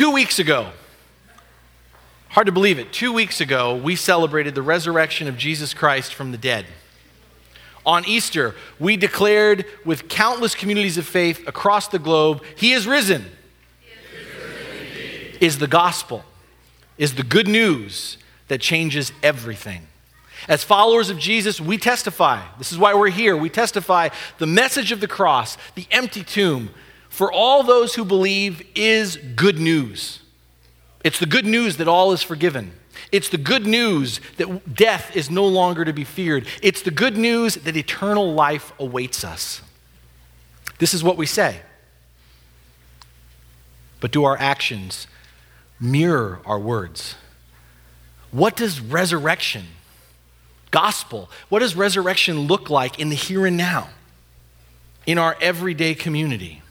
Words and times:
Two 0.00 0.12
weeks 0.12 0.38
ago, 0.38 0.70
hard 2.30 2.46
to 2.46 2.52
believe 2.52 2.78
it, 2.78 2.90
two 2.90 3.12
weeks 3.12 3.38
ago, 3.38 3.76
we 3.76 3.94
celebrated 3.94 4.54
the 4.54 4.62
resurrection 4.62 5.28
of 5.28 5.36
Jesus 5.36 5.74
Christ 5.74 6.14
from 6.14 6.32
the 6.32 6.38
dead. 6.38 6.64
On 7.84 8.02
Easter, 8.06 8.54
we 8.78 8.96
declared 8.96 9.66
with 9.84 10.08
countless 10.08 10.54
communities 10.54 10.96
of 10.96 11.06
faith 11.06 11.46
across 11.46 11.86
the 11.88 11.98
globe, 11.98 12.42
He 12.56 12.72
is 12.72 12.86
risen. 12.86 13.26
is 15.38 15.58
the 15.58 15.66
gospel, 15.66 16.24
is 16.96 17.16
the 17.16 17.22
good 17.22 17.46
news 17.46 18.16
that 18.48 18.62
changes 18.62 19.12
everything. 19.22 19.86
As 20.48 20.64
followers 20.64 21.10
of 21.10 21.18
Jesus, 21.18 21.60
we 21.60 21.76
testify. 21.76 22.40
This 22.56 22.72
is 22.72 22.78
why 22.78 22.94
we're 22.94 23.10
here. 23.10 23.36
We 23.36 23.50
testify 23.50 24.08
the 24.38 24.46
message 24.46 24.92
of 24.92 25.02
the 25.02 25.08
cross, 25.08 25.58
the 25.74 25.86
empty 25.90 26.24
tomb, 26.24 26.70
for 27.10 27.30
all 27.30 27.62
those 27.62 27.96
who 27.96 28.04
believe 28.04 28.66
is 28.74 29.18
good 29.36 29.58
news. 29.58 30.20
It's 31.04 31.18
the 31.18 31.26
good 31.26 31.44
news 31.44 31.76
that 31.76 31.88
all 31.88 32.12
is 32.12 32.22
forgiven. 32.22 32.72
It's 33.12 33.28
the 33.28 33.38
good 33.38 33.66
news 33.66 34.20
that 34.36 34.74
death 34.74 35.14
is 35.16 35.28
no 35.28 35.46
longer 35.46 35.84
to 35.84 35.92
be 35.92 36.04
feared. 36.04 36.46
It's 36.62 36.82
the 36.82 36.90
good 36.90 37.16
news 37.16 37.56
that 37.56 37.76
eternal 37.76 38.32
life 38.32 38.72
awaits 38.78 39.24
us. 39.24 39.60
This 40.78 40.94
is 40.94 41.02
what 41.02 41.16
we 41.16 41.26
say. 41.26 41.60
But 44.00 44.12
do 44.12 44.24
our 44.24 44.38
actions 44.38 45.06
mirror 45.80 46.40
our 46.46 46.58
words? 46.58 47.16
What 48.30 48.54
does 48.54 48.80
resurrection, 48.80 49.66
gospel, 50.70 51.28
what 51.48 51.58
does 51.58 51.74
resurrection 51.74 52.40
look 52.46 52.70
like 52.70 53.00
in 53.00 53.08
the 53.08 53.16
here 53.16 53.46
and 53.46 53.56
now, 53.56 53.88
in 55.06 55.18
our 55.18 55.36
everyday 55.40 55.94
community? 55.94 56.62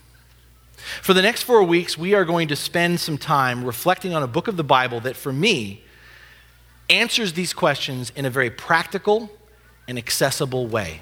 For 1.02 1.14
the 1.14 1.22
next 1.22 1.44
four 1.44 1.64
weeks, 1.64 1.98
we 1.98 2.14
are 2.14 2.26
going 2.26 2.48
to 2.50 2.56
spend 2.56 3.00
some 3.00 3.18
time 3.18 3.64
reflecting 3.64 4.14
on 4.14 4.24
a 4.24 4.28
book 4.28 4.48
of 4.48 4.58
the 4.58 4.64
Bible 4.64 5.00
that, 5.02 5.16
for 5.16 5.34
me, 5.34 5.84
answers 6.90 7.34
these 7.34 7.54
questions 7.54 8.12
in 8.16 8.26
a 8.26 8.30
very 8.30 8.50
practical 8.50 9.30
and 9.88 9.98
accessible 9.98 10.68
way. 10.68 11.02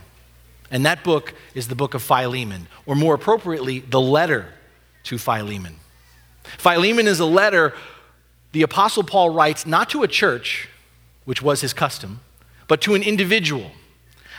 And 0.70 0.86
that 0.86 1.04
book 1.04 1.34
is 1.56 1.68
the 1.68 1.76
book 1.76 1.94
of 1.94 2.02
Philemon, 2.02 2.68
or 2.86 2.96
more 2.96 3.16
appropriately, 3.16 3.80
the 3.80 4.02
letter 4.02 4.48
to 5.04 5.18
Philemon. 5.18 5.76
Philemon 6.58 7.08
is 7.08 7.20
a 7.20 7.26
letter 7.26 7.74
the 8.52 8.62
Apostle 8.64 9.04
Paul 9.04 9.30
writes 9.30 9.66
not 9.66 9.90
to 9.92 10.04
a 10.04 10.08
church, 10.08 10.70
which 11.26 11.42
was 11.42 11.62
his 11.62 11.74
custom, 11.74 12.22
but 12.68 12.82
to 12.82 12.96
an 12.96 13.04
individual, 13.04 13.72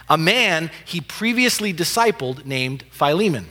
a 0.08 0.18
man 0.18 0.70
he 0.84 1.00
previously 1.00 1.72
discipled 1.72 2.44
named 2.44 2.84
Philemon. 2.90 3.46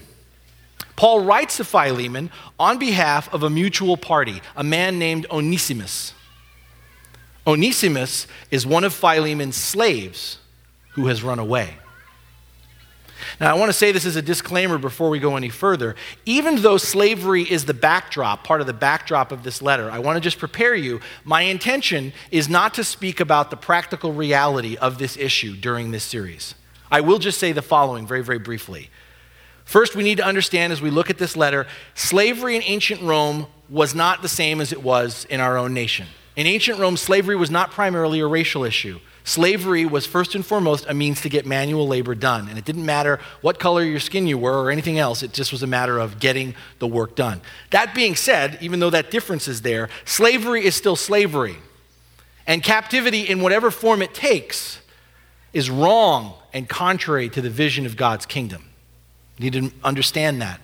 Paul 0.97 1.21
writes 1.21 1.57
to 1.57 1.63
Philemon 1.63 2.31
on 2.59 2.79
behalf 2.79 3.33
of 3.33 3.43
a 3.43 3.49
mutual 3.49 3.95
party, 3.95 4.41
a 4.57 4.63
man 4.63 4.99
named 4.99 5.27
Onesimus. 5.31 6.13
Onesimus 7.45 8.27
is 8.51 8.65
one 8.65 8.83
of 8.83 8.93
Philemon's 8.93 9.55
slaves 9.55 10.39
who 10.95 11.07
has 11.07 11.23
run 11.23 11.39
away. 11.39 11.75
Now, 13.39 13.55
I 13.55 13.57
want 13.57 13.69
to 13.69 13.73
say 13.73 13.91
this 13.91 14.05
as 14.05 14.15
a 14.15 14.21
disclaimer 14.21 14.77
before 14.77 15.09
we 15.09 15.19
go 15.19 15.35
any 15.35 15.49
further. 15.49 15.95
Even 16.25 16.61
though 16.61 16.77
slavery 16.77 17.43
is 17.43 17.65
the 17.65 17.73
backdrop, 17.73 18.43
part 18.43 18.61
of 18.61 18.67
the 18.67 18.73
backdrop 18.73 19.31
of 19.31 19.43
this 19.43 19.61
letter, 19.61 19.91
I 19.91 19.99
want 19.99 20.17
to 20.17 20.21
just 20.21 20.39
prepare 20.39 20.75
you. 20.75 20.99
My 21.23 21.41
intention 21.41 22.13
is 22.31 22.49
not 22.49 22.73
to 22.75 22.83
speak 22.83 23.19
about 23.19 23.49
the 23.51 23.57
practical 23.57 24.13
reality 24.13 24.75
of 24.77 24.97
this 24.97 25.15
issue 25.17 25.55
during 25.55 25.91
this 25.91 26.03
series. 26.03 26.55
I 26.89 27.01
will 27.01 27.19
just 27.19 27.39
say 27.39 27.51
the 27.51 27.61
following 27.61 28.07
very, 28.07 28.23
very 28.23 28.39
briefly. 28.39 28.89
First, 29.67 29.97
we 29.97 30.03
need 30.03 30.15
to 30.19 30.25
understand 30.25 30.71
as 30.71 30.81
we 30.81 30.89
look 30.89 31.09
at 31.09 31.17
this 31.17 31.35
letter, 31.35 31.67
slavery 31.93 32.55
in 32.55 32.63
ancient 32.63 33.01
Rome 33.01 33.47
was 33.67 33.93
not 33.93 34.21
the 34.21 34.29
same 34.29 34.61
as 34.61 34.71
it 34.71 34.81
was 34.81 35.25
in 35.29 35.41
our 35.41 35.57
own 35.57 35.73
nation. 35.73 36.07
In 36.37 36.47
ancient 36.47 36.79
Rome, 36.79 36.95
slavery 36.95 37.35
was 37.35 37.51
not 37.51 37.71
primarily 37.71 38.21
a 38.21 38.27
racial 38.27 38.63
issue. 38.63 39.01
Slavery 39.25 39.85
was 39.85 40.05
first 40.05 40.35
and 40.35 40.45
foremost 40.45 40.85
a 40.87 40.93
means 40.93 41.19
to 41.19 41.27
get 41.27 41.45
manual 41.45 41.85
labor 41.85 42.15
done. 42.15 42.47
And 42.47 42.57
it 42.57 42.63
didn't 42.63 42.85
matter 42.85 43.19
what 43.41 43.59
color 43.59 43.83
your 43.83 43.99
skin 43.99 44.25
you 44.25 44.37
were 44.37 44.63
or 44.63 44.71
anything 44.71 44.99
else, 44.99 45.21
it 45.21 45.33
just 45.33 45.51
was 45.51 45.63
a 45.63 45.67
matter 45.67 45.99
of 45.99 46.17
getting 46.17 46.55
the 46.79 46.87
work 46.87 47.17
done. 47.17 47.41
That 47.71 47.93
being 47.93 48.15
said, 48.15 48.57
even 48.61 48.79
though 48.79 48.91
that 48.91 49.11
difference 49.11 49.49
is 49.49 49.63
there, 49.63 49.89
slavery 50.05 50.63
is 50.63 50.77
still 50.77 50.95
slavery. 50.95 51.57
And 52.47 52.63
captivity, 52.63 53.23
in 53.23 53.41
whatever 53.41 53.69
form 53.69 54.01
it 54.01 54.13
takes, 54.13 54.79
is 55.51 55.69
wrong 55.69 56.35
and 56.53 56.69
contrary 56.69 57.27
to 57.31 57.41
the 57.41 57.49
vision 57.49 57.85
of 57.85 57.97
God's 57.97 58.25
kingdom. 58.25 58.66
You 59.37 59.49
need 59.49 59.71
to 59.71 59.75
understand 59.83 60.41
that. 60.41 60.59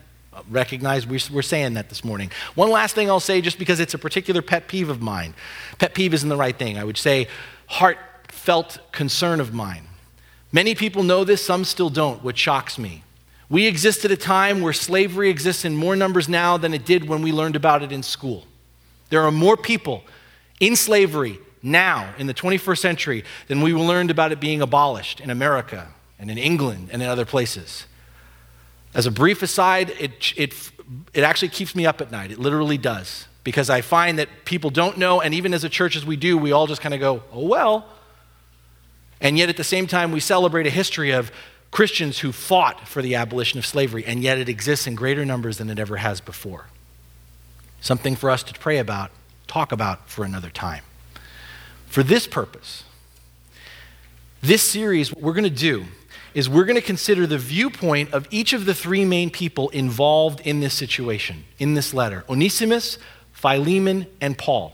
Recognize 0.49 1.05
we're 1.05 1.41
saying 1.41 1.75
that 1.75 1.89
this 1.89 2.03
morning. 2.03 2.31
One 2.55 2.71
last 2.71 2.95
thing 2.95 3.09
I'll 3.09 3.19
say, 3.19 3.39
just 3.39 3.59
because 3.59 3.79
it's 3.79 3.93
a 3.93 3.99
particular 3.99 4.41
pet 4.41 4.67
peeve 4.67 4.89
of 4.89 5.01
mine. 5.01 5.35
Pet 5.77 5.93
peeve 5.93 6.13
isn't 6.13 6.29
the 6.29 6.35
right 6.35 6.57
thing. 6.57 6.77
I 6.77 6.83
would 6.83 6.97
say 6.97 7.27
heartfelt 7.67 8.79
concern 8.91 9.39
of 9.39 9.53
mine. 9.53 9.87
Many 10.51 10.75
people 10.75 11.03
know 11.03 11.23
this, 11.23 11.43
some 11.43 11.65
still 11.65 11.89
don't, 11.89 12.23
which 12.23 12.37
shocks 12.37 12.77
me. 12.77 13.03
We 13.49 13.67
exist 13.67 14.05
at 14.05 14.11
a 14.11 14.17
time 14.17 14.61
where 14.61 14.73
slavery 14.73 15.29
exists 15.29 15.65
in 15.65 15.75
more 15.75 15.95
numbers 15.95 16.27
now 16.27 16.57
than 16.57 16.73
it 16.73 16.85
did 16.85 17.07
when 17.07 17.21
we 17.21 17.31
learned 17.31 17.55
about 17.55 17.83
it 17.83 17.91
in 17.91 18.01
school. 18.01 18.45
There 19.09 19.21
are 19.21 19.31
more 19.31 19.55
people 19.55 20.03
in 20.59 20.75
slavery 20.75 21.39
now 21.61 22.13
in 22.17 22.25
the 22.25 22.33
21st 22.33 22.79
century 22.79 23.23
than 23.47 23.61
we 23.61 23.73
learned 23.73 24.09
about 24.09 24.31
it 24.31 24.39
being 24.39 24.61
abolished 24.61 25.19
in 25.19 25.29
America 25.29 25.89
and 26.17 26.31
in 26.31 26.37
England 26.39 26.89
and 26.91 27.01
in 27.03 27.07
other 27.07 27.25
places. 27.25 27.85
As 28.93 29.05
a 29.05 29.11
brief 29.11 29.41
aside, 29.41 29.91
it, 29.99 30.33
it, 30.37 30.71
it 31.13 31.23
actually 31.23 31.49
keeps 31.49 31.75
me 31.75 31.85
up 31.85 32.01
at 32.01 32.11
night. 32.11 32.31
It 32.31 32.39
literally 32.39 32.77
does. 32.77 33.27
Because 33.43 33.69
I 33.69 33.81
find 33.81 34.19
that 34.19 34.29
people 34.45 34.69
don't 34.69 34.97
know, 34.97 35.19
and 35.19 35.33
even 35.33 35.53
as 35.53 35.63
a 35.63 35.69
church 35.69 35.95
as 35.95 36.05
we 36.05 36.15
do, 36.15 36.37
we 36.37 36.51
all 36.51 36.67
just 36.67 36.81
kind 36.81 36.93
of 36.93 36.99
go, 36.99 37.23
oh, 37.31 37.45
well. 37.45 37.85
And 39.19 39.37
yet 39.37 39.49
at 39.49 39.57
the 39.57 39.63
same 39.63 39.87
time, 39.87 40.11
we 40.11 40.19
celebrate 40.19 40.65
a 40.67 40.69
history 40.69 41.11
of 41.11 41.31
Christians 41.71 42.19
who 42.19 42.31
fought 42.31 42.87
for 42.87 43.01
the 43.01 43.15
abolition 43.15 43.57
of 43.57 43.65
slavery, 43.65 44.05
and 44.05 44.21
yet 44.21 44.37
it 44.37 44.47
exists 44.47 44.85
in 44.85 44.95
greater 44.95 45.25
numbers 45.25 45.57
than 45.57 45.69
it 45.69 45.79
ever 45.79 45.97
has 45.97 46.21
before. 46.21 46.67
Something 47.81 48.15
for 48.15 48.29
us 48.29 48.43
to 48.43 48.53
pray 48.57 48.77
about, 48.77 49.11
talk 49.47 49.71
about 49.71 50.07
for 50.07 50.23
another 50.23 50.49
time. 50.49 50.83
For 51.87 52.03
this 52.03 52.27
purpose, 52.27 52.83
this 54.41 54.61
series, 54.61 55.11
what 55.13 55.21
we're 55.21 55.33
going 55.33 55.43
to 55.45 55.49
do 55.49 55.85
is 56.33 56.49
we're 56.49 56.65
going 56.65 56.75
to 56.75 56.81
consider 56.81 57.27
the 57.27 57.37
viewpoint 57.37 58.13
of 58.13 58.27
each 58.31 58.53
of 58.53 58.65
the 58.65 58.73
three 58.73 59.05
main 59.05 59.29
people 59.29 59.69
involved 59.69 60.39
in 60.41 60.59
this 60.59 60.73
situation, 60.73 61.43
in 61.59 61.73
this 61.73 61.93
letter 61.93 62.23
Onesimus, 62.29 62.97
Philemon, 63.31 64.07
and 64.21 64.37
Paul. 64.37 64.73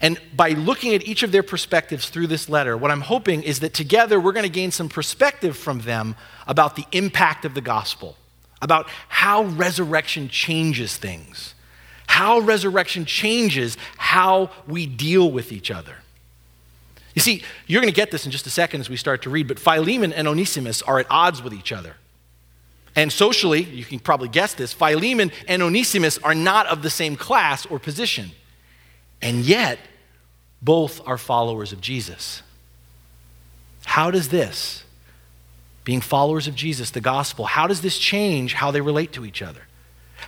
And 0.00 0.20
by 0.34 0.50
looking 0.50 0.94
at 0.94 1.06
each 1.06 1.22
of 1.22 1.32
their 1.32 1.42
perspectives 1.42 2.10
through 2.10 2.26
this 2.26 2.48
letter, 2.48 2.76
what 2.76 2.90
I'm 2.90 3.00
hoping 3.00 3.42
is 3.42 3.60
that 3.60 3.72
together 3.72 4.20
we're 4.20 4.32
going 4.32 4.44
to 4.44 4.50
gain 4.50 4.70
some 4.70 4.88
perspective 4.88 5.56
from 5.56 5.80
them 5.80 6.16
about 6.46 6.76
the 6.76 6.84
impact 6.92 7.44
of 7.44 7.54
the 7.54 7.60
gospel, 7.60 8.16
about 8.60 8.88
how 9.08 9.44
resurrection 9.44 10.28
changes 10.28 10.96
things, 10.96 11.54
how 12.06 12.40
resurrection 12.40 13.04
changes 13.04 13.76
how 13.96 14.50
we 14.66 14.86
deal 14.86 15.30
with 15.30 15.50
each 15.50 15.70
other. 15.70 15.96
You 17.16 17.22
see, 17.22 17.42
you're 17.66 17.80
going 17.80 17.92
to 17.92 17.96
get 17.96 18.10
this 18.10 18.26
in 18.26 18.30
just 18.30 18.46
a 18.46 18.50
second 18.50 18.82
as 18.82 18.90
we 18.90 18.96
start 18.96 19.22
to 19.22 19.30
read, 19.30 19.48
but 19.48 19.58
Philemon 19.58 20.12
and 20.12 20.28
Onesimus 20.28 20.82
are 20.82 21.00
at 21.00 21.06
odds 21.10 21.42
with 21.42 21.54
each 21.54 21.72
other. 21.72 21.96
And 22.94 23.10
socially, 23.10 23.62
you 23.62 23.84
can 23.84 23.98
probably 23.98 24.28
guess 24.28 24.52
this, 24.52 24.74
Philemon 24.74 25.32
and 25.48 25.62
Onesimus 25.62 26.18
are 26.18 26.34
not 26.34 26.66
of 26.66 26.82
the 26.82 26.90
same 26.90 27.16
class 27.16 27.64
or 27.66 27.78
position. 27.78 28.32
And 29.22 29.44
yet, 29.46 29.78
both 30.60 31.00
are 31.06 31.16
followers 31.16 31.72
of 31.72 31.80
Jesus. 31.80 32.42
How 33.86 34.10
does 34.10 34.28
this, 34.28 34.84
being 35.84 36.02
followers 36.02 36.46
of 36.46 36.54
Jesus, 36.54 36.90
the 36.90 37.00
gospel, 37.00 37.46
how 37.46 37.66
does 37.66 37.80
this 37.80 37.96
change 37.98 38.52
how 38.52 38.70
they 38.70 38.82
relate 38.82 39.12
to 39.12 39.24
each 39.24 39.40
other? 39.40 39.62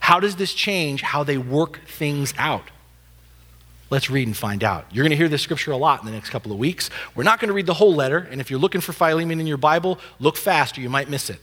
How 0.00 0.20
does 0.20 0.36
this 0.36 0.54
change 0.54 1.02
how 1.02 1.22
they 1.22 1.36
work 1.36 1.86
things 1.86 2.32
out? 2.38 2.70
Let's 3.90 4.10
read 4.10 4.26
and 4.26 4.36
find 4.36 4.62
out. 4.62 4.84
You're 4.92 5.02
going 5.02 5.10
to 5.10 5.16
hear 5.16 5.28
this 5.28 5.42
scripture 5.42 5.72
a 5.72 5.76
lot 5.76 6.00
in 6.00 6.06
the 6.06 6.12
next 6.12 6.30
couple 6.30 6.52
of 6.52 6.58
weeks. 6.58 6.90
We're 7.14 7.22
not 7.22 7.40
going 7.40 7.48
to 7.48 7.54
read 7.54 7.66
the 7.66 7.74
whole 7.74 7.94
letter, 7.94 8.18
and 8.30 8.40
if 8.40 8.50
you're 8.50 8.60
looking 8.60 8.82
for 8.82 8.92
Philemon 8.92 9.40
in 9.40 9.46
your 9.46 9.56
Bible, 9.56 9.98
look 10.20 10.36
fast 10.36 10.76
or 10.76 10.82
you 10.82 10.90
might 10.90 11.08
miss 11.08 11.30
it. 11.30 11.40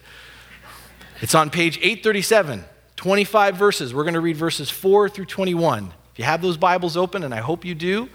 It's 1.21 1.33
on 1.33 1.49
page 1.49 1.77
837, 1.77 2.65
25 2.97 3.55
verses. 3.55 3.93
We're 3.93 4.03
going 4.03 4.13
to 4.13 4.21
read 4.21 4.37
verses 4.37 4.69
4 4.69 5.09
through 5.09 5.25
21. 5.25 5.93
If 6.13 6.19
you 6.19 6.25
have 6.25 6.41
those 6.41 6.57
Bibles 6.57 6.95
open, 6.95 7.23
and 7.23 7.33
I 7.33 7.39
hope 7.39 7.65
you 7.65 7.73
do, 7.73 8.09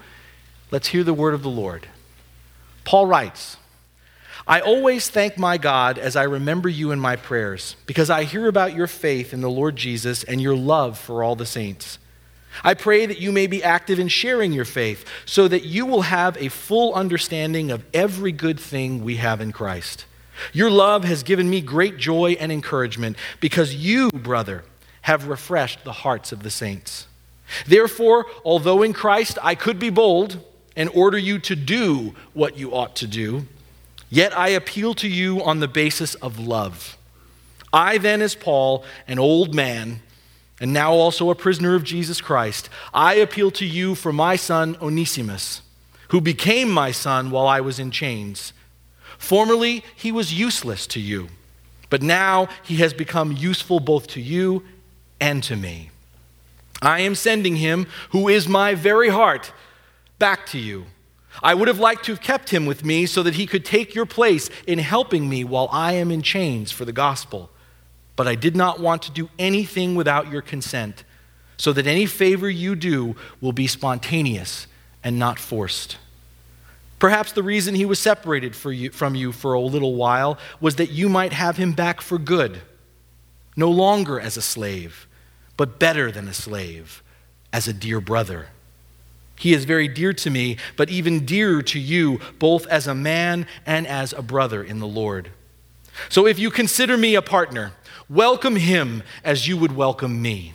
let's 0.71 0.87
hear 0.87 1.03
the 1.03 1.13
word 1.13 1.33
of 1.33 1.43
the 1.43 1.49
Lord. 1.49 1.87
Paul 2.85 3.07
writes, 3.07 3.57
I 4.47 4.59
always 4.59 5.09
thank 5.09 5.37
my 5.37 5.57
God 5.57 5.97
as 5.99 6.15
I 6.15 6.23
remember 6.23 6.69
you 6.69 6.91
in 6.91 6.99
my 6.99 7.15
prayers, 7.15 7.75
because 7.85 8.09
I 8.09 8.23
hear 8.23 8.47
about 8.47 8.73
your 8.73 8.87
faith 8.87 9.33
in 9.33 9.41
the 9.41 9.49
Lord 9.49 9.75
Jesus 9.75 10.23
and 10.23 10.41
your 10.41 10.55
love 10.55 10.97
for 10.97 11.23
all 11.23 11.35
the 11.35 11.45
saints. 11.45 11.99
I 12.63 12.73
pray 12.73 13.05
that 13.05 13.19
you 13.19 13.31
may 13.31 13.47
be 13.47 13.63
active 13.63 13.99
in 13.99 14.07
sharing 14.07 14.51
your 14.51 14.65
faith 14.65 15.05
so 15.25 15.47
that 15.47 15.63
you 15.63 15.85
will 15.85 16.03
have 16.03 16.37
a 16.37 16.49
full 16.49 16.93
understanding 16.93 17.71
of 17.71 17.83
every 17.93 18.31
good 18.31 18.59
thing 18.59 19.03
we 19.03 19.17
have 19.17 19.41
in 19.41 19.51
Christ. 19.51 20.05
Your 20.53 20.69
love 20.69 21.03
has 21.03 21.23
given 21.23 21.49
me 21.49 21.61
great 21.61 21.97
joy 21.97 22.31
and 22.39 22.51
encouragement 22.51 23.17
because 23.39 23.75
you, 23.75 24.09
brother, 24.11 24.63
have 25.03 25.27
refreshed 25.27 25.83
the 25.83 25.91
hearts 25.91 26.31
of 26.31 26.43
the 26.43 26.49
saints. 26.49 27.07
Therefore, 27.65 28.25
although 28.45 28.83
in 28.83 28.93
Christ 28.93 29.37
I 29.41 29.55
could 29.55 29.79
be 29.79 29.89
bold 29.89 30.39
and 30.75 30.89
order 30.93 31.17
you 31.17 31.39
to 31.39 31.55
do 31.55 32.15
what 32.33 32.57
you 32.57 32.73
ought 32.73 32.95
to 32.97 33.07
do, 33.07 33.47
yet 34.09 34.37
I 34.37 34.49
appeal 34.49 34.93
to 34.95 35.07
you 35.07 35.43
on 35.43 35.59
the 35.59 35.67
basis 35.67 36.15
of 36.15 36.39
love. 36.39 36.97
I 37.73 37.97
then, 37.97 38.21
as 38.21 38.35
Paul, 38.35 38.83
an 39.07 39.19
old 39.19 39.55
man, 39.55 40.01
and 40.61 40.71
now 40.71 40.93
also 40.93 41.31
a 41.31 41.35
prisoner 41.35 41.73
of 41.73 41.83
Jesus 41.83 42.21
Christ, 42.21 42.69
I 42.93 43.15
appeal 43.15 43.49
to 43.51 43.65
you 43.65 43.95
for 43.95 44.13
my 44.13 44.35
son 44.35 44.77
Onesimus, 44.79 45.63
who 46.09 46.21
became 46.21 46.69
my 46.69 46.91
son 46.91 47.31
while 47.31 47.47
I 47.47 47.59
was 47.61 47.79
in 47.79 47.89
chains. 47.89 48.53
Formerly, 49.17 49.83
he 49.95 50.11
was 50.11 50.33
useless 50.33 50.85
to 50.87 50.99
you, 50.99 51.29
but 51.89 52.03
now 52.03 52.47
he 52.63 52.75
has 52.75 52.93
become 52.93 53.31
useful 53.31 53.79
both 53.79 54.05
to 54.09 54.21
you 54.21 54.63
and 55.19 55.41
to 55.43 55.55
me. 55.55 55.89
I 56.79 57.01
am 57.01 57.15
sending 57.15 57.55
him, 57.55 57.87
who 58.11 58.29
is 58.29 58.47
my 58.47 58.75
very 58.75 59.09
heart, 59.09 59.51
back 60.19 60.45
to 60.47 60.59
you. 60.59 60.85
I 61.41 61.55
would 61.55 61.69
have 61.69 61.79
liked 61.79 62.05
to 62.05 62.11
have 62.11 62.21
kept 62.21 62.49
him 62.49 62.67
with 62.67 62.85
me 62.85 63.07
so 63.07 63.23
that 63.23 63.35
he 63.35 63.47
could 63.47 63.65
take 63.65 63.95
your 63.95 64.05
place 64.05 64.49
in 64.67 64.77
helping 64.77 65.27
me 65.27 65.43
while 65.43 65.69
I 65.71 65.93
am 65.93 66.11
in 66.11 66.21
chains 66.21 66.71
for 66.71 66.85
the 66.85 66.93
gospel. 66.93 67.49
But 68.21 68.27
I 68.27 68.35
did 68.35 68.55
not 68.55 68.79
want 68.79 69.01
to 69.01 69.11
do 69.11 69.31
anything 69.39 69.95
without 69.95 70.31
your 70.31 70.43
consent, 70.43 71.03
so 71.57 71.73
that 71.73 71.87
any 71.87 72.05
favor 72.05 72.47
you 72.47 72.75
do 72.75 73.15
will 73.41 73.51
be 73.51 73.65
spontaneous 73.65 74.67
and 75.03 75.17
not 75.17 75.39
forced. 75.39 75.97
Perhaps 76.99 77.31
the 77.31 77.41
reason 77.41 77.73
he 77.73 77.83
was 77.83 77.97
separated 77.97 78.55
you, 78.63 78.91
from 78.91 79.15
you 79.15 79.31
for 79.31 79.55
a 79.55 79.59
little 79.59 79.95
while 79.95 80.37
was 80.59 80.75
that 80.75 80.91
you 80.91 81.09
might 81.09 81.33
have 81.33 81.57
him 81.57 81.71
back 81.71 81.99
for 81.99 82.19
good, 82.19 82.61
no 83.55 83.71
longer 83.71 84.19
as 84.19 84.37
a 84.37 84.41
slave 84.43 85.07
but 85.57 85.79
better 85.79 86.11
than 86.11 86.27
a 86.27 86.33
slave, 86.35 87.01
as 87.51 87.67
a 87.67 87.73
dear 87.73 87.99
brother. 87.99 88.49
He 89.35 89.51
is 89.51 89.65
very 89.65 89.87
dear 89.87 90.13
to 90.13 90.29
me, 90.29 90.57
but 90.77 90.91
even 90.91 91.25
dearer 91.25 91.63
to 91.63 91.79
you, 91.79 92.19
both 92.37 92.67
as 92.67 92.85
a 92.85 92.93
man 92.93 93.47
and 93.65 93.87
as 93.87 94.13
a 94.13 94.21
brother 94.21 94.63
in 94.63 94.77
the 94.77 94.85
Lord. 94.85 95.31
So 96.09 96.25
if 96.25 96.39
you 96.39 96.51
consider 96.51 96.97
me 96.97 97.15
a 97.15 97.21
partner, 97.21 97.73
welcome 98.11 98.57
him 98.57 99.01
as 99.23 99.47
you 99.47 99.55
would 99.57 99.71
welcome 99.71 100.21
me. 100.21 100.53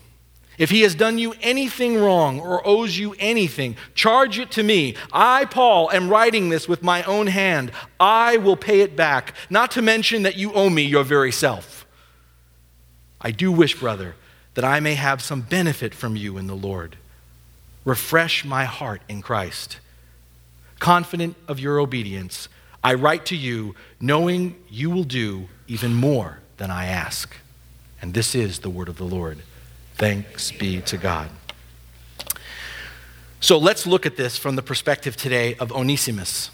If 0.58 0.70
he 0.70 0.82
has 0.82 0.94
done 0.94 1.18
you 1.18 1.34
anything 1.40 1.96
wrong 1.96 2.40
or 2.40 2.66
owes 2.66 2.98
you 2.98 3.14
anything, 3.18 3.76
charge 3.94 4.38
it 4.38 4.50
to 4.52 4.62
me. 4.62 4.94
I, 5.12 5.44
Paul, 5.44 5.90
am 5.90 6.08
writing 6.08 6.48
this 6.48 6.66
with 6.68 6.82
my 6.82 7.02
own 7.02 7.26
hand. 7.26 7.72
I 8.00 8.38
will 8.38 8.56
pay 8.56 8.80
it 8.80 8.96
back, 8.96 9.34
not 9.50 9.70
to 9.72 9.82
mention 9.82 10.22
that 10.22 10.36
you 10.36 10.52
owe 10.52 10.70
me 10.70 10.82
your 10.82 11.04
very 11.04 11.32
self. 11.32 11.86
I 13.20 13.32
do 13.32 13.52
wish, 13.52 13.78
brother, 13.78 14.14
that 14.54 14.64
I 14.64 14.80
may 14.80 14.94
have 14.94 15.20
some 15.20 15.42
benefit 15.42 15.94
from 15.94 16.16
you 16.16 16.38
in 16.38 16.46
the 16.46 16.54
Lord. 16.54 16.96
Refresh 17.84 18.44
my 18.44 18.64
heart 18.64 19.02
in 19.08 19.20
Christ. 19.20 19.78
Confident 20.78 21.36
of 21.48 21.60
your 21.60 21.78
obedience, 21.78 22.48
I 22.82 22.94
write 22.94 23.26
to 23.26 23.36
you, 23.36 23.74
knowing 24.00 24.56
you 24.70 24.90
will 24.90 25.04
do 25.04 25.48
even 25.66 25.94
more 25.94 26.38
than 26.56 26.70
I 26.70 26.86
ask. 26.86 27.36
And 28.06 28.14
this 28.14 28.36
is 28.36 28.60
the 28.60 28.70
word 28.70 28.88
of 28.88 28.98
the 28.98 29.04
Lord. 29.04 29.38
Thanks 29.96 30.52
be 30.52 30.80
to 30.82 30.96
God. 30.96 31.28
So 33.40 33.58
let's 33.58 33.84
look 33.84 34.06
at 34.06 34.16
this 34.16 34.38
from 34.38 34.54
the 34.54 34.62
perspective 34.62 35.16
today 35.16 35.56
of 35.56 35.72
Onesimus. 35.72 36.52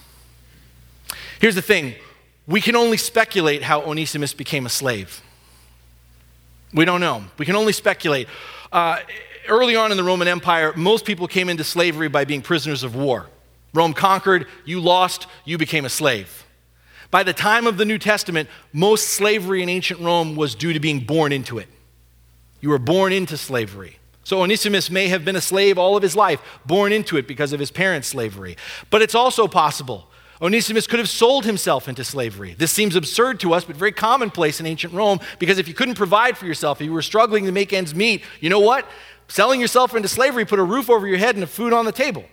Here's 1.43 1.55
the 1.55 1.61
thing 1.61 1.95
we 2.47 2.63
can 2.63 2.75
only 2.75 2.97
speculate 2.97 3.63
how 3.63 3.83
Onesimus 3.83 4.33
became 4.33 4.65
a 4.65 4.71
slave. 4.71 5.21
We 6.73 6.87
don't 6.87 7.03
know. 7.03 7.25
We 7.37 7.45
can 7.45 7.55
only 7.55 7.75
speculate. 7.75 8.29
Uh, 8.73 9.01
early 9.47 9.77
on 9.77 9.91
in 9.91 9.99
the 9.99 10.05
Roman 10.05 10.29
Empire, 10.29 10.73
most 10.75 11.05
people 11.05 11.29
came 11.29 11.51
into 11.51 11.65
slavery 11.65 12.09
by 12.09 12.25
being 12.25 12.41
prisoners 12.41 12.83
of 12.83 12.97
war. 12.97 13.27
Rome 13.75 13.93
conquered, 13.93 14.47
you 14.65 14.81
lost, 14.81 15.27
you 15.45 15.59
became 15.59 15.85
a 15.85 15.91
slave. 15.91 16.42
By 17.12 17.23
the 17.23 17.35
time 17.35 17.67
of 17.67 17.76
the 17.76 17.85
New 17.85 17.99
Testament, 17.99 18.49
most 18.73 19.09
slavery 19.09 19.62
in 19.62 19.69
ancient 19.69 20.00
Rome 20.00 20.35
was 20.35 20.55
due 20.55 20.73
to 20.73 20.81
being 20.81 21.00
born 21.00 21.31
into 21.31 21.59
it. 21.59 21.69
You 22.62 22.70
were 22.70 22.79
born 22.79 23.12
into 23.12 23.37
slavery. 23.37 23.99
So 24.25 24.41
Onesimus 24.41 24.91
may 24.91 25.09
have 25.09 25.23
been 25.23 25.37
a 25.37 25.41
slave 25.41 25.76
all 25.76 25.94
of 25.94 26.03
his 26.03 26.17
life, 26.17 26.41
born 26.64 26.91
into 26.91 27.19
it 27.19 27.29
because 27.29 27.53
of 27.53 27.61
his 27.61 27.70
parents' 27.70 28.09
slavery. 28.09 28.56
But 28.88 29.03
it's 29.03 29.14
also 29.14 29.47
possible 29.47 30.09
Onesimus 30.41 30.87
could 30.87 31.00
have 31.00 31.09
sold 31.09 31.44
himself 31.44 31.87
into 31.87 32.03
slavery. 32.03 32.55
This 32.59 32.73
seems 32.73 32.97
absurd 32.97 33.41
to 33.41 33.53
us, 33.53 33.65
but 33.65 33.76
very 33.76 33.93
commonplace 33.93 34.58
in 34.58 34.65
ancient 34.65 34.94
Rome 34.94 35.20
because 35.38 35.58
if 35.58 35.69
you 35.69 35.75
couldn't 35.75 35.97
provide 35.97 36.38
for 36.38 36.47
yourself, 36.47 36.81
if 36.81 36.87
you 36.87 36.93
were 36.94 37.03
struggling 37.03 37.44
to 37.44 37.53
make 37.53 37.75
ends 37.75 37.94
meet, 37.94 38.25
you 38.41 38.49
know 38.49 38.58
what? 38.58 38.88
Selling 39.29 39.61
yourself 39.61 39.94
into 39.94 40.08
slavery 40.08 40.47
put 40.47 40.58
a 40.58 40.65
roof 40.65 40.88
over 40.88 41.06
your 41.06 41.19
head 41.19 41.37
and 41.37 41.49
food 41.49 41.75
on 41.75 41.85
the 41.85 41.93
table. 41.93 42.25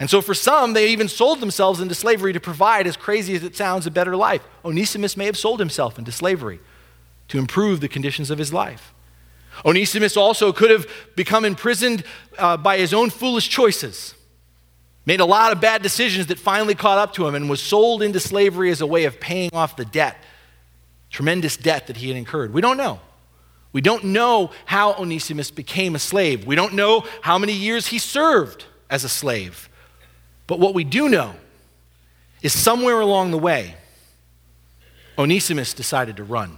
And 0.00 0.08
so 0.08 0.20
for 0.20 0.34
some, 0.34 0.74
they 0.74 0.88
even 0.88 1.08
sold 1.08 1.40
themselves 1.40 1.80
into 1.80 1.94
slavery 1.94 2.32
to 2.32 2.40
provide, 2.40 2.86
as 2.86 2.96
crazy 2.96 3.34
as 3.34 3.42
it 3.42 3.56
sounds, 3.56 3.86
a 3.86 3.90
better 3.90 4.16
life. 4.16 4.42
Onesimus 4.64 5.16
may 5.16 5.26
have 5.26 5.36
sold 5.36 5.58
himself 5.58 5.98
into 5.98 6.12
slavery 6.12 6.60
to 7.28 7.38
improve 7.38 7.80
the 7.80 7.88
conditions 7.88 8.30
of 8.30 8.38
his 8.38 8.52
life. 8.52 8.94
Onesimus 9.64 10.16
also 10.16 10.52
could 10.52 10.70
have 10.70 10.86
become 11.16 11.44
imprisoned 11.44 12.04
uh, 12.38 12.56
by 12.56 12.78
his 12.78 12.94
own 12.94 13.10
foolish 13.10 13.48
choices 13.48 14.14
made 15.08 15.20
a 15.20 15.24
lot 15.24 15.52
of 15.52 15.58
bad 15.58 15.80
decisions 15.80 16.26
that 16.26 16.38
finally 16.38 16.74
caught 16.74 16.98
up 16.98 17.14
to 17.14 17.26
him 17.26 17.34
and 17.34 17.48
was 17.48 17.62
sold 17.62 18.02
into 18.02 18.20
slavery 18.20 18.70
as 18.70 18.82
a 18.82 18.86
way 18.86 19.06
of 19.06 19.18
paying 19.18 19.48
off 19.54 19.74
the 19.74 19.86
debt, 19.86 20.22
tremendous 21.08 21.56
debt 21.56 21.86
that 21.86 21.96
he 21.96 22.08
had 22.08 22.16
incurred. 22.18 22.52
We 22.52 22.60
don't 22.60 22.76
know. 22.76 23.00
We 23.72 23.80
don't 23.80 24.04
know 24.04 24.50
how 24.66 24.92
Onesimus 24.96 25.50
became 25.50 25.94
a 25.94 25.98
slave. 25.98 26.46
We 26.46 26.56
don't 26.56 26.74
know 26.74 27.06
how 27.22 27.38
many 27.38 27.54
years 27.54 27.86
he 27.86 27.98
served 27.98 28.66
as 28.90 29.02
a 29.02 29.08
slave. 29.08 29.70
But 30.48 30.58
what 30.58 30.74
we 30.74 30.82
do 30.82 31.08
know 31.08 31.34
is 32.42 32.52
somewhere 32.52 32.98
along 32.98 33.30
the 33.30 33.38
way, 33.38 33.76
Onesimus 35.16 35.74
decided 35.74 36.16
to 36.16 36.24
run. 36.24 36.56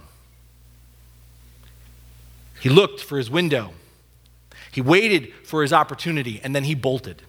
He 2.59 2.69
looked 2.69 3.01
for 3.01 3.17
his 3.17 3.29
window, 3.29 3.73
he 4.71 4.81
waited 4.81 5.33
for 5.43 5.61
his 5.61 5.73
opportunity, 5.73 6.39
and 6.43 6.55
then 6.55 6.63
he 6.63 6.73
bolted. 6.73 7.21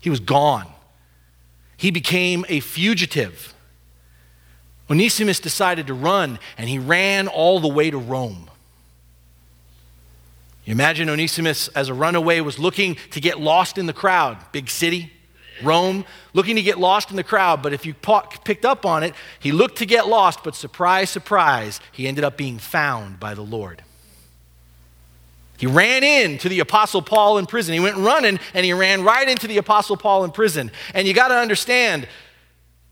He 0.00 0.10
was 0.10 0.20
gone. 0.20 0.66
He 1.76 1.90
became 1.90 2.44
a 2.48 2.60
fugitive. 2.60 3.52
Onesimus 4.88 5.40
decided 5.40 5.86
to 5.88 5.94
run, 5.94 6.38
and 6.56 6.68
he 6.68 6.78
ran 6.78 7.28
all 7.28 7.60
the 7.60 7.68
way 7.68 7.90
to 7.90 7.98
Rome. 7.98 8.50
You 10.64 10.72
imagine 10.72 11.10
Onesimus, 11.10 11.68
as 11.68 11.90
a 11.90 11.94
runaway, 11.94 12.40
was 12.40 12.58
looking 12.58 12.96
to 13.10 13.20
get 13.20 13.40
lost 13.40 13.76
in 13.76 13.86
the 13.86 13.92
crowd. 13.92 14.38
Big 14.52 14.70
city, 14.70 15.12
Rome, 15.62 16.04
looking 16.32 16.56
to 16.56 16.62
get 16.62 16.78
lost 16.78 17.10
in 17.10 17.16
the 17.16 17.24
crowd. 17.24 17.62
But 17.62 17.72
if 17.72 17.86
you 17.86 17.94
picked 17.94 18.64
up 18.64 18.84
on 18.84 19.02
it, 19.02 19.14
he 19.40 19.52
looked 19.52 19.78
to 19.78 19.86
get 19.86 20.08
lost, 20.08 20.44
but 20.44 20.54
surprise, 20.54 21.10
surprise, 21.10 21.80
he 21.92 22.08
ended 22.08 22.24
up 22.24 22.36
being 22.36 22.58
found 22.58 23.20
by 23.20 23.34
the 23.34 23.42
Lord. 23.42 23.82
He 25.56 25.66
ran 25.66 26.02
in 26.02 26.38
to 26.38 26.48
the 26.48 26.60
Apostle 26.60 27.00
Paul 27.00 27.38
in 27.38 27.46
prison. 27.46 27.74
He 27.74 27.80
went 27.80 27.96
running 27.96 28.40
and 28.54 28.64
he 28.64 28.72
ran 28.72 29.04
right 29.04 29.28
into 29.28 29.46
the 29.46 29.58
Apostle 29.58 29.96
Paul 29.96 30.24
in 30.24 30.32
prison. 30.32 30.70
And 30.92 31.06
you 31.06 31.14
got 31.14 31.28
to 31.28 31.36
understand, 31.36 32.08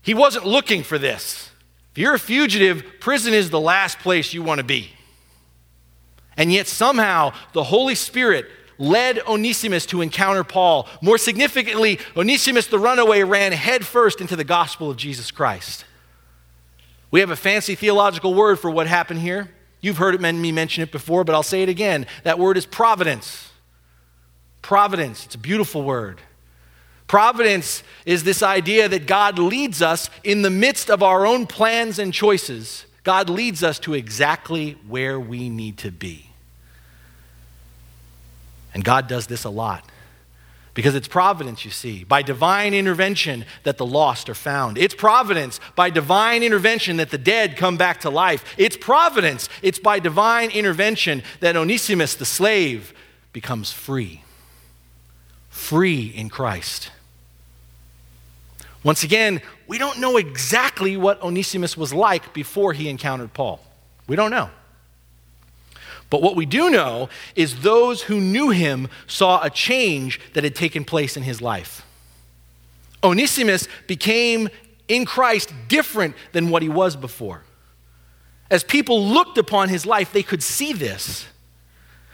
he 0.01 0.13
wasn't 0.13 0.45
looking 0.45 0.81
for 0.83 0.97
this. 0.97 1.49
If 1.91 1.97
you're 1.97 2.15
a 2.15 2.19
fugitive, 2.19 2.83
prison 2.99 3.33
is 3.33 3.49
the 3.49 3.59
last 3.59 3.99
place 3.99 4.33
you 4.33 4.41
want 4.41 4.59
to 4.59 4.63
be. 4.63 4.91
And 6.35 6.51
yet, 6.51 6.67
somehow, 6.67 7.33
the 7.51 7.63
Holy 7.63 7.93
Spirit 7.93 8.47
led 8.77 9.19
Onesimus 9.27 9.85
to 9.87 10.01
encounter 10.01 10.43
Paul. 10.43 10.87
More 11.01 11.17
significantly, 11.17 11.99
Onesimus, 12.15 12.67
the 12.67 12.79
runaway, 12.79 13.23
ran 13.23 13.51
headfirst 13.51 14.21
into 14.21 14.35
the 14.35 14.43
gospel 14.43 14.89
of 14.89 14.97
Jesus 14.97 15.31
Christ. 15.31 15.85
We 17.11 17.19
have 17.19 17.29
a 17.29 17.35
fancy 17.35 17.75
theological 17.75 18.33
word 18.33 18.59
for 18.59 18.71
what 18.71 18.87
happened 18.87 19.19
here. 19.19 19.51
You've 19.81 19.97
heard 19.97 20.19
me 20.19 20.51
mention 20.51 20.81
it 20.81 20.91
before, 20.91 21.23
but 21.23 21.35
I'll 21.35 21.43
say 21.43 21.61
it 21.61 21.69
again. 21.69 22.07
That 22.23 22.39
word 22.39 22.57
is 22.57 22.65
providence. 22.65 23.51
Providence, 24.61 25.25
it's 25.25 25.35
a 25.35 25.39
beautiful 25.39 25.83
word. 25.83 26.21
Providence 27.05 27.83
is 28.05 28.23
this 28.23 28.41
idea 28.41 28.89
that 28.89 29.05
God 29.05 29.37
leads 29.37 29.81
us 29.81 30.09
in 30.23 30.41
the 30.41 30.49
midst 30.49 30.89
of 30.89 31.03
our 31.03 31.27
own 31.27 31.45
plans 31.45 31.99
and 31.99 32.13
choices. 32.13 32.85
God 33.03 33.29
leads 33.29 33.61
us 33.61 33.77
to 33.79 33.93
exactly 33.93 34.77
where 34.87 35.19
we 35.19 35.49
need 35.49 35.77
to 35.79 35.91
be. 35.91 36.32
And 38.73 38.83
God 38.83 39.07
does 39.07 39.27
this 39.27 39.43
a 39.43 39.49
lot. 39.49 39.89
Because 40.73 40.95
it's 40.95 41.07
providence, 41.07 41.65
you 41.65 41.71
see, 41.71 42.03
by 42.03 42.23
divine 42.23 42.73
intervention 42.73 43.45
that 43.61 43.77
the 43.77 43.85
lost 43.85 44.27
are 44.27 44.33
found. 44.33 44.79
It's 44.79 44.95
providence 44.95 45.59
by 45.75 45.91
divine 45.91 46.41
intervention 46.41 46.97
that 46.97 47.11
the 47.11 47.19
dead 47.19 47.57
come 47.57 47.77
back 47.77 48.01
to 48.01 48.09
life. 48.09 48.55
It's 48.57 48.75
providence, 48.75 49.49
it's 49.61 49.77
by 49.77 49.99
divine 49.99 50.49
intervention 50.49 51.21
that 51.41 51.55
Onesimus, 51.55 52.15
the 52.15 52.25
slave, 52.25 52.91
becomes 53.33 53.71
free. 53.71 54.23
Free 55.49 56.07
in 56.07 56.29
Christ. 56.29 56.89
Once 58.83 59.03
again, 59.03 59.41
we 59.67 59.77
don't 59.77 59.99
know 59.99 60.17
exactly 60.17 60.97
what 60.97 61.21
Onesimus 61.21 61.77
was 61.77 61.93
like 61.93 62.33
before 62.33 62.73
he 62.73 62.89
encountered 62.89 63.31
Paul. 63.33 63.63
We 64.07 64.15
don't 64.15 64.31
know. 64.31 64.49
But 66.09 66.21
what 66.21 66.35
we 66.35 66.45
do 66.45 66.69
know 66.69 67.09
is 67.35 67.61
those 67.61 68.03
who 68.03 68.19
knew 68.19 68.49
him 68.51 68.87
saw 69.07 69.41
a 69.41 69.49
change 69.49 70.19
that 70.33 70.43
had 70.43 70.55
taken 70.55 70.85
place 70.85 71.17
in 71.17 71.23
his 71.23 71.41
life. 71.41 71.85
Onesimus 73.03 73.67
became 73.87 74.49
in 74.87 75.05
Christ 75.05 75.53
different 75.67 76.15
than 76.31 76.49
what 76.49 76.61
he 76.61 76.69
was 76.69 76.95
before. 76.95 77.43
As 78.51 78.63
people 78.63 79.03
looked 79.03 79.37
upon 79.37 79.69
his 79.69 79.85
life, 79.85 80.13
they 80.13 80.23
could 80.23 80.43
see 80.43 80.73
this. 80.73 81.25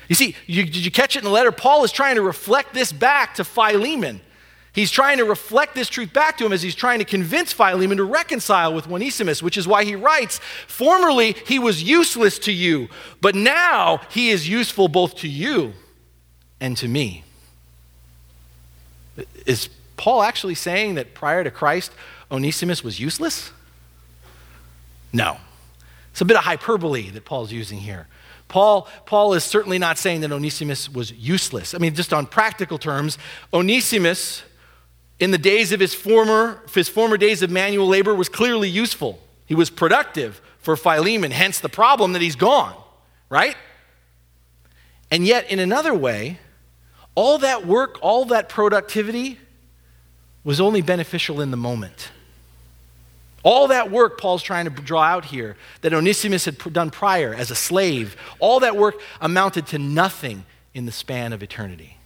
You 0.08 0.16
see, 0.16 0.36
you, 0.48 0.64
did 0.64 0.78
you 0.78 0.92
catch 0.92 1.16
it 1.16 1.20
in 1.20 1.26
the 1.26 1.32
letter? 1.32 1.52
Paul 1.52 1.84
is 1.84 1.92
trying 1.92 2.16
to 2.16 2.22
reflect 2.22 2.74
this 2.74 2.92
back 2.92 3.36
to 3.36 3.44
Philemon. 3.44 4.22
He's 4.72 4.92
trying 4.92 5.18
to 5.18 5.26
reflect 5.26 5.74
this 5.74 5.90
truth 5.90 6.14
back 6.14 6.38
to 6.38 6.46
him 6.46 6.54
as 6.54 6.62
he's 6.62 6.76
trying 6.76 7.00
to 7.00 7.06
convince 7.06 7.52
Philemon 7.52 7.98
to 7.98 8.04
reconcile 8.04 8.74
with 8.74 8.88
Onesimus, 8.88 9.42
which 9.42 9.58
is 9.58 9.68
why 9.68 9.84
he 9.84 9.96
writes 9.96 10.40
Formerly 10.68 11.36
he 11.46 11.58
was 11.58 11.82
useless 11.82 12.38
to 12.40 12.52
you, 12.52 12.88
but 13.20 13.36
now 13.36 14.02
he 14.10 14.30
is 14.30 14.48
useful 14.48 14.88
both 14.88 15.16
to 15.18 15.28
you 15.28 15.74
and 16.62 16.78
to 16.78 16.88
me. 16.88 17.24
Is 19.46 19.70
Paul 19.98 20.22
actually 20.22 20.56
saying 20.56 20.96
that 20.96 21.14
prior 21.14 21.44
to 21.44 21.52
Christ, 21.52 21.92
Onesimus 22.32 22.84
was 22.84 23.00
useless? 23.00 23.52
No. 25.12 25.38
It's 26.12 26.22
a 26.22 26.26
bit 26.26 26.38
of 26.38 26.44
hyperbole 26.44 27.10
that 27.10 27.26
Paul's 27.26 27.52
using 27.52 27.80
here. 27.80 28.08
Paul, 28.48 28.88
Paul 29.06 29.34
is 29.34 29.44
certainly 29.44 29.78
not 29.78 29.98
saying 29.98 30.22
that 30.22 30.32
Onesimus 30.32 30.90
was 30.90 31.12
useless. 31.12 31.74
I 31.74 31.78
mean, 31.78 31.94
just 31.96 32.14
on 32.14 32.26
practical 32.26 32.78
terms, 32.78 33.18
Onesimus 33.54 34.44
in 35.20 35.32
the 35.32 35.38
days 35.38 35.72
of 35.72 35.80
his 35.80 35.94
former, 35.94 36.62
his 36.74 36.88
former 36.88 37.18
days 37.18 37.42
of 37.42 37.50
manual 37.50 37.88
labor 37.88 38.16
was 38.16 38.30
clearly 38.30 38.70
useful. 38.70 39.20
He 39.46 39.56
was 39.56 39.70
productive 39.70 40.42
for 40.60 40.76
Philemon, 40.76 41.32
hence 41.32 41.60
the 41.60 41.70
problem 41.70 42.14
that 42.14 42.22
he's 42.22 42.36
gone, 42.36 42.76
right? 43.30 43.56
And 45.12 45.26
yet, 45.26 45.50
in 45.50 45.60
another 45.60 45.94
way, 45.94 46.40
all 47.16 47.40
that 47.40 47.66
work, 47.66 47.98
all 48.02 48.26
that 48.26 48.48
productivity 48.48 49.40
was 50.44 50.62
only 50.62 50.82
beneficial 50.82 51.42
in 51.42 51.52
the 51.52 51.58
moment. 51.58 52.12
All 53.44 53.68
that 53.68 53.90
work 53.90 54.20
Paul's 54.20 54.44
trying 54.44 54.66
to 54.66 54.72
draw 54.72 55.04
out 55.04 55.26
here 55.26 55.56
that 55.82 55.94
Onesimus 55.94 56.46
had 56.46 56.58
done 56.74 56.92
prior 56.92 57.34
as 57.34 57.52
a 57.52 57.56
slave, 57.56 58.16
all 58.40 58.60
that 58.62 58.76
work 58.76 58.96
amounted 59.22 59.68
to 59.68 59.80
nothing 59.80 60.46
in 60.74 60.86
the 60.86 60.92
span 60.92 61.34
of 61.34 61.42
eternity. 61.42 61.99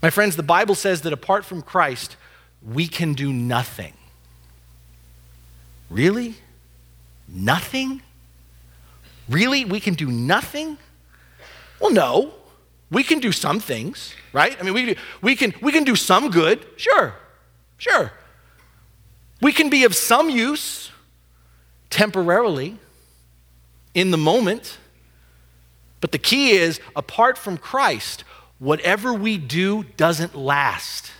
My 0.00 0.10
friends, 0.10 0.36
the 0.36 0.42
Bible 0.42 0.74
says 0.74 1.02
that 1.02 1.12
apart 1.12 1.44
from 1.44 1.62
Christ, 1.62 2.16
we 2.62 2.86
can 2.86 3.14
do 3.14 3.32
nothing. 3.32 3.94
Really? 5.90 6.36
Nothing? 7.26 8.02
Really? 9.28 9.64
We 9.64 9.80
can 9.80 9.94
do 9.94 10.10
nothing? 10.10 10.78
Well, 11.80 11.90
no. 11.90 12.34
We 12.90 13.02
can 13.02 13.18
do 13.18 13.32
some 13.32 13.60
things, 13.60 14.14
right? 14.32 14.56
I 14.58 14.62
mean, 14.62 14.72
we, 14.72 14.96
we, 15.20 15.36
can, 15.36 15.52
we 15.60 15.72
can 15.72 15.84
do 15.84 15.94
some 15.94 16.30
good. 16.30 16.64
Sure. 16.76 17.14
Sure. 17.76 18.12
We 19.40 19.52
can 19.52 19.68
be 19.68 19.84
of 19.84 19.94
some 19.94 20.30
use 20.30 20.90
temporarily 21.90 22.78
in 23.94 24.10
the 24.10 24.16
moment. 24.16 24.78
But 26.00 26.12
the 26.12 26.18
key 26.18 26.52
is 26.52 26.80
apart 26.96 27.36
from 27.36 27.58
Christ, 27.58 28.24
whatever 28.58 29.12
we 29.12 29.38
do 29.38 29.84
doesn't 29.96 30.34
last. 30.34 31.12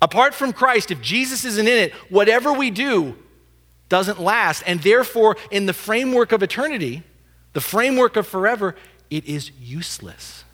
Apart 0.00 0.34
from 0.34 0.52
Christ, 0.52 0.90
if 0.90 1.00
Jesus 1.00 1.44
isn't 1.44 1.66
in 1.66 1.78
it, 1.78 1.92
whatever 2.10 2.52
we 2.52 2.70
do 2.70 3.16
doesn't 3.88 4.20
last. 4.20 4.62
And 4.66 4.80
therefore, 4.82 5.36
in 5.50 5.66
the 5.66 5.72
framework 5.72 6.32
of 6.32 6.42
eternity, 6.42 7.02
the 7.52 7.60
framework 7.60 8.16
of 8.16 8.26
forever, 8.26 8.76
it 9.10 9.24
is 9.24 9.50
useless. 9.60 10.44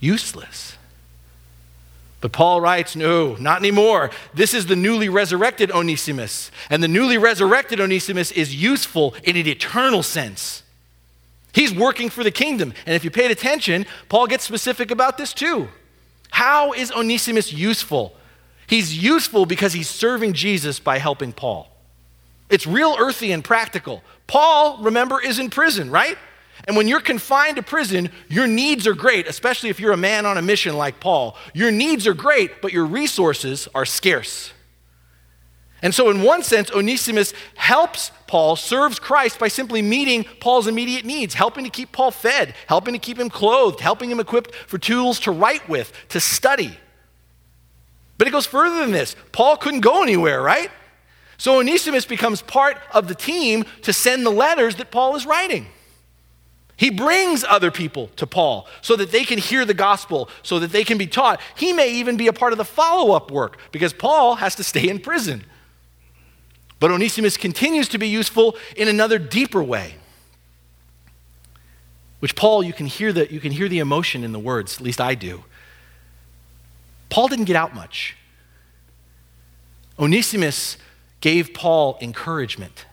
Useless. 0.00 0.76
But 2.20 2.32
Paul 2.32 2.60
writes, 2.60 2.96
no, 2.96 3.36
not 3.36 3.58
anymore. 3.58 4.10
This 4.34 4.54
is 4.54 4.66
the 4.66 4.74
newly 4.74 5.08
resurrected 5.08 5.70
Onesimus. 5.70 6.50
And 6.70 6.82
the 6.82 6.88
newly 6.88 7.18
resurrected 7.18 7.80
Onesimus 7.80 8.32
is 8.32 8.54
useful 8.54 9.14
in 9.22 9.36
an 9.36 9.46
eternal 9.46 10.02
sense. 10.02 10.62
He's 11.56 11.74
working 11.74 12.10
for 12.10 12.22
the 12.22 12.30
kingdom. 12.30 12.74
And 12.84 12.94
if 12.94 13.02
you 13.02 13.10
paid 13.10 13.30
attention, 13.30 13.86
Paul 14.10 14.26
gets 14.26 14.44
specific 14.44 14.90
about 14.90 15.16
this 15.16 15.32
too. 15.32 15.68
How 16.28 16.74
is 16.74 16.92
Onesimus 16.92 17.50
useful? 17.50 18.14
He's 18.66 19.02
useful 19.02 19.46
because 19.46 19.72
he's 19.72 19.88
serving 19.88 20.34
Jesus 20.34 20.78
by 20.78 20.98
helping 20.98 21.32
Paul. 21.32 21.74
It's 22.50 22.66
real 22.66 22.94
earthy 22.98 23.32
and 23.32 23.42
practical. 23.42 24.02
Paul, 24.26 24.82
remember, 24.82 25.18
is 25.18 25.38
in 25.38 25.48
prison, 25.48 25.90
right? 25.90 26.18
And 26.68 26.76
when 26.76 26.88
you're 26.88 27.00
confined 27.00 27.56
to 27.56 27.62
prison, 27.62 28.10
your 28.28 28.46
needs 28.46 28.86
are 28.86 28.94
great, 28.94 29.26
especially 29.26 29.70
if 29.70 29.80
you're 29.80 29.92
a 29.92 29.96
man 29.96 30.26
on 30.26 30.36
a 30.36 30.42
mission 30.42 30.76
like 30.76 31.00
Paul. 31.00 31.38
Your 31.54 31.70
needs 31.70 32.06
are 32.06 32.12
great, 32.12 32.60
but 32.60 32.74
your 32.74 32.84
resources 32.84 33.66
are 33.74 33.86
scarce. 33.86 34.52
And 35.82 35.94
so, 35.94 36.10
in 36.10 36.22
one 36.22 36.42
sense, 36.42 36.70
Onesimus 36.70 37.34
helps 37.54 38.10
Paul, 38.26 38.56
serves 38.56 38.98
Christ 38.98 39.38
by 39.38 39.48
simply 39.48 39.82
meeting 39.82 40.24
Paul's 40.40 40.66
immediate 40.66 41.04
needs, 41.04 41.34
helping 41.34 41.64
to 41.64 41.70
keep 41.70 41.92
Paul 41.92 42.10
fed, 42.10 42.54
helping 42.66 42.94
to 42.94 42.98
keep 42.98 43.18
him 43.18 43.28
clothed, 43.28 43.80
helping 43.80 44.10
him 44.10 44.18
equipped 44.18 44.54
for 44.54 44.78
tools 44.78 45.20
to 45.20 45.30
write 45.30 45.68
with, 45.68 45.92
to 46.08 46.20
study. 46.20 46.78
But 48.18 48.26
it 48.26 48.30
goes 48.30 48.46
further 48.46 48.80
than 48.80 48.92
this. 48.92 49.14
Paul 49.32 49.56
couldn't 49.56 49.80
go 49.80 50.02
anywhere, 50.02 50.40
right? 50.40 50.70
So 51.38 51.58
Onesimus 51.60 52.06
becomes 52.06 52.40
part 52.40 52.78
of 52.92 53.08
the 53.08 53.14
team 53.14 53.64
to 53.82 53.92
send 53.92 54.24
the 54.24 54.30
letters 54.30 54.76
that 54.76 54.90
Paul 54.90 55.16
is 55.16 55.26
writing. 55.26 55.66
He 56.78 56.90
brings 56.90 57.42
other 57.44 57.70
people 57.70 58.08
to 58.16 58.26
Paul 58.26 58.66
so 58.82 58.96
that 58.96 59.10
they 59.10 59.24
can 59.24 59.38
hear 59.38 59.64
the 59.64 59.74
gospel, 59.74 60.28
so 60.42 60.58
that 60.58 60.72
they 60.72 60.84
can 60.84 60.98
be 60.98 61.06
taught. 61.06 61.40
He 61.56 61.72
may 61.72 61.92
even 61.94 62.16
be 62.16 62.28
a 62.28 62.32
part 62.32 62.52
of 62.52 62.58
the 62.58 62.64
follow 62.64 63.14
up 63.14 63.30
work 63.30 63.58
because 63.72 63.92
Paul 63.92 64.36
has 64.36 64.54
to 64.56 64.64
stay 64.64 64.88
in 64.88 64.98
prison. 64.98 65.44
But 66.78 66.90
Onesimus 66.90 67.36
continues 67.36 67.88
to 67.88 67.98
be 67.98 68.08
useful 68.08 68.56
in 68.76 68.88
another 68.88 69.18
deeper 69.18 69.62
way. 69.62 69.94
Which 72.20 72.36
Paul, 72.36 72.62
you 72.62 72.72
can 72.72 72.86
hear 72.86 73.12
the, 73.12 73.32
you 73.32 73.40
can 73.40 73.52
hear 73.52 73.68
the 73.68 73.78
emotion 73.78 74.24
in 74.24 74.32
the 74.32 74.38
words, 74.38 74.76
at 74.76 74.82
least 74.82 75.00
I 75.00 75.14
do. 75.14 75.44
Paul 77.08 77.28
didn't 77.28 77.44
get 77.44 77.56
out 77.56 77.74
much. 77.74 78.16
Onesimus 79.98 80.76
gave 81.20 81.54
Paul 81.54 81.96
encouragement. 82.00 82.86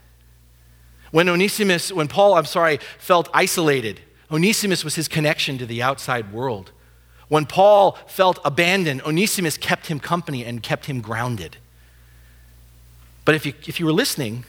When 1.11 1.29
Onesimus, 1.29 1.91
when 1.91 2.07
Paul, 2.07 2.35
I'm 2.35 2.45
sorry, 2.45 2.79
felt 2.97 3.29
isolated, 3.33 4.01
Onesimus 4.31 4.83
was 4.83 4.95
his 4.95 5.07
connection 5.07 5.57
to 5.57 5.65
the 5.65 5.81
outside 5.81 6.33
world. 6.33 6.71
When 7.27 7.45
Paul 7.45 7.97
felt 8.07 8.39
abandoned, 8.43 9.01
Onesimus 9.03 9.57
kept 9.57 9.87
him 9.87 9.99
company 9.99 10.43
and 10.43 10.63
kept 10.63 10.85
him 10.85 11.01
grounded. 11.01 11.57
But 13.25 13.35
if 13.35 13.45
you, 13.45 13.53
if 13.67 13.79
you 13.79 13.85
were 13.85 13.93
listening, 13.93 14.45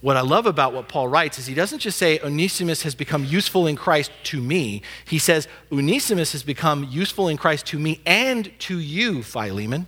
what 0.00 0.16
I 0.16 0.20
love 0.20 0.46
about 0.46 0.72
what 0.72 0.88
Paul 0.88 1.08
writes 1.08 1.38
is 1.38 1.46
he 1.46 1.54
doesn't 1.54 1.80
just 1.80 1.98
say 1.98 2.20
Onesimus 2.20 2.82
has 2.82 2.94
become 2.94 3.24
useful 3.24 3.66
in 3.66 3.76
Christ 3.76 4.10
to 4.24 4.40
me. 4.40 4.82
He 5.06 5.18
says 5.18 5.48
Onesimus 5.72 6.32
has 6.32 6.42
become 6.42 6.84
useful 6.84 7.28
in 7.28 7.36
Christ 7.36 7.66
to 7.66 7.78
me 7.78 8.00
and 8.06 8.50
to 8.60 8.78
you, 8.78 9.22
Philemon. 9.22 9.86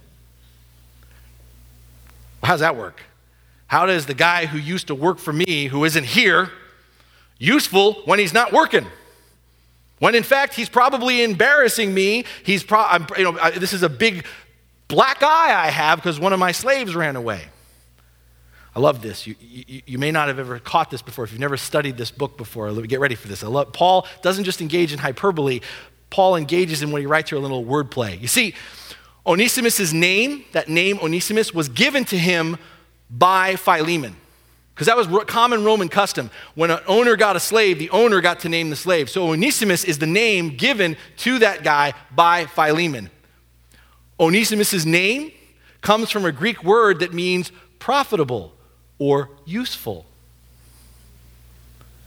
How 2.43 2.55
does 2.55 2.61
that 2.61 2.77
work? 2.77 3.03
How 3.67 3.85
does 3.85 4.07
the 4.07 4.15
guy 4.15 4.47
who 4.47 4.59
used 4.59 4.87
to 4.87 4.95
work 4.95 5.19
for 5.19 5.33
me, 5.33 5.67
who 5.67 5.85
isn't 5.85 6.05
here, 6.05 6.51
useful 7.39 7.95
when 8.07 8.19
he's 8.19 8.33
not 8.33 8.53
working? 8.53 8.87
When 9.99 10.15
in 10.15 10.23
fact 10.23 10.55
he's 10.55 10.69
probably 10.69 11.23
embarrassing 11.23 11.93
me. 11.93 12.25
He's 12.45 12.63
pro- 12.63 12.87
you 13.17 13.25
know, 13.25 13.51
this 13.51 13.73
is 13.73 13.83
a 13.83 13.89
big 13.89 14.25
black 14.87 15.23
eye 15.23 15.67
I 15.67 15.71
have 15.71 15.99
because 15.99 16.19
one 16.19 16.33
of 16.33 16.39
my 16.39 16.53
slaves 16.53 16.95
ran 16.97 17.15
away. 17.15 17.43
I 18.75 18.81
love 18.81 19.03
this. 19.03 19.27
You, 19.27 19.35
you, 19.41 19.83
you, 19.87 19.99
may 19.99 20.11
not 20.11 20.29
have 20.29 20.39
ever 20.39 20.59
caught 20.59 20.91
this 20.91 21.03
before 21.03 21.25
if 21.25 21.33
you've 21.33 21.41
never 21.41 21.57
studied 21.57 21.97
this 21.97 22.11
book 22.11 22.37
before. 22.37 22.71
Get 22.83 23.01
ready 23.01 23.15
for 23.15 23.29
this. 23.29 23.43
I 23.43 23.49
love, 23.49 23.73
Paul 23.73 24.07
doesn't 24.23 24.45
just 24.45 24.61
engage 24.61 24.93
in 24.93 24.99
hyperbole, 24.99 25.61
Paul 26.11 26.37
engages 26.37 26.83
in 26.83 26.91
what 26.91 27.01
he 27.01 27.07
writes 27.07 27.31
here 27.31 27.39
a 27.39 27.43
little 27.43 27.65
wordplay. 27.65 28.21
You 28.21 28.29
see, 28.29 28.55
Onesimus' 29.27 29.93
name, 29.93 30.45
that 30.53 30.69
name 30.69 30.99
Onesimus, 31.01 31.53
was 31.53 31.69
given 31.69 32.05
to 32.07 32.19
him 32.19 32.57
by 33.11 33.57
Philemon. 33.57 34.17
Because 34.75 34.87
that 34.87 34.97
was 34.97 35.09
common 35.27 35.65
Roman 35.65 35.89
custom. 35.89 36.31
When 36.55 36.71
an 36.71 36.79
owner 36.87 37.17
got 37.17 37.35
a 37.35 37.41
slave, 37.41 37.79
the 37.79 37.91
owner 37.91 38.21
got 38.21 38.41
to 38.41 38.49
name 38.49 38.71
the 38.71 38.77
slave. 38.77 39.11
So 39.11 39.31
Onesimus 39.31 39.83
is 39.85 39.99
the 39.99 40.07
name 40.07 40.57
given 40.57 40.97
to 41.19 41.41
that 41.41 41.65
guy 41.65 41.95
by 42.15 42.47
Philemon. 42.47 43.11
Onesimus' 44.21 44.85
name 44.85 45.33
comes 45.81 46.11
from 46.11 46.25
a 46.25 46.33
Greek 46.33 46.63
word 46.63 47.01
that 47.01 47.13
means 47.13 47.51
profitable 47.81 48.55
or 48.99 49.31
useful. 49.45 50.07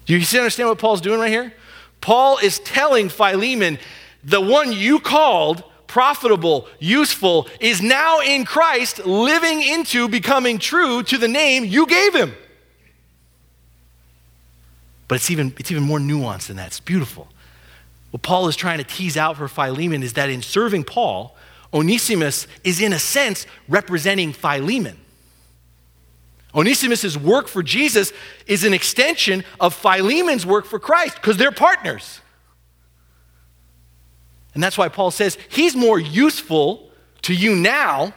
Do 0.06 0.14
you 0.18 0.22
see, 0.24 0.38
understand 0.38 0.70
what 0.70 0.80
Paul's 0.80 1.02
doing 1.02 1.20
right 1.20 1.32
here? 1.32 1.54
Paul 2.02 2.38
is 2.40 2.60
telling 2.60 3.10
Philemon, 3.10 3.78
the 4.24 4.42
one 4.42 4.72
you 4.72 5.00
called 5.00 5.64
profitable, 5.88 6.68
useful, 6.80 7.48
is 7.60 7.82
now 7.82 8.22
in 8.22 8.46
Christ, 8.46 9.06
living 9.06 9.62
into 9.62 10.08
becoming 10.08 10.58
true 10.58 11.04
to 11.04 11.18
the 11.18 11.28
name 11.28 11.66
you 11.66 11.86
gave 11.86 12.16
him. 12.16 12.34
But 15.10 15.16
it's 15.16 15.30
even, 15.30 15.54
it's 15.58 15.70
even 15.70 15.84
more 15.84 16.00
nuanced 16.00 16.48
than 16.48 16.56
that. 16.56 16.68
It's 16.68 16.80
beautiful. 16.80 17.28
What 18.12 18.22
Paul 18.22 18.48
is 18.48 18.56
trying 18.56 18.78
to 18.78 18.86
tease 18.86 19.18
out 19.18 19.36
for 19.36 19.50
Philemon 19.50 20.04
is 20.04 20.14
that 20.14 20.30
in 20.30 20.42
serving 20.42 20.86
Paul, 20.86 21.36
Onesimus 21.74 22.48
is, 22.64 22.82
in 22.82 22.94
a 22.94 23.00
sense, 23.00 23.46
representing 23.68 24.32
Philemon. 24.32 24.98
Onesimus' 26.54 27.16
work 27.16 27.48
for 27.48 27.64
Jesus 27.64 28.12
is 28.46 28.64
an 28.64 28.74
extension 28.74 29.44
of 29.60 29.74
Philemon's 29.74 30.46
work 30.46 30.66
for 30.66 30.80
Christ 30.80 31.16
because 31.16 31.38
they're 31.38 31.52
partners. 31.52 32.20
And 34.54 34.62
that's 34.62 34.78
why 34.78 34.90
Paul 34.90 35.12
says 35.12 35.38
he's 35.50 35.76
more 35.76 36.00
useful 36.00 36.90
to 37.22 37.34
you 37.34 37.56
now, 37.56 38.14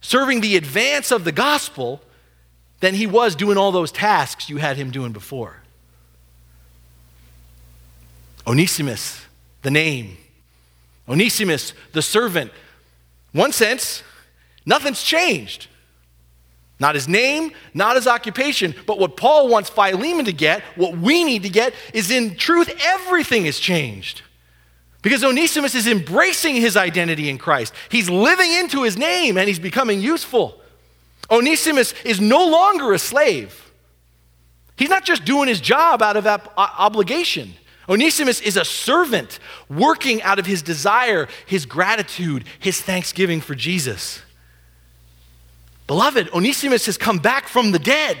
serving 0.00 0.42
the 0.42 0.56
advance 0.56 1.10
of 1.10 1.24
the 1.24 1.32
gospel, 1.32 2.00
than 2.80 2.94
he 2.94 3.06
was 3.06 3.34
doing 3.34 3.58
all 3.58 3.72
those 3.72 3.92
tasks 3.92 4.48
you 4.48 4.56
had 4.56 4.76
him 4.76 4.90
doing 4.90 5.12
before. 5.12 5.62
Onesimus, 8.46 9.26
the 9.62 9.70
name. 9.70 10.16
Onesimus, 11.08 11.74
the 11.92 12.02
servant. 12.02 12.52
One 13.32 13.52
sense, 13.52 14.02
nothing's 14.64 15.02
changed. 15.02 15.66
Not 16.80 16.94
his 16.94 17.06
name, 17.06 17.52
not 17.74 17.96
his 17.96 18.06
occupation, 18.06 18.74
but 18.86 18.98
what 18.98 19.16
Paul 19.16 19.48
wants 19.48 19.68
Philemon 19.68 20.24
to 20.24 20.32
get, 20.32 20.62
what 20.76 20.96
we 20.96 21.22
need 21.22 21.42
to 21.42 21.50
get, 21.50 21.74
is 21.92 22.10
in 22.10 22.36
truth, 22.36 22.72
everything 22.82 23.44
has 23.44 23.58
changed. 23.58 24.22
Because 25.02 25.22
Onesimus 25.22 25.74
is 25.74 25.86
embracing 25.86 26.56
his 26.56 26.78
identity 26.78 27.28
in 27.28 27.36
Christ. 27.36 27.74
He's 27.90 28.08
living 28.08 28.50
into 28.52 28.82
his 28.82 28.96
name 28.96 29.36
and 29.36 29.46
he's 29.46 29.58
becoming 29.58 30.00
useful. 30.00 30.58
Onesimus 31.30 31.92
is 32.04 32.18
no 32.20 32.48
longer 32.48 32.92
a 32.94 32.98
slave. 32.98 33.72
He's 34.76 34.90
not 34.90 35.04
just 35.04 35.26
doing 35.26 35.48
his 35.48 35.60
job 35.60 36.00
out 36.02 36.16
of 36.16 36.26
obligation. 36.56 37.54
Onesimus 37.90 38.40
is 38.40 38.56
a 38.56 38.64
servant 38.64 39.38
working 39.68 40.22
out 40.22 40.38
of 40.38 40.46
his 40.46 40.62
desire, 40.62 41.28
his 41.44 41.66
gratitude, 41.66 42.44
his 42.58 42.80
thanksgiving 42.80 43.42
for 43.42 43.54
Jesus. 43.54 44.22
Beloved, 45.90 46.30
Onesimus 46.32 46.86
has 46.86 46.96
come 46.96 47.18
back 47.18 47.48
from 47.48 47.72
the 47.72 47.78
dead, 47.80 48.16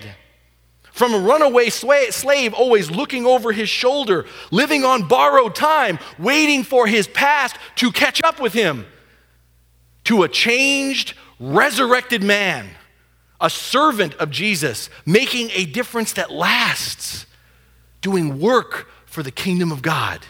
from 0.90 1.14
a 1.14 1.20
runaway 1.20 1.68
slave, 1.70 2.52
always 2.52 2.90
looking 2.90 3.24
over 3.24 3.52
his 3.52 3.68
shoulder, 3.68 4.26
living 4.50 4.84
on 4.84 5.06
borrowed 5.06 5.54
time, 5.54 6.00
waiting 6.18 6.64
for 6.64 6.88
his 6.88 7.06
past 7.06 7.54
to 7.76 7.92
catch 7.92 8.24
up 8.24 8.40
with 8.40 8.52
him, 8.52 8.86
to 10.02 10.24
a 10.24 10.28
changed, 10.28 11.14
resurrected 11.38 12.24
man, 12.24 12.68
a 13.40 13.48
servant 13.48 14.14
of 14.14 14.32
Jesus, 14.32 14.90
making 15.06 15.50
a 15.52 15.64
difference 15.64 16.14
that 16.14 16.32
lasts, 16.32 17.24
doing 18.00 18.40
work 18.40 18.88
for 19.06 19.22
the 19.22 19.30
kingdom 19.30 19.70
of 19.70 19.80
God. 19.80 20.26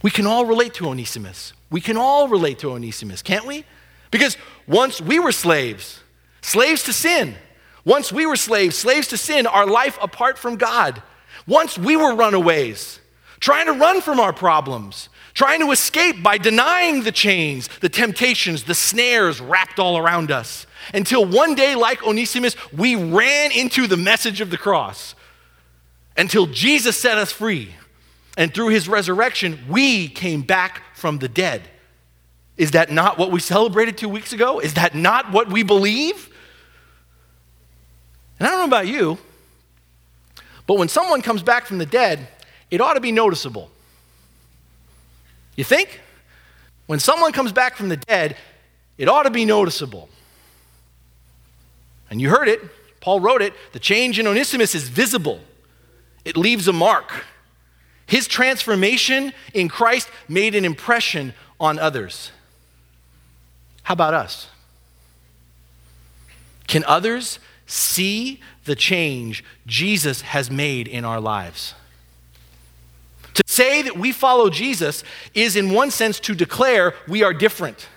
We 0.00 0.12
can 0.12 0.28
all 0.28 0.46
relate 0.46 0.74
to 0.74 0.86
Onesimus. 0.86 1.54
We 1.70 1.80
can 1.80 1.96
all 1.96 2.28
relate 2.28 2.60
to 2.60 2.70
Onesimus, 2.70 3.20
can't 3.20 3.46
we? 3.46 3.64
Because 4.10 4.36
once 4.66 5.00
we 5.00 5.18
were 5.18 5.32
slaves, 5.32 6.00
slaves 6.40 6.82
to 6.84 6.92
sin. 6.92 7.34
Once 7.84 8.12
we 8.12 8.26
were 8.26 8.36
slaves, 8.36 8.76
slaves 8.76 9.08
to 9.08 9.16
sin, 9.16 9.46
our 9.46 9.66
life 9.66 9.98
apart 10.02 10.38
from 10.38 10.56
God. 10.56 11.02
Once 11.46 11.78
we 11.78 11.96
were 11.96 12.14
runaways, 12.14 13.00
trying 13.40 13.66
to 13.66 13.72
run 13.72 14.00
from 14.00 14.20
our 14.20 14.32
problems, 14.32 15.08
trying 15.32 15.60
to 15.60 15.70
escape 15.70 16.22
by 16.22 16.36
denying 16.36 17.02
the 17.02 17.12
chains, 17.12 17.68
the 17.80 17.88
temptations, 17.88 18.64
the 18.64 18.74
snares 18.74 19.40
wrapped 19.40 19.78
all 19.78 19.96
around 19.96 20.30
us. 20.30 20.66
Until 20.92 21.24
one 21.24 21.54
day, 21.54 21.74
like 21.74 22.06
Onesimus, 22.06 22.56
we 22.72 22.94
ran 22.96 23.52
into 23.52 23.86
the 23.86 23.96
message 23.96 24.40
of 24.40 24.50
the 24.50 24.58
cross. 24.58 25.14
Until 26.16 26.46
Jesus 26.46 26.96
set 26.96 27.18
us 27.18 27.30
free. 27.30 27.74
And 28.36 28.52
through 28.52 28.68
his 28.68 28.88
resurrection, 28.88 29.58
we 29.68 30.08
came 30.08 30.42
back 30.42 30.82
from 30.94 31.18
the 31.18 31.28
dead. 31.28 31.62
Is 32.58 32.72
that 32.72 32.90
not 32.90 33.16
what 33.16 33.30
we 33.30 33.38
celebrated 33.38 33.96
two 33.96 34.08
weeks 34.08 34.32
ago? 34.32 34.58
Is 34.58 34.74
that 34.74 34.94
not 34.94 35.32
what 35.32 35.48
we 35.48 35.62
believe? 35.62 36.28
And 38.38 38.46
I 38.46 38.50
don't 38.50 38.58
know 38.58 38.76
about 38.76 38.88
you, 38.88 39.16
but 40.66 40.76
when 40.76 40.88
someone 40.88 41.22
comes 41.22 41.42
back 41.42 41.66
from 41.66 41.78
the 41.78 41.86
dead, 41.86 42.28
it 42.70 42.80
ought 42.80 42.94
to 42.94 43.00
be 43.00 43.12
noticeable. 43.12 43.70
You 45.56 45.64
think? 45.64 46.00
When 46.86 46.98
someone 46.98 47.32
comes 47.32 47.52
back 47.52 47.76
from 47.76 47.88
the 47.88 47.96
dead, 47.96 48.36
it 48.96 49.08
ought 49.08 49.22
to 49.22 49.30
be 49.30 49.44
noticeable. 49.44 50.08
And 52.10 52.20
you 52.20 52.30
heard 52.30 52.48
it, 52.48 52.60
Paul 53.00 53.20
wrote 53.20 53.42
it 53.42 53.54
the 53.72 53.78
change 53.78 54.18
in 54.18 54.26
Onesimus 54.26 54.74
is 54.74 54.88
visible, 54.88 55.40
it 56.24 56.36
leaves 56.36 56.66
a 56.66 56.72
mark. 56.72 57.24
His 58.06 58.26
transformation 58.26 59.34
in 59.52 59.68
Christ 59.68 60.08
made 60.28 60.54
an 60.54 60.64
impression 60.64 61.34
on 61.60 61.78
others. 61.78 62.32
How 63.88 63.94
about 63.94 64.12
us? 64.12 64.48
Can 66.66 66.84
others 66.84 67.38
see 67.64 68.38
the 68.66 68.76
change 68.76 69.42
Jesus 69.66 70.20
has 70.20 70.50
made 70.50 70.86
in 70.86 71.06
our 71.06 71.22
lives? 71.22 71.72
To 73.32 73.42
say 73.46 73.80
that 73.80 73.96
we 73.96 74.12
follow 74.12 74.50
Jesus 74.50 75.02
is, 75.32 75.56
in 75.56 75.72
one 75.72 75.90
sense, 75.90 76.20
to 76.20 76.34
declare 76.34 76.92
we 77.08 77.22
are 77.22 77.32
different. 77.32 77.88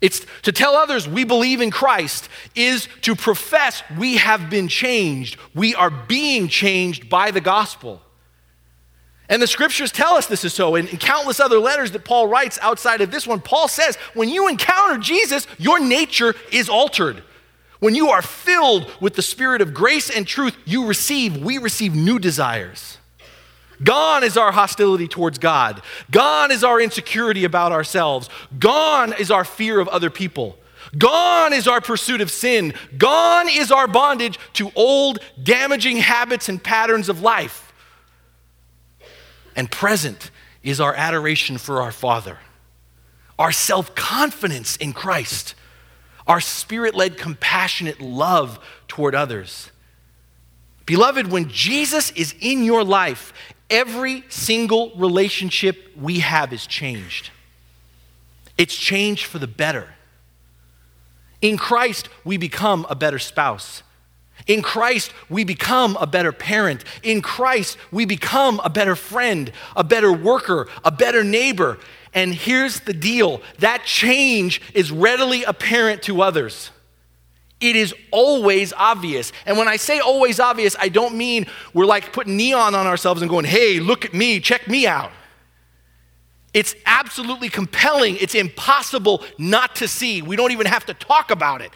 It's 0.00 0.26
to 0.42 0.50
tell 0.50 0.74
others 0.74 1.06
we 1.06 1.22
believe 1.22 1.60
in 1.60 1.70
Christ, 1.70 2.28
is 2.56 2.88
to 3.02 3.14
profess 3.14 3.84
we 3.96 4.16
have 4.16 4.50
been 4.50 4.66
changed. 4.66 5.38
We 5.54 5.72
are 5.76 5.90
being 5.90 6.48
changed 6.48 7.08
by 7.08 7.30
the 7.30 7.40
gospel. 7.40 8.02
And 9.30 9.40
the 9.40 9.46
scriptures 9.46 9.92
tell 9.92 10.14
us 10.14 10.26
this 10.26 10.44
is 10.44 10.52
so. 10.52 10.74
In, 10.74 10.88
in, 10.88 10.98
countless 10.98 11.38
other 11.38 11.60
letters 11.60 11.92
that 11.92 12.04
Paul 12.04 12.26
writes 12.26 12.58
outside 12.60 13.00
of 13.00 13.12
this 13.12 13.28
one, 13.28 13.40
Paul 13.40 13.68
says, 13.68 13.94
when 14.12 14.28
you 14.28 14.48
encounter 14.48 14.98
Jesus, 14.98 15.46
your 15.56 15.78
nature 15.78 16.34
is 16.50 16.68
altered. 16.68 17.22
When 17.78 17.94
you 17.94 18.08
are 18.10 18.22
filled 18.22 18.90
with 19.00 19.14
the 19.14 19.22
spirit 19.22 19.62
of 19.62 19.72
grace 19.72 20.10
and 20.10 20.26
truth, 20.26 20.56
you 20.66 20.84
receive, 20.84 21.36
we 21.38 21.58
receive 21.58 21.94
new 21.94 22.18
desires. 22.18 22.98
Gone 23.82 24.24
is 24.24 24.36
our 24.36 24.50
hostility 24.50 25.06
towards 25.06 25.38
God. 25.38 25.80
Gone 26.10 26.50
is 26.50 26.64
our 26.64 26.80
insecurity 26.80 27.44
about 27.44 27.70
ourselves. 27.70 28.28
Gone 28.58 29.14
is 29.18 29.30
our 29.30 29.44
fear 29.44 29.78
of 29.78 29.86
other 29.88 30.10
people. 30.10 30.58
Gone 30.98 31.52
is 31.52 31.68
our 31.68 31.80
pursuit 31.80 32.20
of 32.20 32.32
sin. 32.32 32.74
Gone 32.98 33.48
is 33.48 33.70
our 33.70 33.86
bondage 33.86 34.40
to 34.54 34.72
old, 34.74 35.20
damaging 35.40 35.98
habits 35.98 36.48
and 36.48 36.62
patterns 36.62 37.08
of 37.08 37.22
life 37.22 37.69
and 39.56 39.70
present 39.70 40.30
is 40.62 40.80
our 40.80 40.94
adoration 40.94 41.58
for 41.58 41.82
our 41.82 41.92
Father, 41.92 42.38
our 43.38 43.52
self 43.52 43.94
confidence 43.94 44.76
in 44.76 44.92
Christ, 44.92 45.54
our 46.26 46.40
spirit 46.40 46.94
led, 46.94 47.16
compassionate 47.16 48.00
love 48.00 48.58
toward 48.88 49.14
others. 49.14 49.70
Beloved, 50.86 51.30
when 51.30 51.48
Jesus 51.48 52.10
is 52.12 52.34
in 52.40 52.64
your 52.64 52.84
life, 52.84 53.32
every 53.70 54.24
single 54.28 54.92
relationship 54.96 55.96
we 55.96 56.18
have 56.18 56.52
is 56.52 56.66
changed. 56.66 57.30
It's 58.58 58.76
changed 58.76 59.24
for 59.24 59.38
the 59.38 59.46
better. 59.46 59.88
In 61.40 61.56
Christ, 61.56 62.08
we 62.24 62.36
become 62.36 62.86
a 62.90 62.94
better 62.94 63.18
spouse. 63.18 63.82
In 64.46 64.62
Christ, 64.62 65.12
we 65.28 65.44
become 65.44 65.96
a 66.00 66.06
better 66.06 66.32
parent. 66.32 66.84
In 67.02 67.22
Christ, 67.22 67.78
we 67.90 68.04
become 68.04 68.60
a 68.64 68.70
better 68.70 68.96
friend, 68.96 69.52
a 69.76 69.84
better 69.84 70.12
worker, 70.12 70.68
a 70.84 70.90
better 70.90 71.22
neighbor. 71.22 71.78
And 72.12 72.34
here's 72.34 72.80
the 72.80 72.92
deal 72.92 73.42
that 73.58 73.84
change 73.84 74.60
is 74.74 74.90
readily 74.90 75.44
apparent 75.44 76.02
to 76.04 76.22
others. 76.22 76.70
It 77.60 77.76
is 77.76 77.94
always 78.10 78.72
obvious. 78.72 79.32
And 79.44 79.58
when 79.58 79.68
I 79.68 79.76
say 79.76 80.00
always 80.00 80.40
obvious, 80.40 80.74
I 80.80 80.88
don't 80.88 81.14
mean 81.14 81.46
we're 81.74 81.86
like 81.86 82.12
putting 82.12 82.36
neon 82.36 82.74
on 82.74 82.86
ourselves 82.86 83.20
and 83.20 83.28
going, 83.28 83.44
hey, 83.44 83.80
look 83.80 84.04
at 84.04 84.14
me, 84.14 84.40
check 84.40 84.66
me 84.66 84.86
out. 84.86 85.12
It's 86.54 86.74
absolutely 86.86 87.48
compelling. 87.48 88.16
It's 88.16 88.34
impossible 88.34 89.22
not 89.38 89.76
to 89.76 89.86
see. 89.86 90.22
We 90.22 90.36
don't 90.36 90.52
even 90.52 90.66
have 90.66 90.86
to 90.86 90.94
talk 90.94 91.30
about 91.30 91.60
it. 91.60 91.70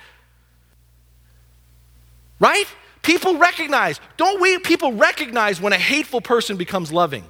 Right? 2.40 2.66
People 3.02 3.36
recognize, 3.38 4.00
don't 4.16 4.40
we? 4.40 4.58
People 4.58 4.92
recognize 4.92 5.60
when 5.60 5.72
a 5.72 5.78
hateful 5.78 6.20
person 6.20 6.56
becomes 6.56 6.90
loving. 6.90 7.24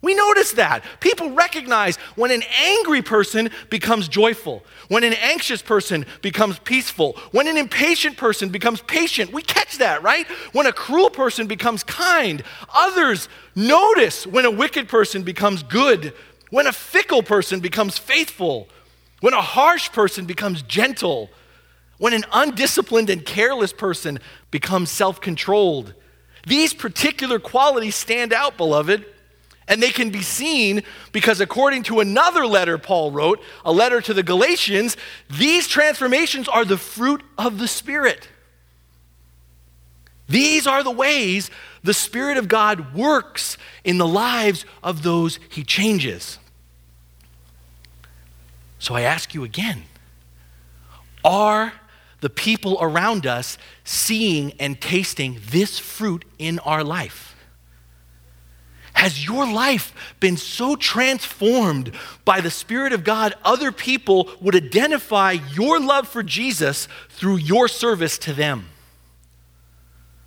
We 0.00 0.14
notice 0.14 0.52
that. 0.52 0.84
People 1.00 1.32
recognize 1.32 1.96
when 2.14 2.30
an 2.30 2.42
angry 2.62 3.02
person 3.02 3.50
becomes 3.68 4.06
joyful, 4.06 4.64
when 4.86 5.02
an 5.02 5.12
anxious 5.14 5.60
person 5.60 6.06
becomes 6.22 6.58
peaceful, 6.60 7.14
when 7.32 7.48
an 7.48 7.56
impatient 7.56 8.16
person 8.16 8.48
becomes 8.48 8.80
patient. 8.82 9.32
We 9.32 9.42
catch 9.42 9.78
that, 9.78 10.02
right? 10.04 10.26
When 10.52 10.66
a 10.66 10.72
cruel 10.72 11.10
person 11.10 11.48
becomes 11.48 11.82
kind. 11.82 12.44
Others 12.74 13.28
notice 13.56 14.24
when 14.24 14.44
a 14.44 14.50
wicked 14.52 14.88
person 14.88 15.24
becomes 15.24 15.64
good, 15.64 16.14
when 16.50 16.68
a 16.68 16.72
fickle 16.72 17.24
person 17.24 17.58
becomes 17.58 17.98
faithful, 17.98 18.68
when 19.20 19.34
a 19.34 19.42
harsh 19.42 19.90
person 19.90 20.26
becomes 20.26 20.62
gentle, 20.62 21.28
when 21.98 22.12
an 22.12 22.24
undisciplined 22.32 23.10
and 23.10 23.24
careless 23.24 23.72
person 23.72 24.18
becomes 24.50 24.90
self 24.90 25.20
controlled, 25.20 25.94
These 26.46 26.72
particular 26.72 27.38
qualities 27.38 27.96
stand 27.96 28.32
out, 28.32 28.56
beloved, 28.56 29.04
and 29.66 29.82
they 29.82 29.90
can 29.90 30.10
be 30.10 30.22
seen 30.22 30.82
because, 31.12 31.40
according 31.40 31.82
to 31.84 32.00
another 32.00 32.46
letter 32.46 32.78
Paul 32.78 33.10
wrote, 33.10 33.40
a 33.64 33.72
letter 33.72 34.00
to 34.00 34.14
the 34.14 34.22
Galatians, 34.22 34.96
these 35.28 35.68
transformations 35.68 36.48
are 36.48 36.64
the 36.64 36.78
fruit 36.78 37.22
of 37.36 37.58
the 37.58 37.68
Spirit. 37.68 38.28
These 40.28 40.66
are 40.66 40.82
the 40.82 40.90
ways 40.90 41.50
the 41.82 41.94
Spirit 41.94 42.38
of 42.38 42.48
God 42.48 42.94
works 42.94 43.58
in 43.84 43.98
the 43.98 44.06
lives 44.06 44.64
of 44.82 45.02
those 45.02 45.38
he 45.48 45.64
changes. 45.64 46.38
So 48.78 48.94
I 48.94 49.02
ask 49.02 49.34
you 49.34 49.44
again 49.44 49.84
are 51.24 51.72
the 52.20 52.30
people 52.30 52.78
around 52.80 53.26
us 53.26 53.58
seeing 53.84 54.52
and 54.58 54.80
tasting 54.80 55.40
this 55.50 55.78
fruit 55.78 56.24
in 56.38 56.58
our 56.60 56.82
life? 56.82 57.36
Has 58.94 59.24
your 59.24 59.46
life 59.46 59.94
been 60.18 60.36
so 60.36 60.74
transformed 60.74 61.92
by 62.24 62.40
the 62.40 62.50
Spirit 62.50 62.92
of 62.92 63.04
God, 63.04 63.32
other 63.44 63.70
people 63.70 64.28
would 64.40 64.56
identify 64.56 65.36
your 65.52 65.78
love 65.78 66.08
for 66.08 66.24
Jesus 66.24 66.88
through 67.08 67.36
your 67.36 67.68
service 67.68 68.18
to 68.18 68.32
them? 68.32 68.68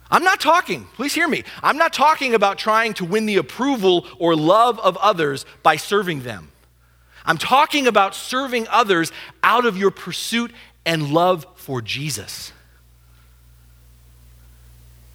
I'm 0.10 0.24
not 0.24 0.40
talking, 0.40 0.86
please 0.96 1.14
hear 1.14 1.28
me. 1.28 1.44
I'm 1.62 1.78
not 1.78 1.92
talking 1.92 2.34
about 2.34 2.58
trying 2.58 2.94
to 2.96 3.06
win 3.06 3.26
the 3.26 3.38
approval 3.38 4.08
or 4.20 4.38
love 4.38 4.80
of 4.80 4.96
others 4.98 5.46
by 5.64 5.76
serving 5.76 6.24
them. 6.24 6.52
I'm 7.26 7.38
talking 7.38 7.88
about 7.88 8.16
serving 8.16 8.68
others 8.70 9.12
out 9.44 9.66
of 9.66 9.78
your 9.78 9.92
pursuit 9.92 10.52
and 10.86 11.14
love 11.14 11.46
for 11.62 11.82
Jesus. 11.82 12.52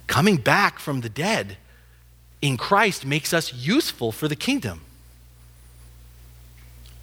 Coming 0.07 0.37
back 0.37 0.79
from 0.79 1.01
the 1.01 1.09
dead 1.09 1.57
in 2.41 2.57
Christ 2.57 3.05
makes 3.05 3.35
us 3.35 3.53
useful 3.53 4.13
for 4.13 4.29
the 4.29 4.37
kingdom. 4.37 4.83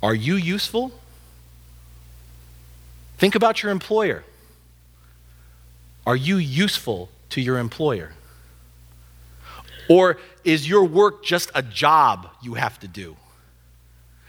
Are 0.02 0.16
you 0.16 0.36
useful? 0.36 0.92
Think 3.18 3.36
about 3.36 3.62
your 3.62 3.72
employer. 3.72 4.24
Are 6.06 6.16
you 6.16 6.38
useful 6.38 7.10
to 7.30 7.42
your 7.42 7.58
employer? 7.58 8.14
Or 9.90 10.18
is 10.44 10.68
your 10.68 10.86
work 10.86 11.24
just 11.24 11.52
a 11.54 11.62
job 11.62 12.30
you 12.42 12.56
have 12.56 12.80
to 12.80 12.88
do? 12.88 13.16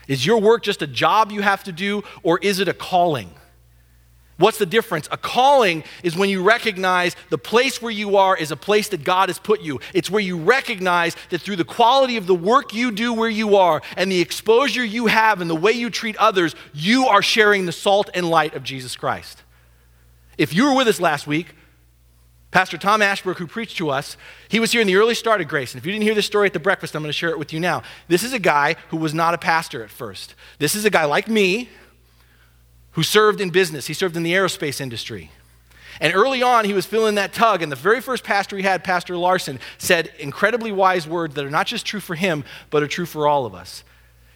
Is 0.07 0.27
your 0.27 0.41
work 0.41 0.63
just 0.63 0.83
a 0.83 0.87
job 0.87 1.33
you 1.33 1.41
have 1.41 1.65
to 1.65 1.73
do, 1.73 2.05
or 2.23 2.39
is 2.39 2.61
it 2.61 2.69
a 2.69 2.75
calling? 2.75 3.31
What's 4.37 4.59
the 4.59 4.67
difference? 4.67 5.09
A 5.13 5.17
calling 5.17 5.85
is 6.03 6.17
when 6.17 6.29
you 6.29 6.43
recognize 6.43 7.15
the 7.31 7.39
place 7.39 7.81
where 7.81 7.93
you 7.93 8.17
are 8.17 8.37
is 8.37 8.51
a 8.51 8.57
place 8.57 8.89
that 8.89 9.05
God 9.05 9.29
has 9.29 9.39
put 9.39 9.61
you. 9.61 9.79
It's 9.93 10.11
where 10.11 10.23
you 10.23 10.37
recognize 10.37 11.17
that 11.31 11.41
through 11.41 11.57
the 11.57 11.65
quality 11.65 12.17
of 12.17 12.27
the 12.27 12.35
work 12.35 12.75
you 12.75 12.91
do 12.91 13.13
where 13.13 13.31
you 13.31 13.57
are 13.57 13.81
and 13.97 14.11
the 14.11 14.21
exposure 14.21 14.85
you 14.85 15.07
have 15.07 15.41
and 15.41 15.49
the 15.49 15.55
way 15.55 15.71
you 15.71 15.89
treat 15.89 16.17
others, 16.17 16.57
you 16.73 17.07
are 17.07 17.23
sharing 17.23 17.67
the 17.67 17.73
salt 17.73 18.11
and 18.13 18.29
light 18.29 18.55
of 18.55 18.65
Jesus 18.65 18.97
Christ. 18.97 19.45
If 20.37 20.53
you 20.53 20.65
were 20.65 20.75
with 20.75 20.89
us 20.89 21.01
last 21.01 21.29
week, 21.29 21.55
Pastor 22.51 22.79
Tom 22.79 23.03
Ashbrook, 23.03 23.39
who 23.39 23.47
preached 23.47 23.77
to 23.79 23.91
us, 23.91 24.17
he 24.49 24.61
was 24.61 24.73
here 24.73 24.81
in 24.81 24.87
the 24.87 24.97
early 24.97 25.15
start 25.15 25.41
of 25.41 25.49
Grace. 25.49 25.75
And 25.75 25.81
if 25.81 25.87
you 25.87 25.93
didn't 25.93 26.05
hear 26.05 26.15
this 26.15 26.27
story 26.27 26.47
at 26.47 26.53
the 26.53 26.61
breakfast, 26.61 26.95
I'm 26.95 27.03
going 27.03 27.09
to 27.09 27.13
share 27.13 27.31
it 27.31 27.39
with 27.39 27.53
you 27.53 27.59
now. 27.61 27.83
This 28.09 28.23
is 28.23 28.33
a 28.33 28.39
guy 28.39 28.77
who 28.91 28.97
was 28.97 29.13
not 29.15 29.35
a 29.35 29.39
pastor 29.39 29.83
at 29.83 29.91
first. 29.91 30.35
This 30.59 30.75
is 30.75 30.85
a 30.85 30.91
guy 30.91 31.05
like 31.05 31.29
me 31.29 31.69
who 32.95 33.03
served 33.03 33.41
in 33.41 33.51
business. 33.51 33.87
He 33.87 33.95
served 33.95 34.17
in 34.17 34.23
the 34.23 34.33
aerospace 34.33 34.81
industry. 34.81 35.31
And 36.01 36.15
early 36.15 36.43
on, 36.43 36.65
he 36.65 36.73
was 36.73 36.87
feeling 36.87 37.17
that 37.17 37.33
tug. 37.33 37.63
And 37.63 37.71
the 37.71 37.77
very 37.77 38.01
first 38.01 38.25
pastor 38.25 38.57
he 38.57 38.63
had, 38.63 38.83
Pastor 38.83 39.17
Larson, 39.17 39.61
said 39.79 40.11
incredibly 40.19 40.73
wise 40.73 41.07
words 41.07 41.35
that 41.35 41.45
are 41.45 41.51
not 41.51 41.67
just 41.67 41.87
true 41.87 42.01
for 42.01 42.15
him, 42.15 42.45
but 42.71 42.83
are 42.83 42.89
true 42.89 43.07
for 43.07 43.29
all 43.29 43.47
of 43.47 43.55
us. 43.55 43.85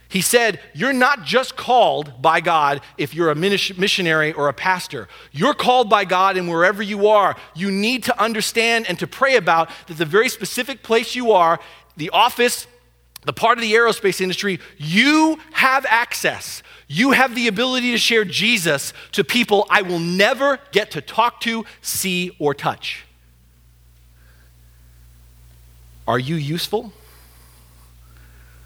He 0.09 0.21
said, 0.21 0.61
You're 0.73 0.93
not 0.93 1.25
just 1.25 1.57
called 1.57 2.23
by 2.23 2.41
God 2.41 2.81
if 2.97 3.15
you're 3.15 3.31
a 3.31 3.35
missionary 3.35 4.33
or 4.33 4.49
a 4.49 4.55
pastor. 4.55 5.09
You're 5.33 5.55
called 5.55 5.91
by 5.91 6.05
God, 6.05 6.37
and 6.37 6.49
wherever 6.49 6.83
you 6.83 7.09
are, 7.09 7.37
you 7.55 7.71
need 7.71 8.05
to 8.05 8.23
understand 8.23 8.87
and 8.89 8.99
to 9.01 9.07
pray 9.07 9.37
about 9.37 9.69
that 9.87 9.99
the 9.99 10.07
very 10.07 10.29
specific 10.29 10.83
place 10.83 11.15
you 11.15 11.33
are, 11.33 11.61
the 11.97 12.11
office, 12.11 12.67
the 13.29 13.33
part 13.35 13.59
of 13.59 13.63
the 13.63 13.75
aerospace 13.75 14.23
industry, 14.23 14.59
you 14.79 15.39
have 15.53 15.85
access. 15.85 16.63
You 16.87 17.11
have 17.11 17.35
the 17.35 17.47
ability 17.47 17.91
to 17.91 17.99
share 17.99 18.25
Jesus 18.25 18.95
to 19.13 19.23
people 19.23 19.67
I 19.69 19.83
will 19.83 19.99
never 19.99 20.59
get 20.73 20.93
to 20.93 21.03
talk 21.03 21.43
to, 21.43 21.67
see, 21.83 22.35
or 22.39 22.55
touch. 22.55 23.05
Are 26.07 26.19
you 26.19 26.37
useful? 26.37 26.91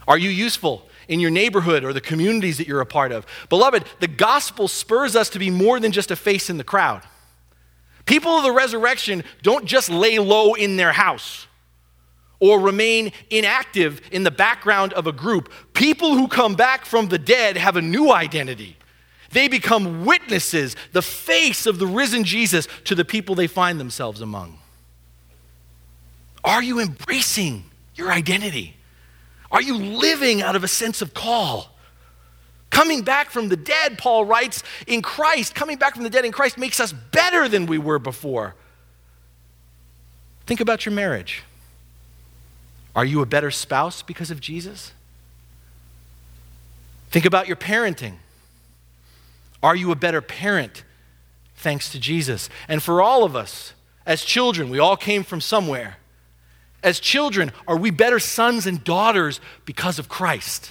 Are 0.06 0.16
you 0.16 0.30
useful 0.30 0.86
in 1.08 1.18
your 1.18 1.32
neighborhood 1.32 1.82
or 1.82 1.92
the 1.92 2.00
communities 2.00 2.58
that 2.58 2.68
you're 2.68 2.80
a 2.80 2.86
part 2.86 3.10
of? 3.10 3.26
Beloved, 3.48 3.84
the 3.98 4.06
gospel 4.06 4.68
spurs 4.68 5.16
us 5.16 5.28
to 5.30 5.40
be 5.40 5.50
more 5.50 5.80
than 5.80 5.90
just 5.90 6.12
a 6.12 6.16
face 6.16 6.48
in 6.48 6.56
the 6.56 6.62
crowd. 6.62 7.02
People 8.06 8.30
of 8.30 8.44
the 8.44 8.52
resurrection 8.52 9.24
don't 9.42 9.64
just 9.64 9.90
lay 9.90 10.20
low 10.20 10.54
in 10.54 10.76
their 10.76 10.92
house 10.92 11.48
or 12.42 12.58
remain 12.58 13.12
inactive 13.30 14.00
in 14.10 14.24
the 14.24 14.30
background 14.30 14.92
of 14.94 15.06
a 15.06 15.12
group. 15.12 15.48
People 15.74 16.16
who 16.16 16.26
come 16.26 16.56
back 16.56 16.84
from 16.84 17.06
the 17.06 17.16
dead 17.16 17.56
have 17.56 17.76
a 17.76 17.80
new 17.80 18.10
identity. 18.10 18.76
They 19.30 19.46
become 19.46 20.04
witnesses, 20.04 20.74
the 20.90 21.02
face 21.02 21.66
of 21.66 21.78
the 21.78 21.86
risen 21.86 22.24
Jesus 22.24 22.66
to 22.86 22.96
the 22.96 23.04
people 23.04 23.36
they 23.36 23.46
find 23.46 23.78
themselves 23.78 24.20
among. 24.20 24.58
Are 26.42 26.60
you 26.60 26.80
embracing 26.80 27.62
your 27.94 28.10
identity? 28.10 28.76
Are 29.52 29.62
you 29.62 29.76
living 29.76 30.42
out 30.42 30.56
of 30.56 30.64
a 30.64 30.68
sense 30.68 31.00
of 31.00 31.14
call? 31.14 31.70
Coming 32.70 33.02
back 33.02 33.30
from 33.30 33.50
the 33.50 33.56
dead, 33.56 33.98
Paul 33.98 34.24
writes, 34.24 34.64
in 34.88 35.00
Christ, 35.00 35.54
coming 35.54 35.76
back 35.76 35.94
from 35.94 36.02
the 36.02 36.10
dead 36.10 36.24
in 36.24 36.32
Christ 36.32 36.58
makes 36.58 36.80
us 36.80 36.92
better 36.92 37.48
than 37.48 37.66
we 37.66 37.78
were 37.78 38.00
before. 38.00 38.56
Think 40.44 40.60
about 40.60 40.84
your 40.84 40.92
marriage. 40.92 41.44
Are 42.94 43.04
you 43.04 43.22
a 43.22 43.26
better 43.26 43.50
spouse 43.50 44.02
because 44.02 44.30
of 44.30 44.40
Jesus? 44.40 44.92
Think 47.10 47.24
about 47.24 47.46
your 47.46 47.56
parenting. 47.56 48.14
Are 49.62 49.76
you 49.76 49.92
a 49.92 49.96
better 49.96 50.20
parent 50.20 50.84
thanks 51.56 51.90
to 51.92 51.98
Jesus? 51.98 52.48
And 52.68 52.82
for 52.82 53.00
all 53.00 53.24
of 53.24 53.36
us, 53.36 53.74
as 54.04 54.24
children, 54.24 54.70
we 54.70 54.78
all 54.78 54.96
came 54.96 55.22
from 55.22 55.40
somewhere. 55.40 55.96
As 56.82 56.98
children, 56.98 57.52
are 57.68 57.76
we 57.76 57.90
better 57.90 58.18
sons 58.18 58.66
and 58.66 58.82
daughters 58.82 59.40
because 59.64 59.98
of 59.98 60.08
Christ? 60.08 60.70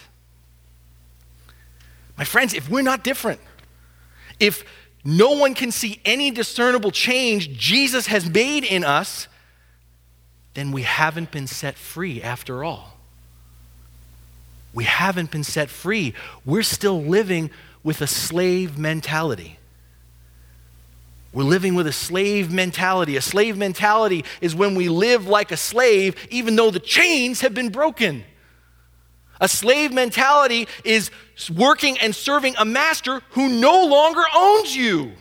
My 2.18 2.26
friends, 2.26 2.54
if 2.54 2.70
we're 2.70 2.82
not 2.82 3.04
different, 3.04 3.40
if 4.40 4.66
no 5.04 5.32
one 5.32 5.54
can 5.54 5.72
see 5.72 6.02
any 6.06 6.30
discernible 6.30 6.92
change 6.92 7.58
Jesus 7.58 8.08
has 8.08 8.30
made 8.30 8.64
in 8.64 8.84
us, 8.84 9.28
then 10.54 10.72
we 10.72 10.82
haven't 10.84 11.32
been 11.32 11.48
set 11.48 11.76
free 11.76 12.22
after 12.22 12.64
all. 12.64 12.98
We 14.74 14.84
haven't 14.86 15.32
been 15.32 15.44
set 15.44 15.70
free. 15.70 16.14
We're 16.46 16.64
still 16.64 17.02
living 17.02 17.52
with 17.84 18.02
a 18.02 18.08
slave 18.08 18.78
mentality. 18.78 19.58
We're 21.34 21.44
living 21.44 21.76
with 21.76 21.88
a 21.88 21.94
slave 21.94 22.52
mentality. 22.52 23.16
A 23.16 23.22
slave 23.22 23.58
mentality 23.58 24.26
is 24.42 24.54
when 24.54 24.76
we 24.76 24.90
live 24.90 25.28
like 25.28 25.52
a 25.52 25.58
slave, 25.58 26.16
even 26.30 26.56
though 26.56 26.72
the 26.72 26.80
chains 26.80 27.42
have 27.42 27.54
been 27.54 27.70
broken. 27.70 28.26
A 29.40 29.48
slave 29.48 29.94
mentality 29.94 30.68
is 30.84 31.10
working 31.50 31.98
and 32.00 32.14
serving 32.14 32.56
a 32.58 32.66
master 32.66 33.22
who 33.32 33.50
no 33.50 33.86
longer 33.86 34.24
owns 34.36 34.76
you. 34.76 35.14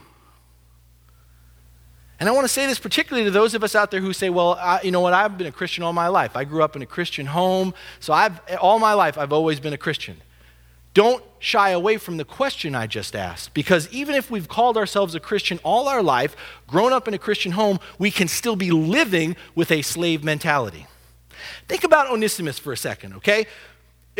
And 2.20 2.28
I 2.28 2.32
want 2.32 2.44
to 2.44 2.52
say 2.52 2.66
this 2.66 2.78
particularly 2.78 3.24
to 3.24 3.30
those 3.30 3.54
of 3.54 3.64
us 3.64 3.74
out 3.74 3.90
there 3.90 4.00
who 4.00 4.12
say, 4.12 4.28
well, 4.28 4.52
I, 4.60 4.82
you 4.82 4.90
know 4.90 5.00
what, 5.00 5.14
I've 5.14 5.38
been 5.38 5.46
a 5.46 5.52
Christian 5.52 5.82
all 5.82 5.94
my 5.94 6.08
life. 6.08 6.36
I 6.36 6.44
grew 6.44 6.62
up 6.62 6.76
in 6.76 6.82
a 6.82 6.86
Christian 6.86 7.24
home, 7.24 7.72
so 7.98 8.12
I've, 8.12 8.38
all 8.60 8.78
my 8.78 8.92
life 8.92 9.16
I've 9.16 9.32
always 9.32 9.58
been 9.58 9.72
a 9.72 9.78
Christian. 9.78 10.18
Don't 10.92 11.24
shy 11.38 11.70
away 11.70 11.96
from 11.96 12.18
the 12.18 12.24
question 12.24 12.74
I 12.74 12.86
just 12.86 13.16
asked, 13.16 13.54
because 13.54 13.88
even 13.90 14.14
if 14.16 14.30
we've 14.30 14.48
called 14.48 14.76
ourselves 14.76 15.14
a 15.14 15.20
Christian 15.20 15.58
all 15.62 15.88
our 15.88 16.02
life, 16.02 16.36
grown 16.66 16.92
up 16.92 17.08
in 17.08 17.14
a 17.14 17.18
Christian 17.18 17.52
home, 17.52 17.80
we 17.98 18.10
can 18.10 18.28
still 18.28 18.56
be 18.56 18.70
living 18.70 19.34
with 19.54 19.70
a 19.70 19.80
slave 19.80 20.22
mentality. 20.22 20.86
Think 21.68 21.84
about 21.84 22.10
Onesimus 22.10 22.58
for 22.58 22.72
a 22.72 22.76
second, 22.76 23.14
okay? 23.14 23.46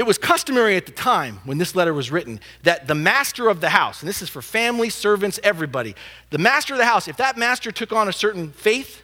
It 0.00 0.06
was 0.06 0.16
customary 0.16 0.76
at 0.76 0.86
the 0.86 0.92
time 0.92 1.40
when 1.44 1.58
this 1.58 1.76
letter 1.76 1.92
was 1.92 2.10
written 2.10 2.40
that 2.62 2.88
the 2.88 2.94
master 2.94 3.50
of 3.50 3.60
the 3.60 3.68
house, 3.68 4.00
and 4.00 4.08
this 4.08 4.22
is 4.22 4.30
for 4.30 4.40
family, 4.40 4.88
servants, 4.88 5.38
everybody, 5.42 5.94
the 6.30 6.38
master 6.38 6.72
of 6.72 6.78
the 6.78 6.86
house, 6.86 7.06
if 7.06 7.18
that 7.18 7.36
master 7.36 7.70
took 7.70 7.92
on 7.92 8.08
a 8.08 8.12
certain 8.14 8.50
faith, 8.50 9.02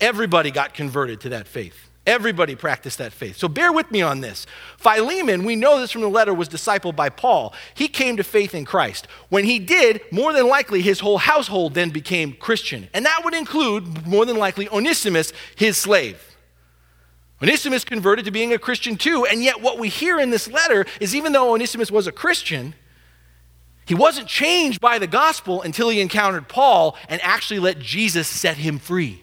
everybody 0.00 0.52
got 0.52 0.74
converted 0.74 1.20
to 1.22 1.30
that 1.30 1.48
faith. 1.48 1.90
Everybody 2.06 2.54
practiced 2.54 2.98
that 2.98 3.12
faith. 3.12 3.36
So 3.36 3.48
bear 3.48 3.72
with 3.72 3.90
me 3.90 4.00
on 4.00 4.20
this. 4.20 4.46
Philemon, 4.76 5.42
we 5.42 5.56
know 5.56 5.80
this 5.80 5.90
from 5.90 6.02
the 6.02 6.08
letter, 6.08 6.32
was 6.32 6.48
discipled 6.48 6.94
by 6.94 7.08
Paul. 7.08 7.52
He 7.74 7.88
came 7.88 8.16
to 8.16 8.22
faith 8.22 8.54
in 8.54 8.64
Christ. 8.64 9.08
When 9.30 9.42
he 9.42 9.58
did, 9.58 10.02
more 10.12 10.32
than 10.32 10.46
likely 10.46 10.82
his 10.82 11.00
whole 11.00 11.18
household 11.18 11.74
then 11.74 11.90
became 11.90 12.34
Christian. 12.34 12.88
And 12.94 13.04
that 13.06 13.22
would 13.24 13.34
include, 13.34 14.06
more 14.06 14.24
than 14.24 14.36
likely, 14.36 14.68
Onesimus, 14.68 15.32
his 15.56 15.76
slave. 15.76 16.27
Onesimus 17.42 17.84
converted 17.84 18.24
to 18.24 18.30
being 18.30 18.52
a 18.52 18.58
Christian 18.58 18.96
too, 18.96 19.24
and 19.24 19.42
yet 19.42 19.60
what 19.60 19.78
we 19.78 19.88
hear 19.88 20.18
in 20.18 20.30
this 20.30 20.48
letter 20.48 20.86
is 21.00 21.14
even 21.14 21.32
though 21.32 21.54
Onesimus 21.54 21.90
was 21.90 22.06
a 22.06 22.12
Christian, 22.12 22.74
he 23.86 23.94
wasn't 23.94 24.26
changed 24.26 24.80
by 24.80 24.98
the 24.98 25.06
gospel 25.06 25.62
until 25.62 25.88
he 25.88 26.00
encountered 26.00 26.48
Paul 26.48 26.96
and 27.08 27.20
actually 27.22 27.60
let 27.60 27.78
Jesus 27.78 28.26
set 28.26 28.56
him 28.56 28.78
free. 28.78 29.22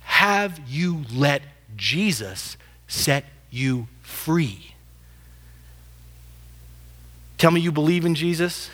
Have 0.00 0.60
you 0.68 1.04
let 1.12 1.42
Jesus 1.76 2.56
set 2.86 3.24
you 3.50 3.88
free? 4.00 4.74
Tell 7.38 7.50
me 7.50 7.60
you 7.60 7.72
believe 7.72 8.04
in 8.04 8.14
Jesus? 8.14 8.70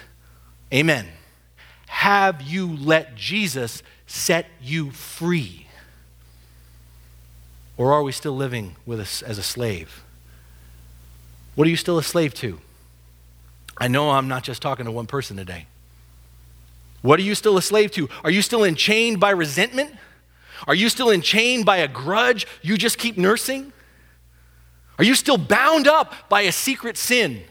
Amen. 0.73 1.07
Have 1.87 2.43
you 2.43 2.77
let 2.77 3.15
Jesus 3.15 3.83
set 4.07 4.47
you 4.61 4.91
free? 4.91 5.66
Or 7.77 7.93
are 7.93 8.03
we 8.03 8.13
still 8.13 8.35
living 8.35 8.77
with 8.87 9.01
us 9.01 9.23
as 9.23 9.39
a 9.39 9.43
slave? 9.43 10.03
What 11.55 11.67
are 11.67 11.71
you 11.71 11.77
still 11.77 11.99
a 11.99 12.03
slave 12.03 12.35
to? 12.35 12.61
I 13.79 13.89
know 13.89 14.11
I'm 14.11 14.29
not 14.29 14.43
just 14.43 14.63
talking 14.63 14.87
to 14.87 14.93
one 14.93 15.07
person 15.07 15.37
today. 15.37 15.67
What 17.03 17.21
are 17.21 17.23
you 17.23 17.35
still 17.35 17.57
a 17.57 17.63
slave 17.63 17.91
to? 17.93 18.09
Are 18.25 18.31
you 18.31 18.43
still 18.43 18.65
enchained 18.65 19.21
by 19.21 19.31
resentment? 19.31 19.95
Are 20.67 20.75
you 20.75 20.89
still 20.89 21.11
enchained 21.11 21.67
by 21.67 21.79
a 21.79 21.89
grudge 21.89 22.47
you 22.63 22.79
just 22.79 22.99
keep 22.99 23.19
nursing? 23.19 23.73
Are 24.99 25.05
you 25.05 25.15
still 25.15 25.37
bound 25.37 25.87
up 25.87 26.15
by 26.29 26.43
a 26.43 26.53
secret 26.53 26.97
sin? 26.97 27.43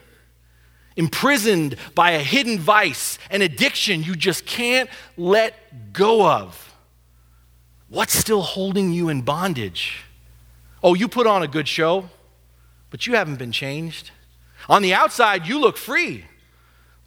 Imprisoned 0.95 1.75
by 1.93 2.11
a 2.11 2.19
hidden 2.19 2.57
vice, 2.57 3.19
an 3.29 3.41
addiction 3.41 4.01
you 4.01 4.15
just 4.15 4.45
can't 4.45 4.89
let 5.17 5.93
go 5.93 6.27
of? 6.27 6.73
What's 7.89 8.13
still 8.13 8.41
holding 8.41 8.91
you 8.91 9.09
in 9.09 9.21
bondage? 9.21 10.03
Oh, 10.85 10.93
you 10.93 11.07
put 11.07 11.25
on 11.25 11.41
a 11.41 11.47
good 11.47 11.67
show, 11.67 12.11
but 12.91 13.07
you 13.07 13.15
haven't 13.15 13.39
been 13.39 13.51
changed. 13.51 14.11
On 14.69 14.83
the 14.83 14.93
outside, 14.93 15.47
you 15.47 15.59
look 15.59 15.77
free, 15.77 16.25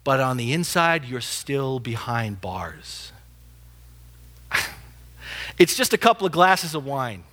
but 0.03 0.19
on 0.19 0.35
the 0.35 0.51
inside, 0.51 1.05
you're 1.05 1.21
still 1.21 1.79
behind 1.79 2.41
bars. 2.41 3.13
it's 5.57 5.77
just 5.77 5.93
a 5.93 5.97
couple 5.97 6.27
of 6.27 6.33
glasses 6.33 6.75
of 6.75 6.85
wine. 6.85 7.23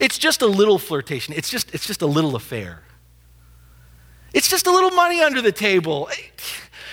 It's 0.00 0.16
just 0.16 0.40
a 0.40 0.46
little 0.46 0.78
flirtation. 0.78 1.34
It's 1.34 1.50
just, 1.50 1.74
it's 1.74 1.86
just 1.86 2.00
a 2.00 2.06
little 2.06 2.34
affair. 2.34 2.82
It's 4.32 4.48
just 4.48 4.66
a 4.66 4.70
little 4.70 4.92
money 4.92 5.20
under 5.20 5.42
the 5.42 5.52
table. 5.52 6.08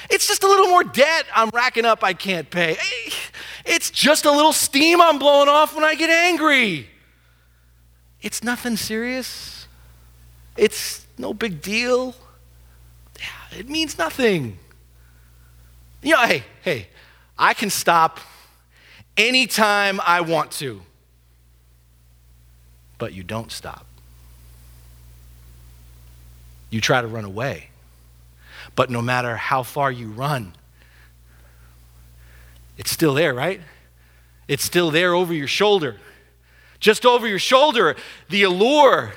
It's 0.09 0.27
just 0.27 0.43
a 0.43 0.47
little 0.47 0.67
more 0.67 0.83
debt 0.83 1.25
I'm 1.33 1.49
racking 1.53 1.85
up 1.85 2.03
I 2.03 2.11
can't 2.11 2.49
pay. 2.49 2.75
It's 3.63 3.89
just 3.89 4.25
a 4.25 4.31
little 4.31 4.51
steam 4.51 5.01
I'm 5.01 5.19
blowing 5.19 5.47
off 5.47 5.73
when 5.73 5.85
I 5.85 5.95
get 5.95 6.09
angry. 6.09 6.89
It's 8.23 8.41
nothing 8.41 8.77
serious. 8.77 9.67
It's 10.55 11.05
no 11.17 11.33
big 11.33 11.61
deal. 11.61 12.15
It 13.51 13.69
means 13.69 13.97
nothing. 13.97 14.57
You 16.01 16.13
know, 16.13 16.25
hey, 16.25 16.43
hey, 16.63 16.87
I 17.37 17.53
can 17.53 17.69
stop 17.69 18.19
anytime 19.17 19.99
I 20.05 20.21
want 20.21 20.51
to, 20.53 20.81
but 22.97 23.13
you 23.13 23.23
don't 23.23 23.51
stop. 23.51 23.85
You 26.69 26.81
try 26.81 27.01
to 27.01 27.07
run 27.07 27.25
away, 27.25 27.69
but 28.75 28.89
no 28.89 29.01
matter 29.01 29.35
how 29.35 29.63
far 29.63 29.91
you 29.91 30.07
run, 30.07 30.53
it's 32.77 32.89
still 32.89 33.13
there, 33.13 33.33
right? 33.33 33.61
It's 34.47 34.63
still 34.63 34.89
there 34.89 35.13
over 35.13 35.33
your 35.33 35.47
shoulder. 35.47 35.97
Just 36.83 37.05
over 37.05 37.25
your 37.25 37.39
shoulder, 37.39 37.95
the 38.27 38.43
allure 38.43 39.13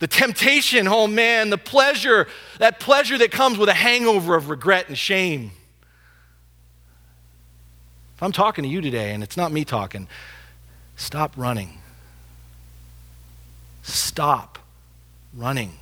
the 0.00 0.06
temptation, 0.06 0.88
oh 0.88 1.06
man, 1.06 1.50
the 1.50 1.58
pleasure, 1.58 2.26
that 2.58 2.80
pleasure 2.80 3.16
that 3.18 3.30
comes 3.30 3.56
with 3.58 3.68
a 3.68 3.74
hangover 3.74 4.34
of 4.34 4.48
regret 4.48 4.88
and 4.88 4.96
shame. 4.96 5.52
If 8.16 8.22
I'm 8.22 8.32
talking 8.32 8.64
to 8.64 8.68
you 8.68 8.80
today 8.80 9.12
and 9.12 9.22
it's 9.22 9.36
not 9.36 9.52
me 9.52 9.64
talking, 9.64 10.08
stop 10.96 11.34
running. 11.36 11.78
Stop 13.82 14.58
running. 15.34 15.78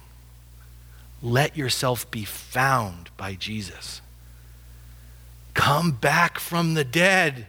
Let 1.22 1.56
yourself 1.56 2.08
be 2.10 2.24
found 2.24 3.10
by 3.16 3.34
Jesus. 3.34 4.00
Come 5.54 5.92
back 5.92 6.38
from 6.38 6.74
the 6.74 6.84
dead 6.84 7.46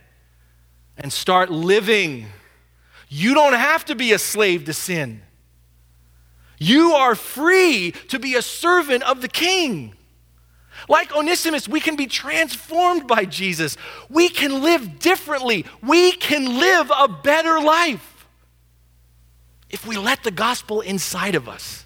and 0.98 1.12
start 1.12 1.52
living. 1.52 2.28
You 3.10 3.34
don't 3.34 3.54
have 3.54 3.86
to 3.86 3.96
be 3.96 4.14
a 4.14 4.20
slave 4.20 4.66
to 4.66 4.74
sin. 4.74 5.22
You 6.60 6.92
are 6.94 7.16
free 7.16 7.92
to 8.10 8.20
be 8.20 8.36
a 8.36 8.42
servant 8.42 9.04
of 9.04 9.22
the 9.22 9.28
king. 9.28 9.96
Like 10.88 11.16
Onesimus, 11.16 11.68
we 11.68 11.80
can 11.80 11.96
be 11.96 12.06
transformed 12.06 13.08
by 13.08 13.26
Jesus. 13.26 13.76
We 14.10 14.30
can 14.30 14.62
live 14.62 15.00
differently. 15.00 15.66
We 15.82 16.12
can 16.12 16.60
live 16.60 16.92
a 16.96 17.08
better 17.08 17.60
life 17.60 18.28
if 19.70 19.86
we 19.86 19.98
let 19.98 20.24
the 20.24 20.32
gospel 20.32 20.82
inside 20.82 21.36
of 21.36 21.50
us. 21.50 21.86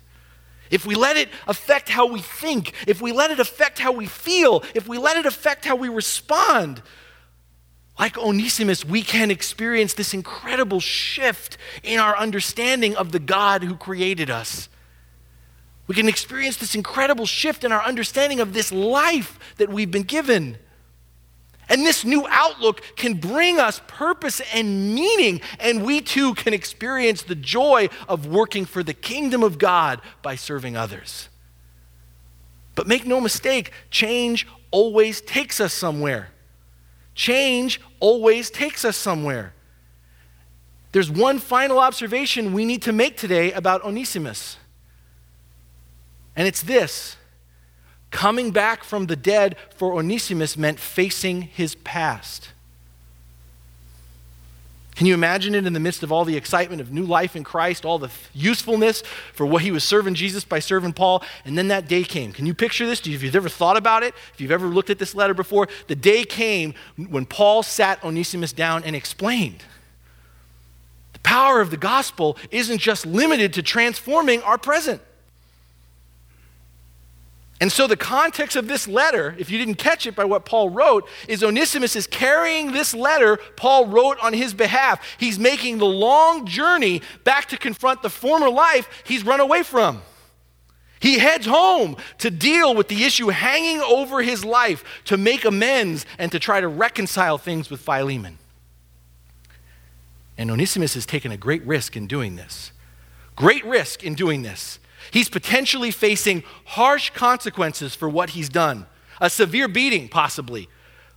If 0.69 0.85
we 0.85 0.95
let 0.95 1.17
it 1.17 1.29
affect 1.47 1.87
how 1.87 2.07
we 2.07 2.21
think, 2.21 2.73
if 2.87 3.01
we 3.01 3.11
let 3.11 3.29
it 3.29 3.39
affect 3.39 3.77
how 3.77 3.91
we 3.91 4.07
feel, 4.07 4.63
if 4.73 4.87
we 4.87 4.97
let 4.97 5.17
it 5.17 5.25
affect 5.25 5.65
how 5.65 5.75
we 5.75 5.87
respond, 5.87 6.81
like 7.97 8.17
Onesimus, 8.17 8.83
we 8.83 9.03
can 9.03 9.29
experience 9.29 9.93
this 9.93 10.13
incredible 10.13 10.79
shift 10.79 11.57
in 11.83 11.99
our 11.99 12.17
understanding 12.17 12.95
of 12.95 13.11
the 13.11 13.19
God 13.19 13.63
who 13.63 13.75
created 13.75 14.29
us. 14.29 14.67
We 15.85 15.95
can 15.95 16.07
experience 16.07 16.57
this 16.57 16.75
incredible 16.75 17.25
shift 17.25 17.63
in 17.63 17.71
our 17.71 17.83
understanding 17.83 18.39
of 18.39 18.53
this 18.53 18.71
life 18.71 19.37
that 19.57 19.69
we've 19.69 19.91
been 19.91 20.03
given. 20.03 20.57
And 21.69 21.85
this 21.85 22.03
new 22.03 22.25
outlook 22.29 22.81
can 22.95 23.15
bring 23.15 23.59
us 23.59 23.81
purpose 23.87 24.41
and 24.53 24.95
meaning, 24.95 25.41
and 25.59 25.85
we 25.85 26.01
too 26.01 26.33
can 26.33 26.53
experience 26.53 27.21
the 27.21 27.35
joy 27.35 27.89
of 28.07 28.25
working 28.25 28.65
for 28.65 28.83
the 28.83 28.93
kingdom 28.93 29.43
of 29.43 29.57
God 29.57 30.01
by 30.21 30.35
serving 30.35 30.75
others. 30.75 31.29
But 32.75 32.87
make 32.87 33.05
no 33.05 33.21
mistake, 33.21 33.71
change 33.91 34.47
always 34.71 35.21
takes 35.21 35.61
us 35.61 35.73
somewhere. 35.73 36.32
Change 37.15 37.79
always 37.99 38.49
takes 38.49 38.83
us 38.83 38.97
somewhere. 38.97 39.53
There's 40.91 41.09
one 41.09 41.39
final 41.39 41.79
observation 41.79 42.53
we 42.53 42.65
need 42.65 42.83
to 42.83 42.93
make 42.93 43.17
today 43.17 43.51
about 43.51 43.83
Onesimus. 43.83 44.57
And 46.35 46.47
it's 46.47 46.61
this 46.61 47.17
coming 48.11 48.51
back 48.51 48.83
from 48.83 49.07
the 49.07 49.15
dead 49.15 49.55
for 49.75 49.93
Onesimus 49.93 50.55
meant 50.55 50.79
facing 50.79 51.41
his 51.41 51.75
past. 51.75 52.49
Can 54.95 55.07
you 55.07 55.15
imagine 55.15 55.55
it 55.55 55.65
in 55.65 55.73
the 55.73 55.79
midst 55.79 56.03
of 56.03 56.11
all 56.11 56.23
the 56.23 56.37
excitement 56.37 56.79
of 56.79 56.91
new 56.91 57.05
life 57.05 57.35
in 57.35 57.43
Christ, 57.43 57.83
all 57.83 57.97
the 57.97 58.11
usefulness 58.33 59.01
for 59.33 59.45
what 59.45 59.63
he 59.63 59.71
was 59.71 59.83
serving 59.83 60.13
Jesus 60.13 60.43
by 60.43 60.59
serving 60.59 60.93
Paul? 60.93 61.23
And 61.45 61.57
then 61.57 61.69
that 61.69 61.87
day 61.87 62.03
came. 62.03 62.31
Can 62.31 62.45
you 62.45 62.53
picture 62.53 62.85
this? 62.85 62.99
If 62.99 63.23
you've 63.23 63.35
ever 63.35 63.49
thought 63.49 63.75
about 63.75 64.03
it, 64.03 64.13
if 64.33 64.41
you've 64.41 64.51
ever 64.51 64.67
looked 64.67 64.91
at 64.91 64.99
this 64.99 65.15
letter 65.15 65.33
before, 65.33 65.67
the 65.87 65.95
day 65.95 66.23
came 66.23 66.75
when 67.09 67.25
Paul 67.25 67.63
sat 67.63 68.03
Onesimus 68.03 68.53
down 68.53 68.83
and 68.83 68.95
explained. 68.95 69.63
The 71.13 71.19
power 71.19 71.59
of 71.59 71.71
the 71.71 71.77
gospel 71.77 72.37
isn't 72.51 72.77
just 72.77 73.05
limited 73.05 73.53
to 73.53 73.63
transforming 73.63 74.43
our 74.43 74.59
present. 74.59 75.01
And 77.63 77.71
so, 77.71 77.87
the 77.87 77.95
context 77.95 78.57
of 78.57 78.67
this 78.67 78.89
letter, 78.89 79.37
if 79.39 79.49
you 79.49 79.57
didn't 79.57 79.75
catch 79.75 80.05
it 80.05 80.17
by 80.17 80.25
what 80.25 80.43
Paul 80.43 80.69
wrote, 80.69 81.07
is 81.29 81.41
Onesimus 81.45 81.95
is 81.95 82.07
carrying 82.07 82.73
this 82.73 82.93
letter 82.93 83.37
Paul 83.55 83.87
wrote 83.87 84.17
on 84.21 84.33
his 84.33 84.53
behalf. 84.53 85.01
He's 85.17 85.39
making 85.39 85.77
the 85.77 85.85
long 85.85 86.45
journey 86.45 87.01
back 87.23 87.47
to 87.47 87.57
confront 87.57 88.01
the 88.01 88.09
former 88.09 88.49
life 88.49 88.89
he's 89.05 89.23
run 89.23 89.39
away 89.39 89.63
from. 89.63 90.01
He 90.99 91.19
heads 91.19 91.45
home 91.45 91.95
to 92.17 92.29
deal 92.29 92.75
with 92.75 92.89
the 92.89 93.05
issue 93.05 93.29
hanging 93.29 93.79
over 93.79 94.21
his 94.21 94.43
life, 94.43 94.83
to 95.05 95.15
make 95.15 95.45
amends 95.45 96.05
and 96.17 96.33
to 96.33 96.39
try 96.39 96.59
to 96.59 96.67
reconcile 96.67 97.37
things 97.37 97.69
with 97.69 97.79
Philemon. 97.79 98.39
And 100.37 100.51
Onesimus 100.51 100.95
has 100.95 101.05
taken 101.05 101.31
a 101.31 101.37
great 101.37 101.65
risk 101.65 101.95
in 101.95 102.07
doing 102.07 102.35
this. 102.35 102.73
Great 103.37 103.63
risk 103.63 104.03
in 104.03 104.15
doing 104.15 104.41
this. 104.41 104.79
He's 105.13 105.29
potentially 105.29 105.91
facing 105.91 106.43
harsh 106.65 107.11
consequences 107.11 107.93
for 107.93 108.09
what 108.09 108.31
he's 108.31 108.49
done 108.49 108.87
a 109.21 109.29
severe 109.29 109.67
beating, 109.67 110.09
possibly, 110.09 110.67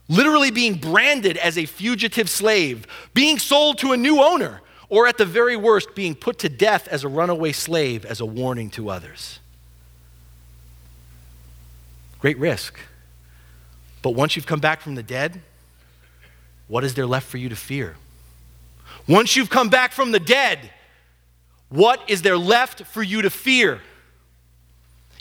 literally 0.07 0.51
being 0.51 0.75
branded 0.75 1.39
as 1.39 1.57
a 1.57 1.65
fugitive 1.65 2.29
slave, 2.29 2.87
being 3.15 3.39
sold 3.39 3.79
to 3.79 3.93
a 3.93 3.97
new 3.97 4.23
owner, 4.23 4.61
or 4.91 5.07
at 5.07 5.17
the 5.17 5.25
very 5.25 5.57
worst, 5.57 5.95
being 5.95 6.15
put 6.15 6.39
to 6.41 6.49
death 6.51 6.87
as 6.89 7.05
a 7.05 7.09
runaway 7.09 7.53
slave 7.53 8.05
as 8.05 8.21
a 8.21 8.27
warning 8.27 8.69
to 8.69 8.91
others. 8.91 9.41
Great 12.21 12.39
risk. 12.39 12.79
But 14.03 14.11
once 14.11 14.37
you've 14.37 14.47
come 14.47 14.61
back 14.61 14.83
from 14.83 14.95
the 14.95 15.03
dead, 15.03 15.41
what 16.69 16.85
is 16.85 16.93
there 16.95 17.07
left 17.07 17.27
for 17.27 17.39
you 17.39 17.49
to 17.49 17.57
fear? 17.57 17.97
Once 19.09 19.37
you've 19.37 19.51
come 19.51 19.71
back 19.71 19.91
from 19.91 20.13
the 20.13 20.21
dead, 20.21 20.71
what 21.69 22.01
is 22.09 22.23
there 22.23 22.39
left 22.39 22.83
for 22.83 23.03
you 23.03 23.23
to 23.23 23.31
fear? 23.31 23.81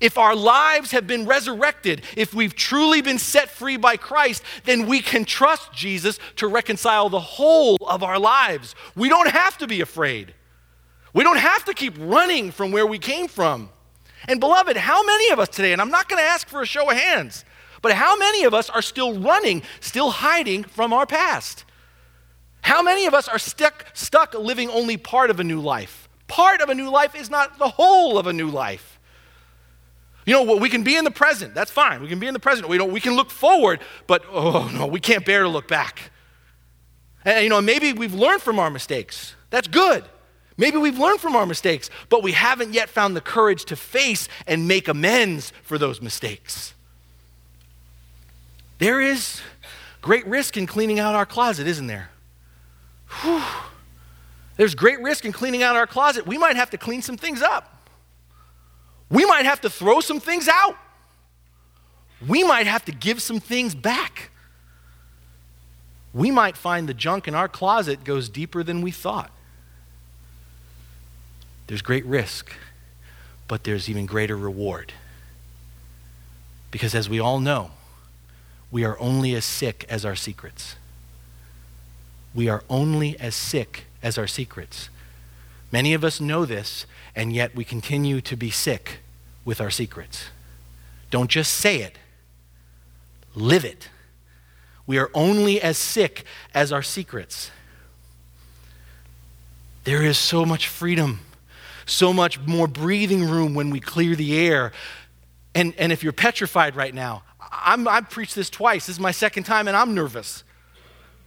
If 0.02 0.18
our 0.18 0.36
lives 0.36 0.92
have 0.92 1.08
been 1.08 1.26
resurrected, 1.26 2.04
if 2.18 2.34
we've 2.34 2.54
truly 2.54 3.02
been 3.02 3.18
set 3.18 3.50
free 3.50 3.78
by 3.78 3.96
Christ, 3.96 4.44
then 4.66 4.88
we 4.88 5.02
can 5.02 5.24
trust 5.24 5.72
Jesus 5.72 6.20
to 6.36 6.48
reconcile 6.48 7.10
the 7.10 7.20
whole 7.20 7.78
of 7.88 8.04
our 8.04 8.20
lives. 8.20 8.76
We 8.96 9.08
don't 9.08 9.30
have 9.30 9.58
to 9.60 9.68
be 9.68 9.82
afraid. 9.82 10.34
We 11.14 11.24
don't 11.24 11.38
have 11.38 11.64
to 11.66 11.74
keep 11.74 11.96
running 11.98 12.52
from 12.52 12.74
where 12.74 12.86
we 12.86 13.00
came 13.00 13.30
from. 13.30 13.70
And, 14.28 14.40
beloved, 14.40 14.76
how 14.76 15.04
many 15.06 15.32
of 15.32 15.40
us 15.40 15.48
today, 15.48 15.72
and 15.72 15.82
I'm 15.82 15.92
not 15.92 16.10
going 16.10 16.22
to 16.22 16.28
ask 16.28 16.50
for 16.50 16.62
a 16.62 16.66
show 16.66 16.90
of 16.90 16.98
hands, 16.98 17.46
but 17.82 17.94
how 17.94 18.18
many 18.18 18.44
of 18.44 18.54
us 18.54 18.70
are 18.70 18.82
still 18.82 19.18
running, 19.20 19.64
still 19.80 20.10
hiding 20.10 20.64
from 20.64 20.92
our 20.92 21.06
past? 21.06 21.64
How 22.62 22.82
many 22.82 23.06
of 23.06 23.14
us 23.14 23.30
are 23.30 23.40
stuck, 23.40 23.86
stuck 23.94 24.34
living 24.34 24.70
only 24.70 24.98
part 24.98 25.30
of 25.30 25.40
a 25.40 25.44
new 25.44 25.62
life? 25.62 26.05
Part 26.28 26.62
of 26.62 26.70
a 26.70 26.76
new 26.76 26.90
life 26.90 27.16
is 27.16 27.30
not 27.30 27.58
the 27.60 27.70
whole 27.70 28.18
of 28.18 28.28
a 28.28 28.34
new 28.34 28.50
life. 28.50 29.00
You 30.26 30.34
know, 30.34 30.58
we 30.58 30.70
can 30.70 30.84
be 30.84 30.96
in 30.96 31.04
the 31.04 31.12
present. 31.12 31.54
That's 31.54 31.70
fine. 31.70 32.02
We 32.02 32.08
can 32.08 32.20
be 32.20 32.28
in 32.28 32.34
the 32.34 32.40
present. 32.40 32.68
We, 32.68 32.80
don't, 32.80 32.92
we 32.92 33.00
can 33.00 33.16
look 33.16 33.30
forward, 33.30 33.80
but 34.08 34.24
oh 34.32 34.70
no, 34.74 34.88
we 34.88 35.00
can't 35.00 35.24
bear 35.24 35.44
to 35.44 35.50
look 35.50 35.68
back. 35.68 36.12
And, 37.24 37.44
you 37.44 37.50
know, 37.50 37.62
maybe 37.62 37.94
we've 37.94 38.14
learned 38.14 38.42
from 38.42 38.58
our 38.60 38.70
mistakes. 38.70 39.36
That's 39.52 39.68
good. 39.68 40.04
Maybe 40.58 40.78
we've 40.78 40.98
learned 40.98 41.20
from 41.20 41.36
our 41.36 41.46
mistakes, 41.46 41.90
but 42.10 42.24
we 42.24 42.32
haven't 42.32 42.74
yet 42.74 42.90
found 42.90 43.16
the 43.16 43.22
courage 43.22 43.66
to 43.66 43.76
face 43.76 44.28
and 44.48 44.68
make 44.68 44.88
amends 44.88 45.52
for 45.64 45.78
those 45.78 46.02
mistakes. 46.02 46.74
There 48.80 49.02
is 49.02 49.42
great 50.02 50.26
risk 50.26 50.58
in 50.58 50.66
cleaning 50.66 51.00
out 51.00 51.14
our 51.14 51.26
closet, 51.26 51.68
isn't 51.68 51.88
there? 51.88 52.10
Whew. 53.22 53.42
There's 54.58 54.76
great 54.76 55.02
risk 55.02 55.26
in 55.26 55.32
cleaning 55.32 55.64
out 55.64 55.76
our 55.76 55.88
closet. 55.88 56.26
We 56.26 56.38
might 56.38 56.56
have 56.56 56.70
to 56.72 56.78
clean 56.78 57.02
some 57.02 57.18
things 57.18 57.42
up. 57.42 57.90
We 59.10 59.26
might 59.26 59.46
have 59.46 59.62
to 59.62 59.70
throw 59.70 60.00
some 60.00 60.20
things 60.20 60.48
out. 60.48 60.78
We 62.26 62.44
might 62.44 62.68
have 62.68 62.86
to 62.86 62.92
give 62.92 63.22
some 63.22 63.40
things 63.40 63.76
back. 63.76 64.32
We 66.14 66.32
might 66.32 66.56
find 66.56 66.88
the 66.88 66.94
junk 66.94 67.28
in 67.28 67.36
our 67.36 67.50
closet 67.50 68.04
goes 68.04 68.30
deeper 68.30 68.64
than 68.64 68.82
we 68.82 68.92
thought. 68.92 69.32
There's 71.68 71.82
great 71.82 72.06
risk, 72.06 72.54
but 73.48 73.64
there's 73.64 73.90
even 73.90 74.06
greater 74.06 74.38
reward. 74.38 74.94
Because 76.72 76.96
as 76.96 77.10
we 77.10 77.20
all 77.20 77.40
know, 77.40 77.72
we 78.72 78.86
are 78.86 78.98
only 79.00 79.36
as 79.36 79.46
sick 79.46 79.86
as 79.90 80.06
our 80.06 80.16
secrets. 80.16 80.76
We 82.34 82.48
are 82.48 82.64
only 82.70 83.20
as 83.20 83.36
sick 83.36 83.86
as 84.06 84.20
our 84.20 84.28
secrets. 84.28 84.90
Many 85.72 85.96
of 85.96 86.04
us 86.04 86.22
know 86.22 86.46
this, 86.46 86.86
and 87.16 87.34
yet 87.34 87.56
we 87.56 87.66
continue 87.66 88.22
to 88.22 88.38
be 88.38 88.52
sick 88.52 89.00
with 89.44 89.60
our 89.60 89.72
secrets. 89.72 90.26
Don't 91.10 91.30
just 91.30 91.52
say 91.52 91.82
it, 91.82 91.98
live 93.34 93.66
it. 93.66 93.90
We 94.86 95.00
are 95.00 95.10
only 95.16 95.60
as 95.60 95.80
sick 95.80 96.24
as 96.54 96.72
our 96.72 96.84
secrets. 96.84 97.50
There 99.86 100.04
is 100.04 100.20
so 100.20 100.46
much 100.46 100.68
freedom, 100.68 101.22
so 101.88 102.14
much 102.14 102.40
more 102.40 102.68
breathing 102.68 103.28
room 103.28 103.56
when 103.56 103.72
we 103.72 103.80
clear 103.80 104.16
the 104.16 104.38
air. 104.38 104.72
And, 105.56 105.74
and 105.80 105.92
if 105.92 106.04
you're 106.04 106.14
petrified 106.14 106.76
right 106.76 106.94
now, 106.94 107.24
I'm, 107.42 107.88
I've 107.88 108.12
preached 108.12 108.36
this 108.36 108.52
twice. 108.52 108.86
This 108.86 108.98
is 108.98 109.00
my 109.00 109.12
second 109.12 109.46
time, 109.46 109.68
and 109.68 109.76
I'm 109.76 109.96
nervous. 109.96 110.44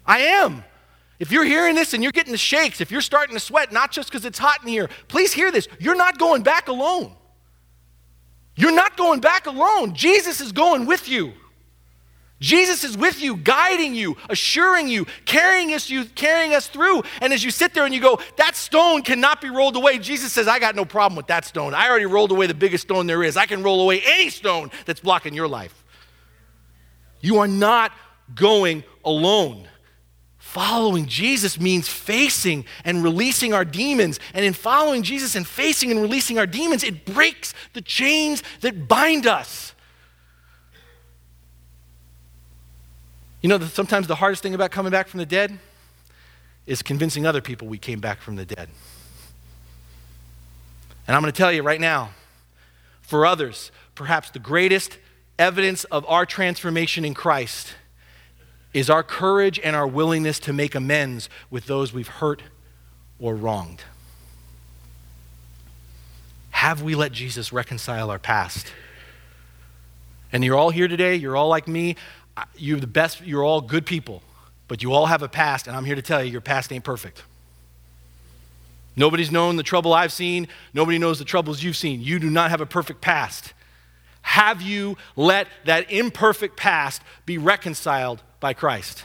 I 0.07 0.21
am. 0.21 0.63
If 1.19 1.33
you're 1.33 1.45
hearing 1.45 1.75
this 1.75 1.95
and 1.95 2.03
you're 2.03 2.13
getting 2.13 2.33
the 2.33 2.39
shakes, 2.39 2.81
if 2.81 2.91
you're 2.91 3.01
starting 3.01 3.35
to 3.35 3.41
sweat, 3.41 3.73
not 3.73 3.91
just 3.91 4.09
because 4.09 4.25
it's 4.25 4.39
hot 4.39 4.63
in 4.63 4.69
here, 4.69 4.89
please 5.09 5.33
hear 5.33 5.51
this. 5.51 5.67
You're 5.81 5.97
not 5.97 6.19
going 6.19 6.43
back 6.43 6.69
alone. 6.69 7.13
You're 8.55 8.75
not 8.75 8.97
going 8.97 9.21
back 9.21 9.47
alone. 9.47 9.95
Jesus 9.95 10.41
is 10.41 10.53
going 10.53 10.87
with 10.87 11.09
you. 11.09 11.33
Jesus 12.41 12.85
is 12.85 12.97
with 12.97 13.21
you, 13.21 13.37
guiding 13.37 13.97
you, 13.97 14.17
assuring 14.29 14.87
you, 14.87 15.07
carrying 15.25 15.75
us, 15.75 15.91
you, 15.91 16.05
carrying 16.05 16.55
us 16.55 16.69
through. 16.69 17.03
And 17.21 17.33
as 17.33 17.43
you 17.43 17.51
sit 17.51 17.75
there 17.75 17.85
and 17.85 17.93
you 17.93 18.01
go, 18.01 18.21
that 18.37 18.55
stone 18.55 19.03
cannot 19.03 19.41
be 19.41 19.51
rolled 19.51 19.75
away, 19.75 19.99
Jesus 19.99 20.33
says, 20.33 20.47
I 20.47 20.61
got 20.61 20.77
no 20.77 20.85
problem 20.85 21.17
with 21.17 21.27
that 21.29 21.45
stone. 21.45 21.75
I 21.75 21.89
already 21.89 22.07
rolled 22.07 22.31
away 22.31 22.47
the 22.47 22.55
biggest 22.55 22.83
stone 22.83 23.09
there 23.09 23.25
is. 23.25 23.37
I 23.37 23.47
can 23.47 23.65
roll 23.65 23.81
away 23.81 24.03
any 24.05 24.31
stone 24.31 24.71
that's 24.87 25.01
blocking 25.01 25.35
your 25.35 25.49
life. 25.49 25.85
You 27.21 27.39
are 27.39 27.49
not 27.49 27.91
going 28.37 28.85
alone. 29.05 29.69
Following 30.59 31.07
Jesus 31.07 31.61
means 31.61 31.87
facing 31.87 32.65
and 32.85 33.05
releasing 33.05 33.55
our 33.55 33.65
demons. 33.65 34.19
And 34.35 34.45
in 34.45 34.53
following 34.53 35.05
Jesus 35.05 35.37
and 35.37 35.47
facing 35.47 35.93
and 35.93 36.03
releasing 36.03 36.37
our 36.37 36.49
demons, 36.49 36.83
it 36.83 37.05
breaks 37.05 37.55
the 37.75 37.81
chains 37.81 38.43
that 38.63 38.89
bind 38.89 39.25
us. 39.25 39.73
You 43.41 43.49
know, 43.49 43.61
sometimes 43.61 44.09
the 44.09 44.17
hardest 44.17 44.43
thing 44.43 44.53
about 44.53 44.73
coming 44.73 44.91
back 44.91 45.07
from 45.07 45.19
the 45.19 45.27
dead 45.27 45.61
is 46.67 46.83
convincing 46.83 47.25
other 47.25 47.41
people 47.41 47.69
we 47.69 47.79
came 47.79 48.01
back 48.01 48.21
from 48.21 48.35
the 48.35 48.45
dead. 48.45 48.69
And 51.07 51.15
I'm 51.15 51.23
going 51.23 51.33
to 51.33 51.39
tell 51.39 51.53
you 51.53 51.63
right 51.63 51.81
now, 51.81 52.11
for 53.01 53.25
others, 53.27 53.71
perhaps 53.95 54.31
the 54.33 54.41
greatest 54.41 54.99
evidence 55.39 55.85
of 55.85 56.05
our 56.09 56.27
transformation 56.27 57.05
in 57.05 57.15
Christ 57.15 57.75
is 58.79 58.89
our 58.89 59.03
courage 59.03 59.59
and 59.59 59.75
our 59.75 59.89
willingness 59.89 60.39
to 60.39 60.53
make 60.53 60.77
amends 60.77 61.29
with 61.51 61.67
those 61.67 61.93
we've 61.93 62.07
hurt 62.07 62.43
or 63.19 63.35
wronged. 63.35 63.83
Have 66.51 66.83
we 66.83 66.95
let 66.95 67.11
Jesus 67.11 67.53
reconcile 67.53 68.09
our 68.09 68.21
past? 68.21 68.73
And 70.33 70.45
you're 70.45 70.57
all 70.57 70.71
here 70.71 70.87
today, 70.87 71.17
you're 71.17 71.37
all 71.37 71.49
like 71.49 71.67
me, 71.67 71.97
you're 72.57 72.79
the 72.79 72.87
best, 72.87 73.21
you're 73.23 73.43
all 73.43 73.61
good 73.61 73.85
people, 73.85 74.23
but 74.69 74.81
you 74.81 74.93
all 74.93 75.07
have 75.07 75.23
a 75.23 75.29
past, 75.29 75.67
and 75.67 75.77
I'm 75.77 75.85
here 75.85 75.97
to 75.97 76.03
tell 76.03 76.23
you 76.23 76.31
your 76.31 76.41
past 76.41 76.73
ain't 76.73 76.85
perfect. 76.85 77.25
Nobody's 78.95 79.33
known 79.33 79.57
the 79.57 79.65
trouble 79.65 79.93
I've 79.93 80.13
seen, 80.13 80.47
nobody 80.73 80.99
knows 80.99 81.19
the 81.19 81.25
troubles 81.25 81.65
you've 81.65 81.77
seen. 81.77 82.01
You 82.01 82.21
do 82.21 82.31
not 82.31 82.51
have 82.51 82.61
a 82.61 82.67
perfect 82.67 83.01
past. 83.01 83.55
Have 84.23 84.63
you 84.63 84.97
let 85.17 85.49
that 85.65 85.91
imperfect 85.91 86.57
past 86.57 87.03
be 87.27 87.39
reconciled 87.39 88.23
by 88.41 88.55
Christ? 88.55 89.05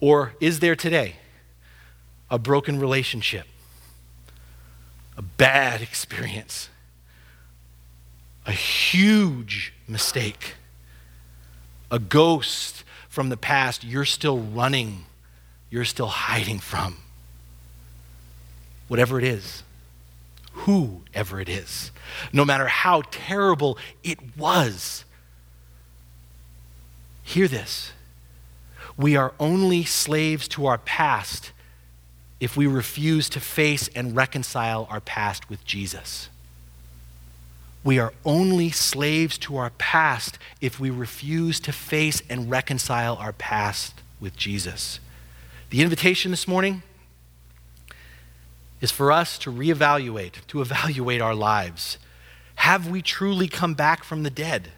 Or 0.00 0.34
is 0.40 0.60
there 0.60 0.76
today 0.76 1.16
a 2.30 2.38
broken 2.38 2.78
relationship, 2.78 3.46
a 5.16 5.22
bad 5.22 5.80
experience, 5.80 6.68
a 8.46 8.52
huge 8.52 9.72
mistake, 9.88 10.54
a 11.90 11.98
ghost 11.98 12.84
from 13.08 13.28
the 13.30 13.36
past 13.36 13.84
you're 13.84 14.04
still 14.04 14.38
running, 14.38 15.06
you're 15.70 15.84
still 15.84 16.08
hiding 16.08 16.58
from? 16.58 16.98
Whatever 18.88 19.18
it 19.18 19.24
is 19.24 19.62
whoever 20.56 21.40
it 21.40 21.48
is, 21.48 21.92
no 22.32 22.44
matter 22.44 22.66
how 22.66 23.02
terrible 23.10 23.78
it 24.02 24.18
was. 24.36 25.04
Hear 27.26 27.48
this. 27.48 27.90
We 28.96 29.16
are 29.16 29.34
only 29.40 29.84
slaves 29.84 30.46
to 30.48 30.66
our 30.66 30.78
past 30.78 31.50
if 32.38 32.56
we 32.56 32.68
refuse 32.68 33.28
to 33.30 33.40
face 33.40 33.88
and 33.96 34.14
reconcile 34.14 34.86
our 34.88 35.00
past 35.00 35.50
with 35.50 35.64
Jesus. 35.64 36.28
We 37.82 37.98
are 37.98 38.14
only 38.24 38.70
slaves 38.70 39.38
to 39.38 39.56
our 39.56 39.70
past 39.70 40.38
if 40.60 40.78
we 40.78 40.88
refuse 40.88 41.58
to 41.60 41.72
face 41.72 42.22
and 42.30 42.48
reconcile 42.48 43.16
our 43.16 43.32
past 43.32 43.94
with 44.20 44.36
Jesus. 44.36 45.00
The 45.70 45.82
invitation 45.82 46.30
this 46.30 46.46
morning 46.46 46.84
is 48.80 48.92
for 48.92 49.10
us 49.10 49.36
to 49.38 49.52
reevaluate, 49.52 50.46
to 50.46 50.60
evaluate 50.60 51.20
our 51.20 51.34
lives. 51.34 51.98
Have 52.54 52.88
we 52.88 53.02
truly 53.02 53.48
come 53.48 53.74
back 53.74 54.04
from 54.04 54.22
the 54.22 54.30
dead? 54.30 54.70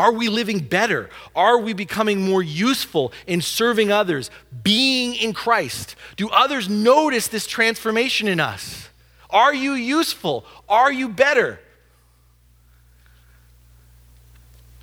Are 0.00 0.12
we 0.12 0.30
living 0.30 0.60
better? 0.60 1.10
Are 1.36 1.58
we 1.58 1.74
becoming 1.74 2.22
more 2.22 2.42
useful 2.42 3.12
in 3.26 3.42
serving 3.42 3.92
others, 3.92 4.30
being 4.62 5.14
in 5.14 5.34
Christ? 5.34 5.94
Do 6.16 6.30
others 6.30 6.70
notice 6.70 7.28
this 7.28 7.46
transformation 7.46 8.26
in 8.26 8.40
us? 8.40 8.88
Are 9.28 9.54
you 9.54 9.72
useful? 9.74 10.46
Are 10.70 10.90
you 10.90 11.06
better? 11.10 11.60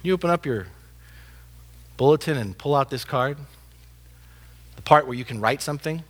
You 0.04 0.14
open 0.14 0.30
up 0.30 0.46
your 0.46 0.68
bulletin 1.98 2.38
and 2.38 2.56
pull 2.56 2.76
out 2.76 2.92
this 2.92 3.04
card, 3.04 3.40
the 4.76 4.84
part 4.84 5.08
where 5.08 5.18
you 5.18 5.26
can 5.26 5.42
write 5.42 5.64
something. 5.64 6.04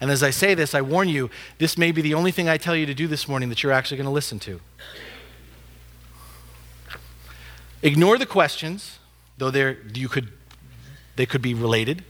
And 0.00 0.08
as 0.08 0.22
I 0.22 0.30
say 0.30 0.54
this, 0.54 0.72
I 0.72 0.82
warn 0.82 1.08
you, 1.08 1.30
this 1.58 1.76
may 1.76 1.90
be 1.90 2.00
the 2.00 2.14
only 2.14 2.30
thing 2.30 2.48
I 2.48 2.58
tell 2.58 2.76
you 2.76 2.86
to 2.86 2.94
do 2.94 3.08
this 3.08 3.26
morning 3.26 3.48
that 3.48 3.64
you're 3.64 3.72
actually 3.72 3.96
going 3.96 4.06
to 4.06 4.12
listen 4.12 4.38
to. 4.38 4.60
Ignore 7.84 8.16
the 8.16 8.26
questions, 8.26 8.98
though 9.36 9.50
they 9.50 9.76
you 9.94 10.08
could, 10.08 10.32
they 11.16 11.26
could 11.26 11.42
be 11.42 11.52
related. 11.52 12.02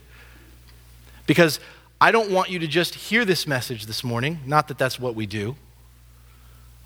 Because 1.27 1.59
I 2.01 2.13
don't 2.13 2.31
want 2.31 2.49
you 2.49 2.61
to 2.61 2.69
just 2.69 2.95
hear 2.95 3.25
this 3.25 3.45
message 3.45 3.87
this 3.87 4.05
morning, 4.05 4.39
not 4.47 4.69
that 4.69 4.79
that's 4.79 5.01
what 5.01 5.17
we 5.17 5.27
do. 5.27 5.57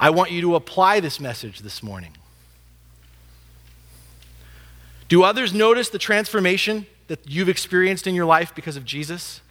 I 0.00 0.08
want 0.08 0.30
you 0.30 0.40
to 0.40 0.54
apply 0.54 1.00
this 1.00 1.20
message 1.20 1.58
this 1.58 1.82
morning. 1.82 2.16
Do 5.08 5.22
others 5.22 5.52
notice 5.52 5.90
the 5.90 5.98
transformation 5.98 6.86
that 7.08 7.20
you've 7.28 7.48
experienced 7.50 8.06
in 8.06 8.14
your 8.14 8.26
life 8.26 8.54
because 8.54 8.76
of 8.76 8.86
Jesus? 8.86 9.42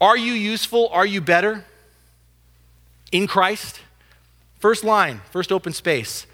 Are 0.00 0.16
you 0.16 0.32
useful? 0.32 0.88
Are 0.92 1.06
you 1.06 1.20
better 1.20 1.66
in 3.12 3.26
Christ? 3.26 3.80
First 4.60 4.82
line, 4.82 5.20
first 5.30 5.52
open 5.52 5.74
space. 5.74 6.26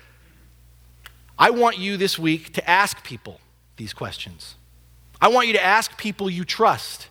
I 1.38 1.50
want 1.50 1.78
you 1.78 1.96
this 1.96 2.18
week 2.18 2.52
to 2.54 2.68
ask 2.68 3.02
people 3.04 3.40
these 3.76 3.92
questions. 3.92 4.54
I 5.20 5.28
want 5.28 5.46
you 5.46 5.52
to 5.54 5.64
ask 5.64 5.96
people 5.96 6.30
you 6.30 6.44
trust. 6.44 7.08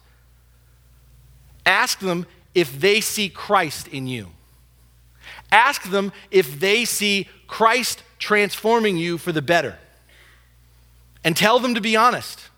Ask 1.65 1.99
them 1.99 2.25
if 2.53 2.79
they 2.79 3.01
see 3.01 3.29
Christ 3.29 3.87
in 3.87 4.07
you. 4.07 4.29
Ask 5.51 5.89
them 5.89 6.11
if 6.31 6.59
they 6.59 6.85
see 6.85 7.27
Christ 7.47 8.03
transforming 8.19 8.97
you 8.97 9.17
for 9.17 9.31
the 9.31 9.41
better. 9.41 9.77
And 11.23 11.35
tell 11.35 11.59
them 11.59 11.75
to 11.75 11.81
be 11.81 11.95
honest. 11.95 12.49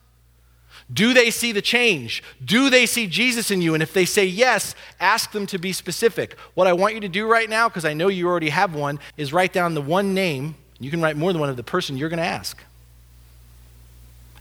Do 0.91 1.13
they 1.13 1.31
see 1.31 1.51
the 1.51 1.61
change? 1.61 2.23
Do 2.43 2.69
they 2.69 2.85
see 2.85 3.07
Jesus 3.07 3.51
in 3.51 3.61
you? 3.61 3.73
And 3.73 3.83
if 3.83 3.93
they 3.93 4.05
say 4.05 4.25
yes, 4.25 4.73
ask 4.99 5.31
them 5.31 5.45
to 5.47 5.57
be 5.57 5.73
specific. 5.73 6.37
What 6.53 6.67
I 6.67 6.73
want 6.73 6.93
you 6.93 7.01
to 7.01 7.09
do 7.09 7.27
right 7.27 7.49
now, 7.49 7.67
because 7.67 7.83
I 7.83 7.93
know 7.93 8.07
you 8.07 8.27
already 8.27 8.49
have 8.49 8.73
one, 8.73 8.99
is 9.17 9.33
write 9.33 9.51
down 9.51 9.73
the 9.73 9.81
one 9.81 10.13
name. 10.13 10.55
You 10.79 10.91
can 10.91 11.01
write 11.01 11.17
more 11.17 11.33
than 11.33 11.39
one 11.39 11.49
of 11.49 11.57
the 11.57 11.63
person 11.63 11.97
you're 11.97 12.09
going 12.09 12.19
to 12.19 12.25
ask. 12.25 12.63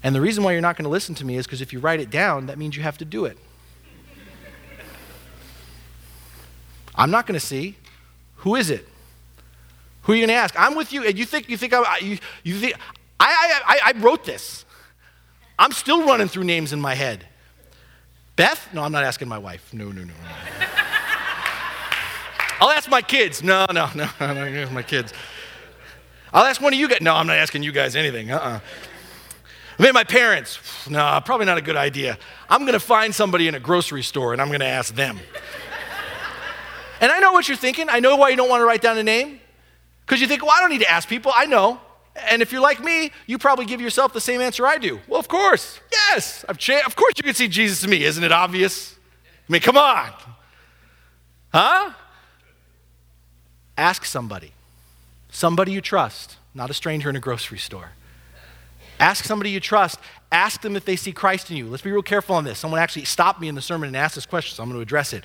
And 0.03 0.14
the 0.14 0.20
reason 0.20 0.45
why 0.45 0.53
you're 0.53 0.61
not 0.61 0.76
going 0.76 0.84
to 0.84 0.91
listen 0.91 1.14
to 1.16 1.24
me 1.24 1.37
is 1.37 1.47
because 1.47 1.61
if 1.61 1.72
you 1.72 1.80
write 1.80 2.01
it 2.01 2.11
down, 2.11 2.47
that 2.47 2.59
means 2.59 2.76
you 2.76 2.82
have 2.82 2.99
to 2.99 3.05
do 3.05 3.24
it. 3.24 3.39
I'm 6.95 7.11
not 7.11 7.26
going 7.26 7.39
to 7.39 7.45
see. 7.45 7.76
Who 8.37 8.55
is 8.55 8.70
it? 8.70 8.87
Who 10.03 10.12
are 10.12 10.14
you 10.14 10.22
going 10.22 10.28
to 10.28 10.41
ask? 10.41 10.55
I'm 10.59 10.76
with 10.76 10.93
you. 10.93 11.05
And 11.05 11.18
you 11.18 11.24
think 11.24 11.49
you 11.49 11.57
think 11.57 11.72
I, 11.74 11.99
you, 11.99 12.18
you 12.45 12.55
think 12.55 12.74
I, 13.18 13.61
I, 13.66 13.80
I 13.87 13.99
wrote 14.01 14.24
this. 14.24 14.64
I'm 15.59 15.72
still 15.72 16.07
running 16.07 16.28
through 16.28 16.45
names 16.45 16.72
in 16.72 16.80
my 16.80 16.95
head. 16.95 17.26
Beth? 18.37 18.68
No, 18.72 18.82
I'm 18.82 18.93
not 18.93 19.05
asking 19.05 19.28
my 19.28 19.39
wife. 19.39 19.72
No, 19.72 19.87
no, 19.87 20.03
no. 20.03 20.05
no. 20.05 20.12
I'll 22.61 22.70
ask 22.70 22.89
my 22.89 23.03
kids. 23.03 23.43
No, 23.43 23.66
no, 23.72 23.89
no. 23.95 24.05
Asking 24.20 24.72
my 24.74 24.82
kids. 24.82 25.12
I'll 26.37 26.45
ask 26.45 26.61
one 26.61 26.74
of 26.74 26.78
you 26.78 26.87
guys. 26.87 27.01
No, 27.01 27.14
I'm 27.14 27.26
not 27.26 27.39
asking 27.39 27.62
you 27.62 27.72
guys 27.72 27.97
anything. 27.97 28.30
Uh-uh. 28.30 28.61
Maybe 29.78 29.93
my 29.93 30.05
parents. 30.05 30.87
No, 30.87 31.18
probably 31.24 31.47
not 31.47 31.57
a 31.57 31.62
good 31.62 31.76
idea. 31.76 32.18
I'm 32.51 32.61
going 32.61 32.74
to 32.74 32.78
find 32.78 33.14
somebody 33.14 33.49
in 33.49 33.55
a 33.55 33.59
grocery 33.59 34.03
store 34.03 34.34
and 34.34 34.43
I'm 34.43 34.49
going 34.49 34.61
to 34.61 34.66
ask 34.66 34.95
them. 34.95 35.18
And 37.01 37.11
I 37.11 37.20
know 37.20 37.32
what 37.32 37.49
you're 37.49 37.57
thinking. 37.57 37.89
I 37.89 38.01
know 38.01 38.16
why 38.16 38.28
you 38.28 38.37
don't 38.37 38.51
want 38.51 38.61
to 38.61 38.66
write 38.66 38.82
down 38.82 38.99
a 38.99 39.03
name. 39.03 39.41
Because 40.05 40.20
you 40.20 40.26
think, 40.26 40.43
well, 40.43 40.53
I 40.55 40.61
don't 40.61 40.68
need 40.68 40.82
to 40.82 40.91
ask 40.91 41.09
people. 41.09 41.32
I 41.34 41.47
know. 41.47 41.80
And 42.28 42.43
if 42.43 42.53
you're 42.53 42.61
like 42.61 42.84
me, 42.84 43.12
you 43.26 43.39
probably 43.39 43.64
give 43.64 43.80
yourself 43.80 44.12
the 44.12 44.20
same 44.20 44.43
answer 44.43 44.66
I 44.66 44.76
do. 44.76 45.01
Well, 45.09 45.18
of 45.18 45.28
course. 45.28 45.80
Yes. 45.91 46.45
Cha- 46.59 46.84
of 46.84 46.97
course 46.97 47.14
you 47.16 47.22
can 47.22 47.34
see 47.34 47.49
Jesus 47.49 47.82
in 47.82 47.89
me. 47.89 48.05
Isn't 48.05 48.22
it 48.24 48.32
obvious? 48.32 48.95
I 49.49 49.53
mean, 49.53 49.62
come 49.62 49.78
on. 49.78 50.11
Huh? 51.55 51.93
Ask 53.78 54.05
somebody. 54.05 54.53
Somebody 55.37 55.72
you 55.72 55.82
trust, 55.82 56.39
not 56.55 56.70
a 56.70 56.72
stranger 56.72 57.11
in 57.11 57.16
a 57.16 57.20
grocery 57.20 57.59
store. 57.59 57.91
Ask 58.99 59.26
somebody 59.26 59.51
you 59.51 59.61
trust. 59.61 59.99
Ask 60.32 60.62
them 60.62 60.76
if 60.76 60.87
they 60.87 60.97
see 60.97 61.12
Christ 61.12 61.51
in 61.51 61.59
you. 61.59 61.66
Let's 61.66 61.82
be 61.82 61.93
real 61.93 62.01
careful 62.01 62.34
on 62.37 62.45
this. 62.45 62.59
Someone 62.59 62.80
actually 62.80 63.05
stopped 63.05 63.39
me 63.39 63.47
in 63.47 63.55
the 63.55 63.61
sermon 63.61 63.89
and 63.89 63.95
asked 63.99 64.14
this 64.14 64.24
question, 64.24 64.57
so 64.57 64.62
I'm 64.62 64.70
going 64.70 64.78
to 64.78 64.82
address 64.82 65.12
it. 65.12 65.24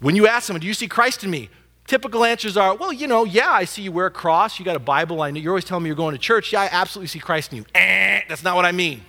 When 0.00 0.16
you 0.16 0.26
ask 0.26 0.46
someone, 0.46 0.62
Do 0.62 0.66
you 0.66 0.72
see 0.72 0.88
Christ 0.88 1.22
in 1.22 1.30
me? 1.30 1.50
Typical 1.86 2.24
answers 2.24 2.56
are, 2.56 2.74
Well, 2.76 2.90
you 2.90 3.06
know, 3.06 3.24
yeah, 3.24 3.50
I 3.50 3.66
see 3.66 3.82
you 3.82 3.92
wear 3.92 4.06
a 4.06 4.10
cross. 4.10 4.58
You 4.58 4.64
got 4.64 4.74
a 4.74 4.78
Bible. 4.78 5.20
I 5.20 5.32
know 5.32 5.38
you're 5.38 5.52
always 5.52 5.66
telling 5.66 5.84
me 5.84 5.88
you're 5.88 5.94
going 5.94 6.14
to 6.14 6.18
church. 6.18 6.54
Yeah, 6.54 6.62
I 6.62 6.70
absolutely 6.72 7.08
see 7.08 7.18
Christ 7.18 7.52
in 7.52 7.58
you. 7.58 7.66
Eh, 7.74 8.22
that's 8.26 8.42
not 8.42 8.56
what 8.56 8.64
I 8.64 8.72
mean. 8.72 9.02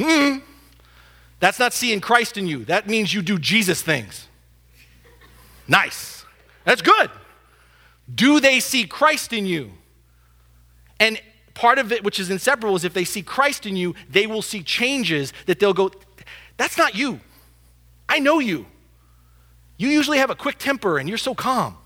Hmm. 0.00 0.36
That's 1.40 1.58
not 1.58 1.72
seeing 1.72 2.00
Christ 2.00 2.36
in 2.36 2.46
you. 2.46 2.64
That 2.66 2.86
means 2.86 3.12
you 3.12 3.22
do 3.22 3.40
Jesus 3.40 3.82
things. 3.82 4.28
Nice. 5.66 6.24
That's 6.64 6.80
good. 6.80 7.10
Do 8.12 8.40
they 8.40 8.60
see 8.60 8.84
Christ 8.84 9.32
in 9.32 9.46
you? 9.46 9.72
And 11.00 11.20
part 11.54 11.78
of 11.78 11.92
it, 11.92 12.04
which 12.04 12.18
is 12.18 12.30
inseparable, 12.30 12.76
is 12.76 12.84
if 12.84 12.92
they 12.92 13.04
see 13.04 13.22
Christ 13.22 13.66
in 13.66 13.76
you, 13.76 13.94
they 14.08 14.26
will 14.26 14.42
see 14.42 14.62
changes 14.62 15.32
that 15.46 15.58
they'll 15.60 15.72
go, 15.72 15.90
That's 16.56 16.76
not 16.76 16.94
you. 16.94 17.20
I 18.08 18.18
know 18.18 18.38
you. 18.38 18.66
You 19.76 19.88
usually 19.88 20.18
have 20.18 20.30
a 20.30 20.36
quick 20.36 20.58
temper 20.58 20.98
and 20.98 21.08
you're 21.08 21.18
so 21.18 21.34
calm. 21.34 21.76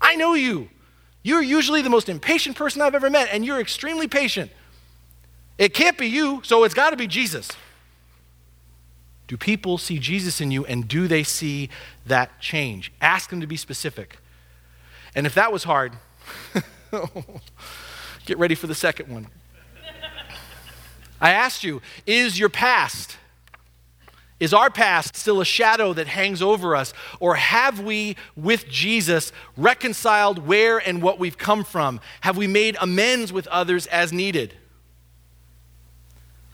I 0.00 0.14
know 0.14 0.34
you. 0.34 0.68
You're 1.22 1.42
usually 1.42 1.82
the 1.82 1.90
most 1.90 2.08
impatient 2.08 2.56
person 2.56 2.82
I've 2.82 2.94
ever 2.94 3.08
met, 3.08 3.28
and 3.32 3.44
you're 3.44 3.58
extremely 3.58 4.06
patient. 4.06 4.50
It 5.56 5.72
can't 5.72 5.96
be 5.96 6.06
you, 6.06 6.42
so 6.44 6.64
it's 6.64 6.74
got 6.74 6.90
to 6.90 6.96
be 6.96 7.06
Jesus. 7.06 7.48
Do 9.26 9.38
people 9.38 9.78
see 9.78 9.98
Jesus 9.98 10.42
in 10.42 10.50
you, 10.50 10.66
and 10.66 10.86
do 10.86 11.08
they 11.08 11.22
see 11.22 11.70
that 12.04 12.40
change? 12.40 12.92
Ask 13.00 13.30
them 13.30 13.40
to 13.40 13.46
be 13.46 13.56
specific. 13.56 14.18
And 15.14 15.26
if 15.26 15.34
that 15.34 15.52
was 15.52 15.64
hard, 15.64 15.92
get 18.26 18.38
ready 18.38 18.54
for 18.54 18.66
the 18.66 18.74
second 18.74 19.08
one. 19.12 19.26
I 21.20 21.30
asked 21.30 21.64
you, 21.64 21.80
is 22.06 22.38
your 22.38 22.48
past 22.48 23.16
is 24.40 24.52
our 24.52 24.68
past 24.68 25.16
still 25.16 25.40
a 25.40 25.44
shadow 25.44 25.92
that 25.92 26.06
hangs 26.08 26.42
over 26.42 26.74
us? 26.74 26.92
Or 27.20 27.36
have 27.36 27.80
we, 27.80 28.16
with 28.36 28.68
Jesus, 28.68 29.32
reconciled 29.56 30.46
where 30.46 30.78
and 30.78 31.00
what 31.00 31.18
we've 31.18 31.38
come 31.38 31.64
from? 31.64 32.00
Have 32.20 32.36
we 32.36 32.46
made 32.46 32.76
amends 32.80 33.32
with 33.32 33.46
others 33.46 33.86
as 33.86 34.12
needed? 34.12 34.54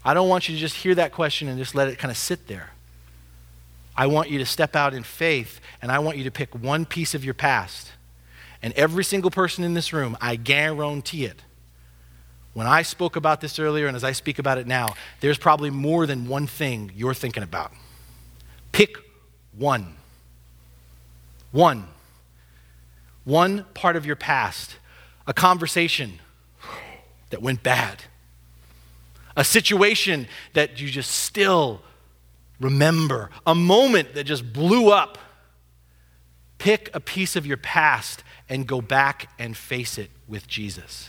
I 0.05 0.15
don't 0.15 0.29
want 0.29 0.49
you 0.49 0.55
to 0.55 0.61
just 0.61 0.77
hear 0.77 0.95
that 0.95 1.13
question 1.13 1.49
and 1.49 1.59
just 1.59 1.75
let 1.75 1.89
it 1.89 1.99
kind 1.99 2.11
of 2.11 2.17
sit 2.17 2.47
there. 2.47 2.71
I 3.97 4.07
want 4.07 4.31
you 4.31 4.39
to 4.39 4.47
step 4.47 4.77
out 4.77 4.95
in 4.95 5.03
faith 5.03 5.61
and 5.83 5.91
I 5.91 5.99
want 5.99 6.17
you 6.17 6.25
to 6.25 6.31
pick 6.31 6.55
one 6.55 6.85
piece 6.85 7.15
of 7.15 7.25
your 7.25 7.35
past. 7.35 7.93
And 8.63 8.73
every 8.75 9.05
single 9.05 9.31
person 9.31 9.65
in 9.65 9.75
this 9.75 9.93
room, 9.93 10.17
I 10.21 10.37
guarantee 10.37 11.25
it, 11.25 11.43
when 12.53 12.67
I 12.67 12.83
spoke 12.83 13.17
about 13.17 13.41
this 13.41 13.59
earlier 13.59 13.87
and 13.87 13.97
as 13.97 14.05
I 14.05 14.13
speak 14.13 14.39
about 14.39 14.59
it 14.59 14.67
now, 14.67 14.95
there's 15.21 15.39
probably 15.39 15.71
more 15.71 16.07
than 16.07 16.29
one 16.29 16.47
thing 16.47 16.93
you're 16.95 17.15
thinking 17.15 17.43
about. 17.43 17.73
Pick 18.73 18.97
one. 19.57 19.95
One. 21.53 21.87
One 23.25 23.65
part 23.75 23.97
of 23.97 24.05
your 24.05 24.17
past. 24.17 24.77
A 25.27 25.33
conversation 25.33 26.19
that 27.31 27.41
went 27.41 27.63
bad. 27.63 28.03
A 29.37 29.45
situation 29.45 30.27
that 30.55 30.81
you 30.81 30.89
just 30.89 31.11
still 31.11 31.83
remember. 32.59 33.31
A 33.47 33.55
moment 33.55 34.15
that 34.15 34.25
just 34.25 34.53
blew 34.53 34.91
up. 34.91 35.19
Pick 36.61 36.91
a 36.93 37.01
piece 37.01 37.37
of 37.37 37.47
your 37.47 37.57
past 37.57 38.23
and 38.47 38.67
go 38.67 38.83
back 38.83 39.31
and 39.39 39.57
face 39.57 39.97
it 39.97 40.11
with 40.29 40.47
Jesus. 40.47 41.09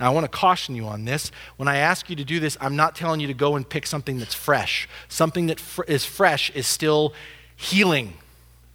Now, 0.00 0.10
I 0.10 0.14
want 0.14 0.24
to 0.24 0.28
caution 0.28 0.74
you 0.74 0.86
on 0.86 1.04
this. 1.04 1.30
When 1.58 1.68
I 1.68 1.76
ask 1.76 2.08
you 2.08 2.16
to 2.16 2.24
do 2.24 2.40
this, 2.40 2.56
I'm 2.62 2.76
not 2.76 2.96
telling 2.96 3.20
you 3.20 3.26
to 3.26 3.34
go 3.34 3.56
and 3.56 3.68
pick 3.68 3.86
something 3.86 4.18
that's 4.18 4.32
fresh. 4.32 4.88
Something 5.08 5.48
that 5.48 5.60
fr- 5.60 5.82
is 5.86 6.06
fresh 6.06 6.48
is 6.52 6.66
still 6.66 7.12
healing, 7.56 8.14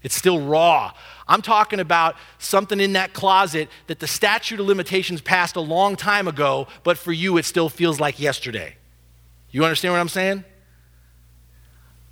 it's 0.03 0.13
still 0.13 0.39
raw. 0.39 0.93
I'm 1.27 1.41
talking 1.41 1.79
about 1.79 2.15
something 2.37 2.79
in 2.79 2.93
that 2.93 3.13
closet 3.13 3.67
that 3.87 3.97
the 3.97 4.05
statute 4.05 4.59
of 4.59 4.67
limitations 4.67 5.21
passed 5.21 5.55
a 5.55 5.61
long 5.61 5.95
time 5.95 6.27
ago, 6.27 6.67
but 6.83 6.99
for 6.99 7.11
you, 7.11 7.37
it 7.37 7.45
still 7.45 7.67
feels 7.67 7.99
like 7.99 8.19
yesterday. 8.19 8.75
You 9.49 9.65
understand 9.65 9.95
what 9.95 10.01
I'm 10.01 10.09
saying? 10.09 10.43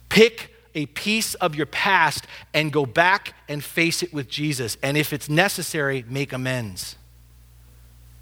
Pick 0.09 0.52
a 0.75 0.85
piece 0.87 1.35
of 1.35 1.55
your 1.55 1.65
past 1.65 2.25
and 2.53 2.71
go 2.71 2.85
back 2.85 3.35
and 3.47 3.63
face 3.63 4.03
it 4.03 4.13
with 4.13 4.29
Jesus. 4.29 4.77
And 4.81 4.97
if 4.97 5.13
it's 5.13 5.29
necessary, 5.29 6.03
make 6.07 6.33
amends 6.33 6.95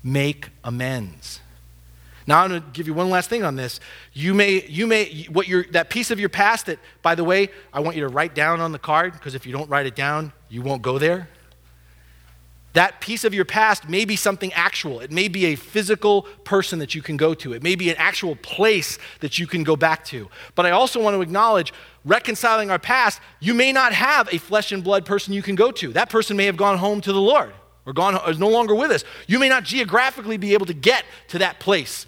make 0.04 0.49
amends. 0.64 1.39
Now 2.28 2.43
I'm 2.43 2.49
going 2.49 2.62
to 2.62 2.68
give 2.72 2.88
you 2.88 2.93
one 2.93 3.10
last 3.10 3.30
thing 3.30 3.43
on 3.43 3.56
this. 3.56 3.80
You 4.14 4.34
may, 4.34 4.66
you 4.68 4.88
may, 4.88 5.26
what 5.32 5.47
your 5.47 5.64
that 5.72 5.89
piece 5.89 6.12
of 6.12 6.20
your 6.20 6.30
past 6.30 6.68
that, 6.68 6.80
by 7.02 7.16
the 7.16 7.24
way, 7.24 7.49
I 7.74 7.80
want 7.80 7.95
you 7.97 8.04
to 8.04 8.10
write 8.10 8.36
down 8.36 8.62
on 8.62 8.72
the 8.72 8.80
card 8.80 9.14
because 9.14 9.36
if 9.36 9.45
you 9.45 9.52
don't 9.52 9.70
write 9.70 9.86
it 9.86 9.95
down, 9.95 10.32
you 10.49 10.62
won't 10.62 10.82
go 10.82 10.97
there. 10.97 11.28
That 12.74 13.01
piece 13.01 13.24
of 13.26 13.34
your 13.34 13.43
past 13.43 13.89
may 13.89 14.05
be 14.05 14.15
something 14.15 14.53
actual. 14.53 15.01
It 15.01 15.11
may 15.11 15.28
be 15.28 15.47
a 15.47 15.55
physical 15.55 16.24
person 16.43 16.80
that 16.80 16.95
you 16.95 17.01
can 17.01 17.17
go 17.17 17.34
to. 17.34 17.53
It 17.53 17.63
may 17.63 17.76
be 17.76 17.89
an 17.89 17.97
actual 17.97 18.36
place 18.38 18.97
that 19.19 19.38
you 19.38 19.45
can 19.45 19.63
go 19.63 19.76
back 19.76 20.05
to. 20.05 20.30
But 20.55 20.65
I 20.65 20.72
also 20.72 21.01
want 21.01 21.15
to 21.15 21.22
acknowledge 21.22 21.74
reconciling 22.05 22.72
our 22.72 22.80
past, 22.80 23.19
you 23.39 23.53
may 23.53 23.74
not 23.74 23.93
have 23.93 24.34
a 24.34 24.38
flesh 24.38 24.72
and 24.72 24.84
blood 24.84 25.05
person 25.05 25.34
you 25.34 25.41
can 25.41 25.55
go 25.55 25.72
to. 25.72 25.91
That 25.91 26.09
person 26.09 26.38
may 26.38 26.45
have 26.45 26.57
gone 26.57 26.78
home 26.78 27.01
to 27.01 27.11
the 27.11 27.22
Lord 27.22 27.53
or 27.86 27.93
gone 27.93 28.17
is 28.30 28.39
no 28.39 28.47
longer 28.47 28.74
with 28.74 28.91
us. 28.91 29.03
You 29.28 29.38
may 29.38 29.49
not 29.49 29.63
geographically 29.63 30.38
be 30.38 30.53
able 30.53 30.65
to 30.67 30.74
get 30.74 31.03
to 31.30 31.39
that 31.39 31.59
place 31.59 32.05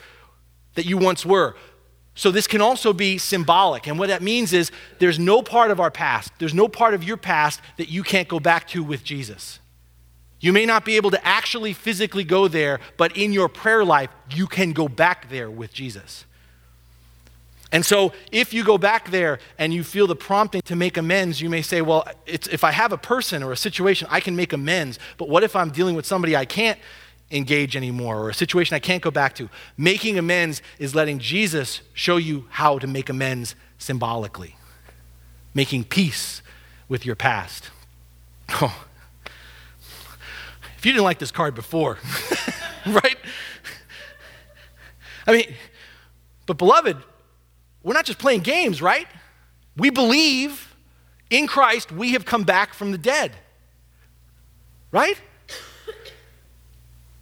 that 0.75 0.85
you 0.85 0.97
once 0.97 1.25
were. 1.25 1.55
So, 2.15 2.29
this 2.29 2.45
can 2.45 2.61
also 2.61 2.93
be 2.93 3.17
symbolic. 3.17 3.87
And 3.87 3.97
what 3.97 4.09
that 4.09 4.21
means 4.21 4.53
is 4.53 4.71
there's 4.99 5.17
no 5.17 5.41
part 5.41 5.71
of 5.71 5.79
our 5.79 5.89
past, 5.89 6.31
there's 6.37 6.53
no 6.53 6.67
part 6.67 6.93
of 6.93 7.03
your 7.03 7.17
past 7.17 7.59
that 7.77 7.89
you 7.89 8.03
can't 8.03 8.27
go 8.27 8.39
back 8.39 8.67
to 8.69 8.83
with 8.83 9.03
Jesus. 9.03 9.59
You 10.43 10.51
may 10.51 10.65
not 10.65 10.83
be 10.83 10.97
able 10.97 11.09
to 11.11 11.25
actually 11.25 11.71
physically 11.71 12.25
go 12.25 12.49
there, 12.49 12.81
but 12.97 13.15
in 13.15 13.31
your 13.31 13.47
prayer 13.47 13.85
life, 13.85 14.09
you 14.29 14.45
can 14.45 14.73
go 14.73 14.89
back 14.89 15.29
there 15.29 15.49
with 15.49 15.73
Jesus. 15.73 16.25
And 17.71 17.85
so, 17.85 18.11
if 18.29 18.53
you 18.53 18.65
go 18.65 18.77
back 18.77 19.09
there 19.09 19.39
and 19.57 19.73
you 19.73 19.85
feel 19.85 20.05
the 20.05 20.17
prompting 20.17 20.61
to 20.63 20.75
make 20.75 20.97
amends, 20.97 21.39
you 21.39 21.49
may 21.49 21.61
say, 21.61 21.81
Well, 21.81 22.05
if 22.25 22.65
I 22.65 22.71
have 22.71 22.91
a 22.91 22.97
person 22.97 23.41
or 23.41 23.53
a 23.53 23.57
situation, 23.57 24.05
I 24.11 24.19
can 24.19 24.35
make 24.35 24.51
amends. 24.51 24.99
But 25.17 25.29
what 25.29 25.43
if 25.43 25.55
I'm 25.55 25.69
dealing 25.69 25.95
with 25.95 26.05
somebody 26.05 26.35
I 26.35 26.43
can't 26.43 26.77
engage 27.31 27.77
anymore 27.77 28.17
or 28.19 28.29
a 28.29 28.33
situation 28.33 28.75
I 28.75 28.79
can't 28.79 29.01
go 29.01 29.11
back 29.11 29.35
to? 29.35 29.49
Making 29.77 30.19
amends 30.19 30.61
is 30.77 30.93
letting 30.93 31.19
Jesus 31.19 31.79
show 31.93 32.17
you 32.17 32.47
how 32.49 32.79
to 32.79 32.85
make 32.85 33.07
amends 33.07 33.55
symbolically, 33.77 34.57
making 35.53 35.85
peace 35.85 36.41
with 36.89 37.05
your 37.05 37.15
past. 37.15 37.69
Oh, 38.61 38.85
if 40.83 40.87
you 40.87 40.91
didn't 40.91 41.05
like 41.05 41.17
this 41.17 41.31
card 41.31 41.55
before, 41.55 41.97
right? 42.85 43.15
I 45.25 45.31
mean, 45.31 45.55
but 46.45 46.57
beloved, 46.57 46.97
we're 47.83 47.93
not 47.93 48.03
just 48.03 48.19
playing 48.19 48.41
games, 48.41 48.81
right? 48.81 49.07
We 49.77 49.91
believe 49.91 50.75
in 51.29 51.47
Christ 51.47 51.93
we 51.93 52.11
have 52.11 52.25
come 52.25 52.43
back 52.43 52.73
from 52.73 52.91
the 52.91 52.97
dead, 52.97 53.31
right? 54.91 55.15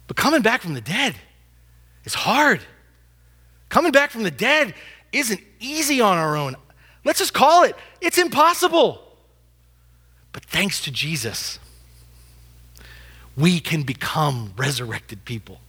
But 0.08 0.16
coming 0.16 0.42
back 0.42 0.62
from 0.62 0.74
the 0.74 0.80
dead 0.80 1.14
is 2.04 2.14
hard. 2.14 2.62
Coming 3.68 3.92
back 3.92 4.10
from 4.10 4.24
the 4.24 4.32
dead 4.32 4.74
isn't 5.12 5.40
easy 5.60 6.00
on 6.00 6.18
our 6.18 6.36
own. 6.36 6.56
Let's 7.04 7.20
just 7.20 7.32
call 7.32 7.62
it, 7.62 7.76
it's 8.00 8.18
impossible. 8.18 9.16
But 10.32 10.44
thanks 10.46 10.80
to 10.80 10.90
Jesus, 10.90 11.60
we 13.36 13.60
can 13.60 13.82
become 13.82 14.52
resurrected 14.56 15.24
people. 15.24 15.60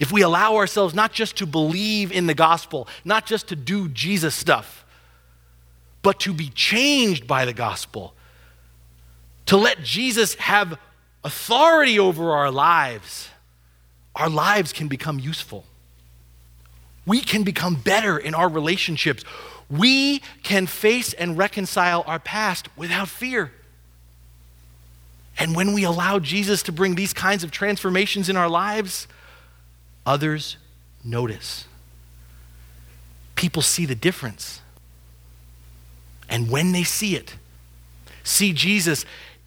If 0.00 0.12
we 0.12 0.22
allow 0.22 0.56
ourselves 0.56 0.94
not 0.94 1.12
just 1.12 1.36
to 1.36 1.46
believe 1.46 2.12
in 2.12 2.26
the 2.26 2.34
gospel, 2.34 2.88
not 3.04 3.26
just 3.26 3.48
to 3.48 3.56
do 3.56 3.88
Jesus 3.88 4.34
stuff, 4.34 4.84
but 6.02 6.20
to 6.20 6.32
be 6.32 6.48
changed 6.50 7.26
by 7.26 7.44
the 7.44 7.52
gospel, 7.52 8.14
to 9.46 9.56
let 9.56 9.82
Jesus 9.82 10.34
have 10.34 10.78
authority 11.24 11.98
over 11.98 12.32
our 12.32 12.50
lives, 12.50 13.28
our 14.14 14.28
lives 14.28 14.72
can 14.72 14.88
become 14.88 15.18
useful. 15.18 15.64
We 17.06 17.20
can 17.20 17.42
become 17.42 17.74
better 17.74 18.18
in 18.18 18.34
our 18.34 18.48
relationships. 18.48 19.24
We 19.70 20.20
can 20.42 20.66
face 20.66 21.12
and 21.14 21.38
reconcile 21.38 22.04
our 22.06 22.18
past 22.18 22.68
without 22.76 23.08
fear. 23.08 23.52
And 25.38 25.54
when 25.54 25.72
we 25.72 25.84
allow 25.84 26.18
Jesus 26.18 26.62
to 26.64 26.72
bring 26.72 26.96
these 26.96 27.12
kinds 27.12 27.44
of 27.44 27.50
transformations 27.50 28.28
in 28.28 28.36
our 28.36 28.48
lives, 28.48 29.06
others 30.04 30.56
notice. 31.04 31.66
People 33.36 33.62
see 33.62 33.86
the 33.86 33.94
difference. 33.94 34.60
And 36.28 36.50
when 36.50 36.72
they 36.72 36.82
see 36.82 37.14
it, 37.14 37.36
see 38.24 38.52
Jesus 38.52 39.04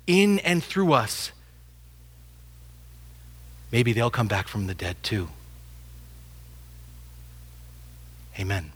in 0.08 0.40
and 0.40 0.64
through 0.64 0.94
us, 0.94 1.32
maybe 3.72 3.92
they'll 3.92 4.10
come 4.10 4.28
back 4.28 4.48
from 4.48 4.68
the 4.68 4.74
dead 4.74 4.96
too. 5.04 5.28
Amen. 8.40 8.72